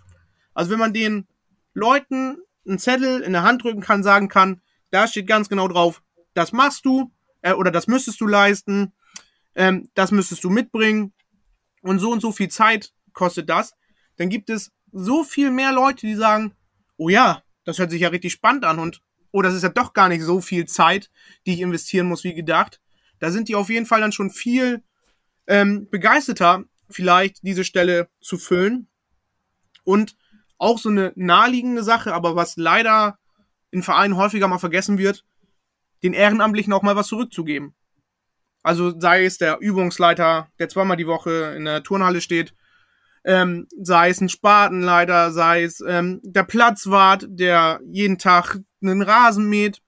Also 0.55 0.73
wenn 0.73 0.81
man 0.81 0.92
den 0.92 1.29
Leuten 1.73 2.38
einen 2.66 2.81
Zettel 2.81 3.21
in 3.21 3.33
der 3.33 3.45
Hand 3.45 3.62
drücken 3.62 3.81
kann, 3.81 4.03
sagen 4.03 4.27
kann, 4.27 4.61
da 4.90 5.07
steht 5.07 5.29
ganz 5.29 5.49
genau 5.49 5.68
drauf, 5.68 6.03
das 6.35 6.51
machst 6.51 6.85
du 6.85 7.12
äh, 7.42 7.53
oder 7.53 7.71
das 7.71 7.87
müsstest 7.87 8.21
du 8.21 8.27
leisten, 8.27 8.92
ähm, 9.55 9.88
das 9.95 10.11
müsstest 10.11 10.42
du 10.42 10.51
mitbringen 10.51 11.12
und 11.83 12.01
so 12.01 12.11
und 12.11 12.18
so 12.21 12.33
viel 12.33 12.49
Zeit 12.49 12.92
kostet 13.12 13.49
das, 13.49 13.77
dann 14.16 14.31
gibt 14.31 14.51
es 14.51 14.73
so 14.90 15.23
viel 15.23 15.53
mehr 15.53 15.71
Leute, 15.71 16.09
die 16.09 16.16
sagen, 16.16 16.57
oh 16.97 17.09
ja, 17.09 17.45
das 17.62 17.79
hört 17.79 17.92
sich 17.92 18.01
ja 18.01 18.09
richtig 18.09 18.33
spannend 18.33 18.64
an 18.64 18.81
und 18.81 19.01
oh, 19.31 19.42
das 19.42 19.55
ist 19.55 19.62
ja 19.62 19.68
doch 19.68 19.92
gar 19.92 20.09
nicht 20.09 20.25
so 20.25 20.40
viel 20.40 20.66
Zeit, 20.66 21.09
die 21.47 21.55
ich 21.55 21.61
investieren 21.61 22.09
muss 22.09 22.24
wie 22.24 22.35
gedacht. 22.35 22.80
Da 23.23 23.31
sind 23.31 23.49
die 23.49 23.55
auf 23.55 23.70
jeden 23.70 23.87
Fall 23.87 24.01
dann 24.01 24.11
schon 24.11 24.31
viel 24.31 24.83
ähm, 25.47 25.89
begeisterter, 25.89 26.64
vielleicht 26.91 27.47
diese 27.47 27.62
Stelle 27.62 28.09
zu 28.20 28.37
füllen. 28.37 28.89
Und 29.85 30.16
auch 30.59 30.77
so 30.77 30.89
eine 30.89 31.12
naheliegende 31.14 31.85
Sache, 31.85 32.14
aber 32.14 32.35
was 32.35 32.57
leider 32.57 33.20
in 33.70 33.85
Vereinen 33.85 34.16
häufiger 34.16 34.49
mal 34.49 34.59
vergessen 34.59 34.99
wird, 34.99 35.25
den 36.03 36.14
Ehrenamtlichen 36.14 36.73
auch 36.73 36.83
mal 36.83 36.97
was 36.97 37.07
zurückzugeben. 37.07 37.77
Also 38.64 38.99
sei 38.99 39.25
es 39.25 39.39
der 39.39 39.61
Übungsleiter, 39.61 40.49
der 40.59 40.68
zweimal 40.68 40.97
die 40.97 41.07
Woche 41.07 41.55
in 41.57 41.64
der 41.64 41.85
Turnhalle 41.85 42.23
steht, 42.23 42.57
ähm, 43.23 43.68
sei 43.81 44.09
es 44.09 44.20
ein 44.20 44.31
Spatenleiter, 44.31 45.31
sei 45.31 45.62
es 45.62 45.81
ähm, 45.81 46.20
der 46.25 46.43
Platzwart, 46.43 47.27
der 47.29 47.79
jeden 47.85 48.18
Tag 48.18 48.59
einen 48.83 49.03
Rasen 49.03 49.49
mäht, 49.49 49.81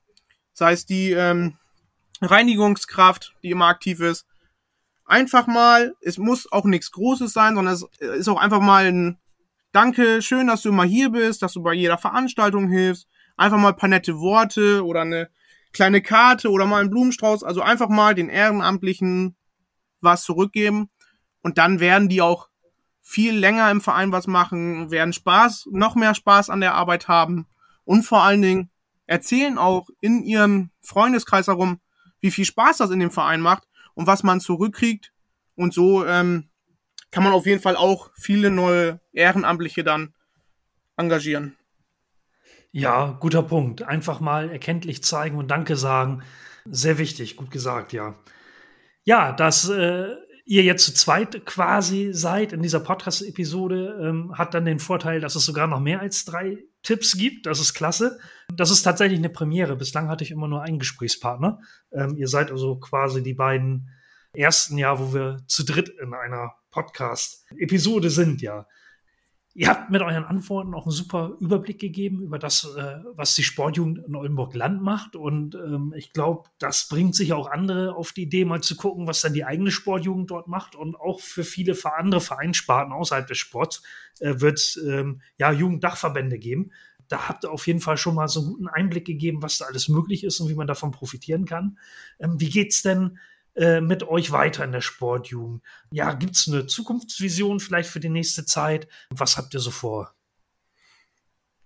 sei 0.52 0.72
es 0.72 0.86
die 0.86 1.10
ähm, 1.10 1.58
Reinigungskraft, 2.24 3.34
die 3.42 3.50
immer 3.50 3.66
aktiv 3.66 4.00
ist. 4.00 4.26
Einfach 5.04 5.46
mal, 5.46 5.94
es 6.00 6.18
muss 6.18 6.50
auch 6.50 6.64
nichts 6.64 6.90
Großes 6.92 7.32
sein, 7.32 7.54
sondern 7.54 7.74
es 7.74 7.86
ist 7.98 8.28
auch 8.28 8.40
einfach 8.40 8.60
mal 8.60 8.86
ein 8.86 9.18
Danke, 9.72 10.22
schön, 10.22 10.46
dass 10.46 10.62
du 10.62 10.68
immer 10.68 10.84
hier 10.84 11.10
bist, 11.10 11.42
dass 11.42 11.54
du 11.54 11.62
bei 11.62 11.74
jeder 11.74 11.98
Veranstaltung 11.98 12.68
hilfst. 12.68 13.08
Einfach 13.36 13.58
mal 13.58 13.70
ein 13.70 13.76
paar 13.76 13.88
nette 13.88 14.20
Worte 14.20 14.84
oder 14.84 15.00
eine 15.00 15.28
kleine 15.72 16.00
Karte 16.00 16.48
oder 16.52 16.64
mal 16.64 16.80
einen 16.80 16.90
Blumenstrauß. 16.90 17.42
Also 17.42 17.60
einfach 17.60 17.88
mal 17.88 18.14
den 18.14 18.28
Ehrenamtlichen 18.28 19.36
was 20.00 20.22
zurückgeben. 20.22 20.90
Und 21.42 21.58
dann 21.58 21.80
werden 21.80 22.08
die 22.08 22.22
auch 22.22 22.48
viel 23.02 23.36
länger 23.36 23.68
im 23.70 23.80
Verein 23.80 24.12
was 24.12 24.28
machen, 24.28 24.92
werden 24.92 25.12
Spaß, 25.12 25.68
noch 25.72 25.96
mehr 25.96 26.14
Spaß 26.14 26.50
an 26.50 26.60
der 26.60 26.74
Arbeit 26.74 27.08
haben 27.08 27.46
und 27.84 28.02
vor 28.02 28.22
allen 28.22 28.42
Dingen 28.42 28.70
erzählen 29.06 29.58
auch 29.58 29.88
in 30.00 30.22
ihrem 30.22 30.70
Freundeskreis 30.80 31.48
herum, 31.48 31.80
wie 32.24 32.30
viel 32.30 32.46
Spaß 32.46 32.78
das 32.78 32.90
in 32.90 33.00
dem 33.00 33.10
Verein 33.10 33.42
macht 33.42 33.68
und 33.92 34.06
was 34.06 34.22
man 34.22 34.40
zurückkriegt. 34.40 35.12
Und 35.56 35.74
so 35.74 36.06
ähm, 36.06 36.48
kann 37.10 37.22
man 37.22 37.34
auf 37.34 37.44
jeden 37.44 37.60
Fall 37.60 37.76
auch 37.76 38.10
viele 38.14 38.50
neue 38.50 38.98
Ehrenamtliche 39.12 39.84
dann 39.84 40.14
engagieren. 40.96 41.54
Ja, 42.72 43.18
guter 43.20 43.42
Punkt. 43.42 43.82
Einfach 43.82 44.20
mal 44.20 44.48
erkenntlich 44.48 45.04
zeigen 45.04 45.36
und 45.36 45.50
Danke 45.50 45.76
sagen. 45.76 46.22
Sehr 46.64 46.96
wichtig, 46.96 47.36
gut 47.36 47.50
gesagt, 47.50 47.92
ja. 47.92 48.14
Ja, 49.02 49.32
dass 49.32 49.68
äh, 49.68 50.14
ihr 50.46 50.62
jetzt 50.62 50.86
zu 50.86 50.94
zweit 50.94 51.44
quasi 51.44 52.14
seid 52.14 52.54
in 52.54 52.62
dieser 52.62 52.80
Podcast-Episode, 52.80 53.98
ähm, 54.00 54.38
hat 54.38 54.54
dann 54.54 54.64
den 54.64 54.78
Vorteil, 54.78 55.20
dass 55.20 55.36
es 55.36 55.44
sogar 55.44 55.66
noch 55.66 55.80
mehr 55.80 56.00
als 56.00 56.24
drei 56.24 56.64
Tipps 56.84 57.16
gibt. 57.16 57.46
Das 57.46 57.58
ist 57.58 57.74
klasse. 57.74 58.20
Das 58.54 58.70
ist 58.70 58.82
tatsächlich 58.82 59.18
eine 59.18 59.30
Premiere. 59.30 59.74
Bislang 59.74 60.08
hatte 60.08 60.22
ich 60.22 60.30
immer 60.30 60.46
nur 60.46 60.62
einen 60.62 60.78
Gesprächspartner. 60.78 61.60
Ähm, 61.92 62.16
ihr 62.16 62.28
seid 62.28 62.52
also 62.52 62.78
quasi 62.78 63.22
die 63.22 63.34
beiden 63.34 63.90
ersten 64.34 64.78
Jahr, 64.78 65.00
wo 65.00 65.12
wir 65.12 65.42
zu 65.48 65.64
dritt 65.64 65.88
in 65.88 66.14
einer 66.14 66.52
Podcast-Episode 66.70 68.10
sind, 68.10 68.42
ja. 68.42 68.66
Ihr 69.56 69.68
habt 69.68 69.88
mit 69.88 70.02
euren 70.02 70.24
Antworten 70.24 70.74
auch 70.74 70.84
einen 70.84 70.90
super 70.90 71.36
Überblick 71.38 71.78
gegeben 71.78 72.20
über 72.20 72.40
das, 72.40 72.64
äh, 72.76 72.96
was 73.14 73.36
die 73.36 73.44
Sportjugend 73.44 74.04
in 74.04 74.16
Oldenburg 74.16 74.52
Land 74.56 74.82
macht. 74.82 75.14
Und 75.14 75.54
ähm, 75.54 75.94
ich 75.96 76.12
glaube, 76.12 76.48
das 76.58 76.88
bringt 76.88 77.14
sich 77.14 77.32
auch 77.32 77.48
andere 77.48 77.94
auf 77.94 78.10
die 78.10 78.22
Idee, 78.22 78.44
mal 78.44 78.62
zu 78.62 78.74
gucken, 78.74 79.06
was 79.06 79.20
dann 79.20 79.32
die 79.32 79.44
eigene 79.44 79.70
Sportjugend 79.70 80.28
dort 80.28 80.48
macht. 80.48 80.74
Und 80.74 80.96
auch 80.96 81.20
für 81.20 81.44
viele 81.44 81.76
andere 81.84 82.20
Vereinssparten 82.20 82.92
außerhalb 82.92 83.28
des 83.28 83.38
Sports 83.38 83.84
äh, 84.18 84.34
wird 84.40 84.58
es 84.58 84.76
ähm, 84.76 85.20
ja 85.38 85.52
Jugenddachverbände 85.52 86.40
geben. 86.40 86.72
Da 87.06 87.28
habt 87.28 87.44
ihr 87.44 87.52
auf 87.52 87.68
jeden 87.68 87.80
Fall 87.80 87.96
schon 87.96 88.16
mal 88.16 88.26
so 88.26 88.40
einen 88.40 88.48
guten 88.48 88.68
Einblick 88.68 89.04
gegeben, 89.04 89.40
was 89.40 89.58
da 89.58 89.66
alles 89.66 89.88
möglich 89.88 90.24
ist 90.24 90.40
und 90.40 90.48
wie 90.48 90.56
man 90.56 90.66
davon 90.66 90.90
profitieren 90.90 91.44
kann. 91.44 91.78
Ähm, 92.18 92.40
wie 92.40 92.50
geht's 92.50 92.82
denn 92.82 93.18
äh, 93.54 93.80
mit 93.80 94.02
euch 94.02 94.32
weiter 94.32 94.64
in 94.64 94.72
der 94.72 94.80
Sportjugend? 94.80 95.62
Ja, 95.90 96.12
gibt 96.12 96.36
es 96.36 96.48
eine 96.48 96.66
Zukunftsvision 96.66 97.60
vielleicht 97.60 97.90
für 97.90 98.00
die 98.00 98.08
nächste 98.08 98.44
Zeit? 98.44 98.88
Was 99.10 99.36
habt 99.36 99.54
ihr 99.54 99.60
so 99.60 99.70
vor? 99.70 100.14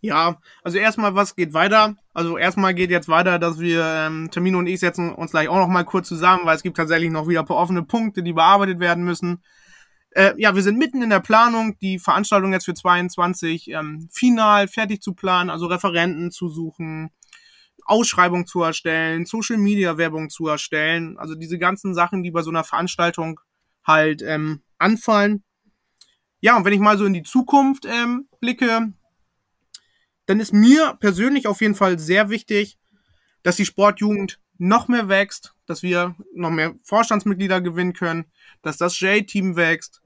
Ja, 0.01 0.39
also 0.63 0.79
erstmal, 0.79 1.17
was 1.17 1.35
geht 1.35 1.55
weiter? 1.55 1.97
Also 2.15 2.39
erstmal 2.39 2.73
geht 2.73 2.91
jetzt 2.91 3.09
weiter, 3.09 3.39
dass 3.41 3.59
wir, 3.59 3.85
ähm, 3.85 4.31
Termino 4.31 4.59
und 4.59 4.69
ich 4.69 4.79
setzen 4.79 5.13
uns 5.13 5.33
gleich 5.33 5.49
auch 5.49 5.57
noch 5.57 5.67
mal 5.67 5.85
kurz 5.85 6.07
zusammen, 6.07 6.45
weil 6.45 6.55
es 6.55 6.63
gibt 6.63 6.77
tatsächlich 6.77 7.11
noch 7.11 7.27
wieder 7.27 7.41
ein 7.41 7.47
paar 7.47 7.57
offene 7.57 7.83
Punkte, 7.83 8.23
die 8.23 8.33
bearbeitet 8.33 8.79
werden 8.79 9.03
müssen. 9.03 9.43
Äh, 10.11 10.35
ja, 10.37 10.55
wir 10.55 10.63
sind 10.63 10.79
mitten 10.79 11.03
in 11.03 11.11
der 11.11 11.21
Planung, 11.21 11.77
die 11.81 11.99
Veranstaltung 11.99 12.53
jetzt 12.53 12.65
für 12.67 12.75
22 12.75 13.71
ähm, 13.71 14.09
final 14.13 14.69
fertig 14.69 15.03
zu 15.03 15.15
planen, 15.15 15.51
also 15.51 15.67
Referenten 15.67 16.31
zu 16.31 16.49
suchen, 16.49 17.11
Ausschreibung 17.89 18.47
zu 18.47 18.63
erstellen, 18.63 19.27
Social 19.27 19.57
Media 19.57 19.97
Werbung 19.97 20.31
zu 20.31 20.47
erstellen, 20.47 21.19
also 21.19 21.35
diese 21.35 21.59
ganzen 21.59 21.95
Sachen, 21.95 22.23
die 22.23 22.31
bei 22.31 22.43
so 22.43 22.51
einer 22.51 22.65
Veranstaltung 22.65 23.41
halt 23.85 24.23
ähm, 24.23 24.63
anfallen. 24.79 25.43
Ja, 26.41 26.57
und 26.57 26.65
wenn 26.65 26.73
ich 26.73 26.81
mal 26.81 26.99
so 26.99 27.05
in 27.05 27.15
die 27.15 27.23
Zukunft 27.23 27.85
ähm, 27.87 28.29
blicke, 28.41 28.93
dann 30.27 30.41
ist 30.41 30.53
mir 30.53 30.97
persönlich 31.01 31.47
auf 31.47 31.61
jeden 31.61 31.75
Fall 31.75 31.99
sehr 31.99 32.31
wichtig, 32.31 32.79
dass 33.43 33.57
die 33.57 33.65
Sportjugend 33.65 34.39
noch 34.59 34.89
mehr 34.89 35.09
wächst, 35.09 35.55
dass 35.67 35.83
wir 35.83 36.15
noch 36.35 36.51
mehr 36.51 36.75
Vorstandsmitglieder 36.83 37.61
gewinnen 37.61 37.93
können, 37.93 38.27
dass 38.63 38.77
das 38.77 39.01
J-Team 39.01 39.57
wächst. 39.57 40.03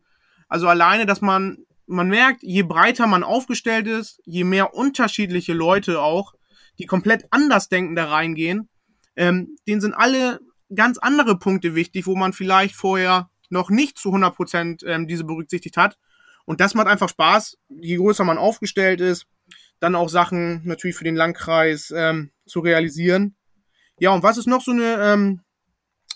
Also 0.49 0.68
alleine, 0.68 1.07
dass 1.07 1.22
man, 1.22 1.59
man 1.87 2.09
merkt, 2.09 2.43
je 2.43 2.62
breiter 2.62 3.07
man 3.07 3.24
aufgestellt 3.24 3.87
ist, 3.87 4.20
je 4.24 4.45
mehr 4.45 4.74
unterschiedliche 4.74 5.55
Leute 5.55 6.01
auch, 6.01 6.35
die 6.79 6.87
komplett 6.87 7.25
anders 7.31 7.68
denken 7.68 7.95
da 7.95 8.07
reingehen, 8.07 8.68
ähm, 9.16 9.57
denen 9.66 9.81
sind 9.81 9.95
alle 9.95 10.41
ganz 10.75 10.99
andere 10.99 11.39
Punkte 11.39 11.75
wichtig, 11.75 12.07
wo 12.07 12.16
man 12.16 12.33
vielleicht 12.33 12.75
vorher 12.75 13.31
noch 13.51 13.70
nicht 13.70 13.99
zu 13.99 14.09
100 14.09 14.35
Prozent 14.35 14.83
ähm, 14.87 15.07
diese 15.07 15.25
berücksichtigt 15.25 15.77
hat. 15.77 15.99
Und 16.45 16.61
das 16.61 16.75
macht 16.75 16.89
einfach 16.89 17.09
Spaß, 17.09 17.59
je 17.68 17.97
größer 17.97 18.25
man 18.25 18.39
aufgestellt 18.39 19.01
ist, 19.01 19.27
dann 19.79 19.95
auch 19.95 20.09
Sachen 20.09 20.62
natürlich 20.64 20.97
für 20.97 21.05
den 21.05 21.16
Landkreis 21.16 21.93
ähm, 21.95 22.31
zu 22.47 22.61
realisieren. 22.61 23.37
Ja, 23.99 24.11
und 24.11 24.23
was 24.23 24.39
ist 24.39 24.47
noch 24.47 24.62
so 24.62 24.73
eine 24.73 24.97
ähm, 25.01 25.41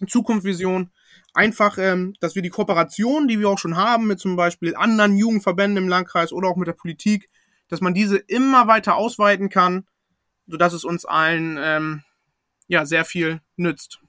Zukunftsvision? 0.09 0.91
Einfach, 1.35 1.77
ähm, 1.79 2.15
dass 2.21 2.35
wir 2.35 2.43
die 2.43 2.49
Kooperation, 2.49 3.29
die 3.29 3.39
wir 3.39 3.51
auch 3.51 3.59
schon 3.59 3.77
haben, 3.77 4.07
mit 4.07 4.19
zum 4.19 4.37
Beispiel 4.37 4.75
anderen 4.75 5.17
Jugendverbänden 5.17 5.85
im 5.85 5.89
Landkreis 5.89 6.33
oder 6.33 6.49
auch 6.49 6.57
mit 6.57 6.67
der 6.67 6.73
Politik, 6.73 7.29
dass 7.69 7.81
man 7.81 7.93
diese 7.93 8.17
immer 8.17 8.67
weiter 8.69 8.97
ausweiten 8.97 9.51
kann 9.51 9.87
sodass 10.47 10.73
es 10.73 10.85
uns 10.85 11.05
allen 11.05 11.59
ähm, 11.61 12.03
ja 12.69 12.85
sehr 12.87 13.05
viel 13.05 13.41
nützt. 13.57 14.01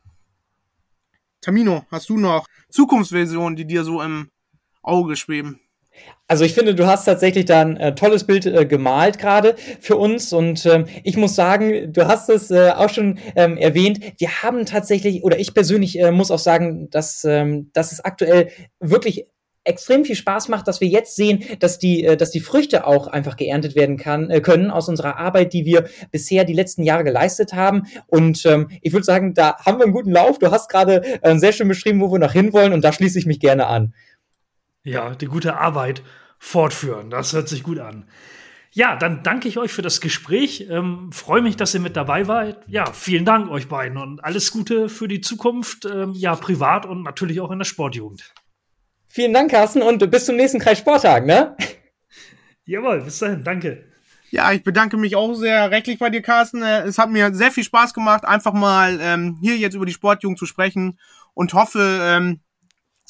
Tamino, 1.41 1.85
hast 1.91 2.09
du 2.09 2.17
noch 2.17 2.47
Zukunftsversionen, 2.69 3.55
die 3.55 3.65
dir 3.65 3.83
so 3.83 4.01
im 4.01 4.31
Auge 4.81 5.15
schweben? 5.15 5.59
Also 6.27 6.43
ich 6.43 6.53
finde, 6.53 6.75
du 6.75 6.85
hast 6.85 7.05
tatsächlich 7.05 7.45
da 7.45 7.61
ein 7.61 7.77
äh, 7.77 7.95
tolles 7.95 8.25
Bild 8.25 8.45
äh, 8.45 8.65
gemalt 8.65 9.17
gerade 9.17 9.55
für 9.79 9.95
uns 9.95 10.33
und 10.33 10.65
ähm, 10.65 10.85
ich 11.03 11.15
muss 11.15 11.35
sagen, 11.35 11.93
du 11.93 12.07
hast 12.07 12.29
es 12.29 12.51
äh, 12.51 12.71
auch 12.71 12.89
schon 12.89 13.19
ähm, 13.35 13.57
erwähnt, 13.57 13.99
wir 14.17 14.43
haben 14.43 14.65
tatsächlich, 14.65 15.23
oder 15.23 15.39
ich 15.39 15.53
persönlich 15.53 15.99
äh, 15.99 16.11
muss 16.11 16.29
auch 16.29 16.39
sagen, 16.39 16.89
dass, 16.89 17.23
ähm, 17.23 17.71
dass 17.73 17.93
es 17.93 18.03
aktuell 18.03 18.51
wirklich 18.79 19.25
extrem 19.67 20.05
viel 20.05 20.15
Spaß 20.15 20.47
macht, 20.49 20.67
dass 20.67 20.81
wir 20.81 20.87
jetzt 20.87 21.15
sehen, 21.15 21.43
dass 21.59 21.79
die, 21.79 22.03
äh, 22.03 22.17
dass 22.17 22.31
die 22.31 22.39
Früchte 22.39 22.87
auch 22.87 23.07
einfach 23.07 23.37
geerntet 23.37 23.75
werden 23.75 23.97
kann, 23.97 24.29
äh, 24.29 24.41
können 24.41 24.71
aus 24.71 24.89
unserer 24.89 25.17
Arbeit, 25.17 25.53
die 25.53 25.65
wir 25.65 25.87
bisher 26.11 26.45
die 26.45 26.53
letzten 26.53 26.83
Jahre 26.83 27.03
geleistet 27.03 27.53
haben. 27.53 27.83
Und 28.07 28.45
ähm, 28.45 28.69
ich 28.81 28.93
würde 28.93 29.05
sagen, 29.05 29.33
da 29.33 29.57
haben 29.65 29.79
wir 29.79 29.85
einen 29.85 29.93
guten 29.93 30.11
Lauf. 30.11 30.39
Du 30.39 30.51
hast 30.51 30.69
gerade 30.69 31.03
äh, 31.21 31.37
sehr 31.37 31.51
schön 31.51 31.67
beschrieben, 31.67 32.01
wo 32.01 32.11
wir 32.11 32.19
noch 32.19 32.33
hinwollen 32.33 32.73
und 32.73 32.83
da 32.83 32.91
schließe 32.91 33.19
ich 33.19 33.25
mich 33.25 33.39
gerne 33.39 33.67
an. 33.67 33.93
Ja, 34.83 35.15
die 35.15 35.25
gute 35.25 35.57
Arbeit 35.57 36.01
fortführen. 36.39 37.09
Das 37.09 37.33
hört 37.33 37.49
sich 37.49 37.63
gut 37.63 37.79
an. 37.79 38.05
Ja, 38.71 38.95
dann 38.95 39.23
danke 39.23 39.47
ich 39.47 39.57
euch 39.57 39.71
für 39.71 39.81
das 39.81 40.01
Gespräch. 40.01 40.67
Ähm, 40.69 41.11
Freue 41.11 41.41
mich, 41.41 41.57
dass 41.57 41.73
ihr 41.73 41.79
mit 41.79 41.95
dabei 41.95 42.27
wart. 42.27 42.63
Ja, 42.67 42.91
vielen 42.91 43.25
Dank 43.25 43.49
euch 43.49 43.67
beiden 43.67 43.97
und 43.97 44.23
alles 44.23 44.51
Gute 44.51 44.87
für 44.87 45.07
die 45.07 45.21
Zukunft, 45.21 45.85
ähm, 45.85 46.13
ja, 46.13 46.35
privat 46.35 46.85
und 46.85 47.01
natürlich 47.01 47.41
auch 47.41 47.49
in 47.49 47.57
der 47.57 47.65
Sportjugend. 47.65 48.33
Vielen 49.17 49.33
Dank, 49.33 49.49
Carsten, 49.49 49.81
und 49.81 50.11
bis 50.11 50.27
zum 50.27 50.35
nächsten 50.35 50.59
Kreis 50.59 50.77
Sporttag, 50.77 51.25
ne? 51.25 51.57
Jawohl, 52.65 53.01
bis 53.01 53.17
dahin, 53.17 53.43
danke. 53.43 53.83
Ja, 54.29 54.51
ich 54.51 54.63
bedanke 54.63 54.95
mich 54.95 55.15
auch 55.15 55.33
sehr 55.33 55.71
rechtlich 55.71 55.97
bei 55.97 56.11
dir, 56.11 56.21
Carsten. 56.21 56.61
Äh, 56.61 56.83
es 56.83 56.99
hat 56.99 57.09
mir 57.09 57.33
sehr 57.33 57.49
viel 57.49 57.63
Spaß 57.63 57.95
gemacht, 57.95 58.25
einfach 58.25 58.53
mal 58.53 58.99
ähm, 59.01 59.39
hier 59.41 59.57
jetzt 59.57 59.73
über 59.73 59.87
die 59.87 59.91
Sportjugend 59.91 60.37
zu 60.37 60.45
sprechen 60.45 60.99
und 61.33 61.55
hoffe, 61.55 61.99
ähm, 61.99 62.41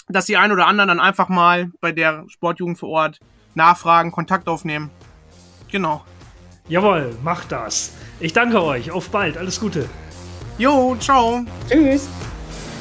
dass 0.07 0.27
die 0.27 0.37
ein 0.37 0.53
oder 0.53 0.67
anderen 0.67 0.87
dann 0.87 1.01
einfach 1.01 1.27
mal 1.27 1.71
bei 1.81 1.91
der 1.91 2.23
Sportjugend 2.29 2.77
vor 2.77 2.87
Ort 2.87 3.19
nachfragen, 3.53 4.13
Kontakt 4.13 4.47
aufnehmen. 4.47 4.89
Genau. 5.69 6.05
Jawohl, 6.69 7.17
macht 7.21 7.51
das. 7.51 7.91
Ich 8.21 8.31
danke 8.31 8.63
euch. 8.63 8.91
Auf 8.91 9.09
bald. 9.09 9.37
Alles 9.37 9.59
Gute. 9.59 9.89
Jo, 10.57 10.95
ciao. 11.01 11.43
Tschüss. 11.67 12.07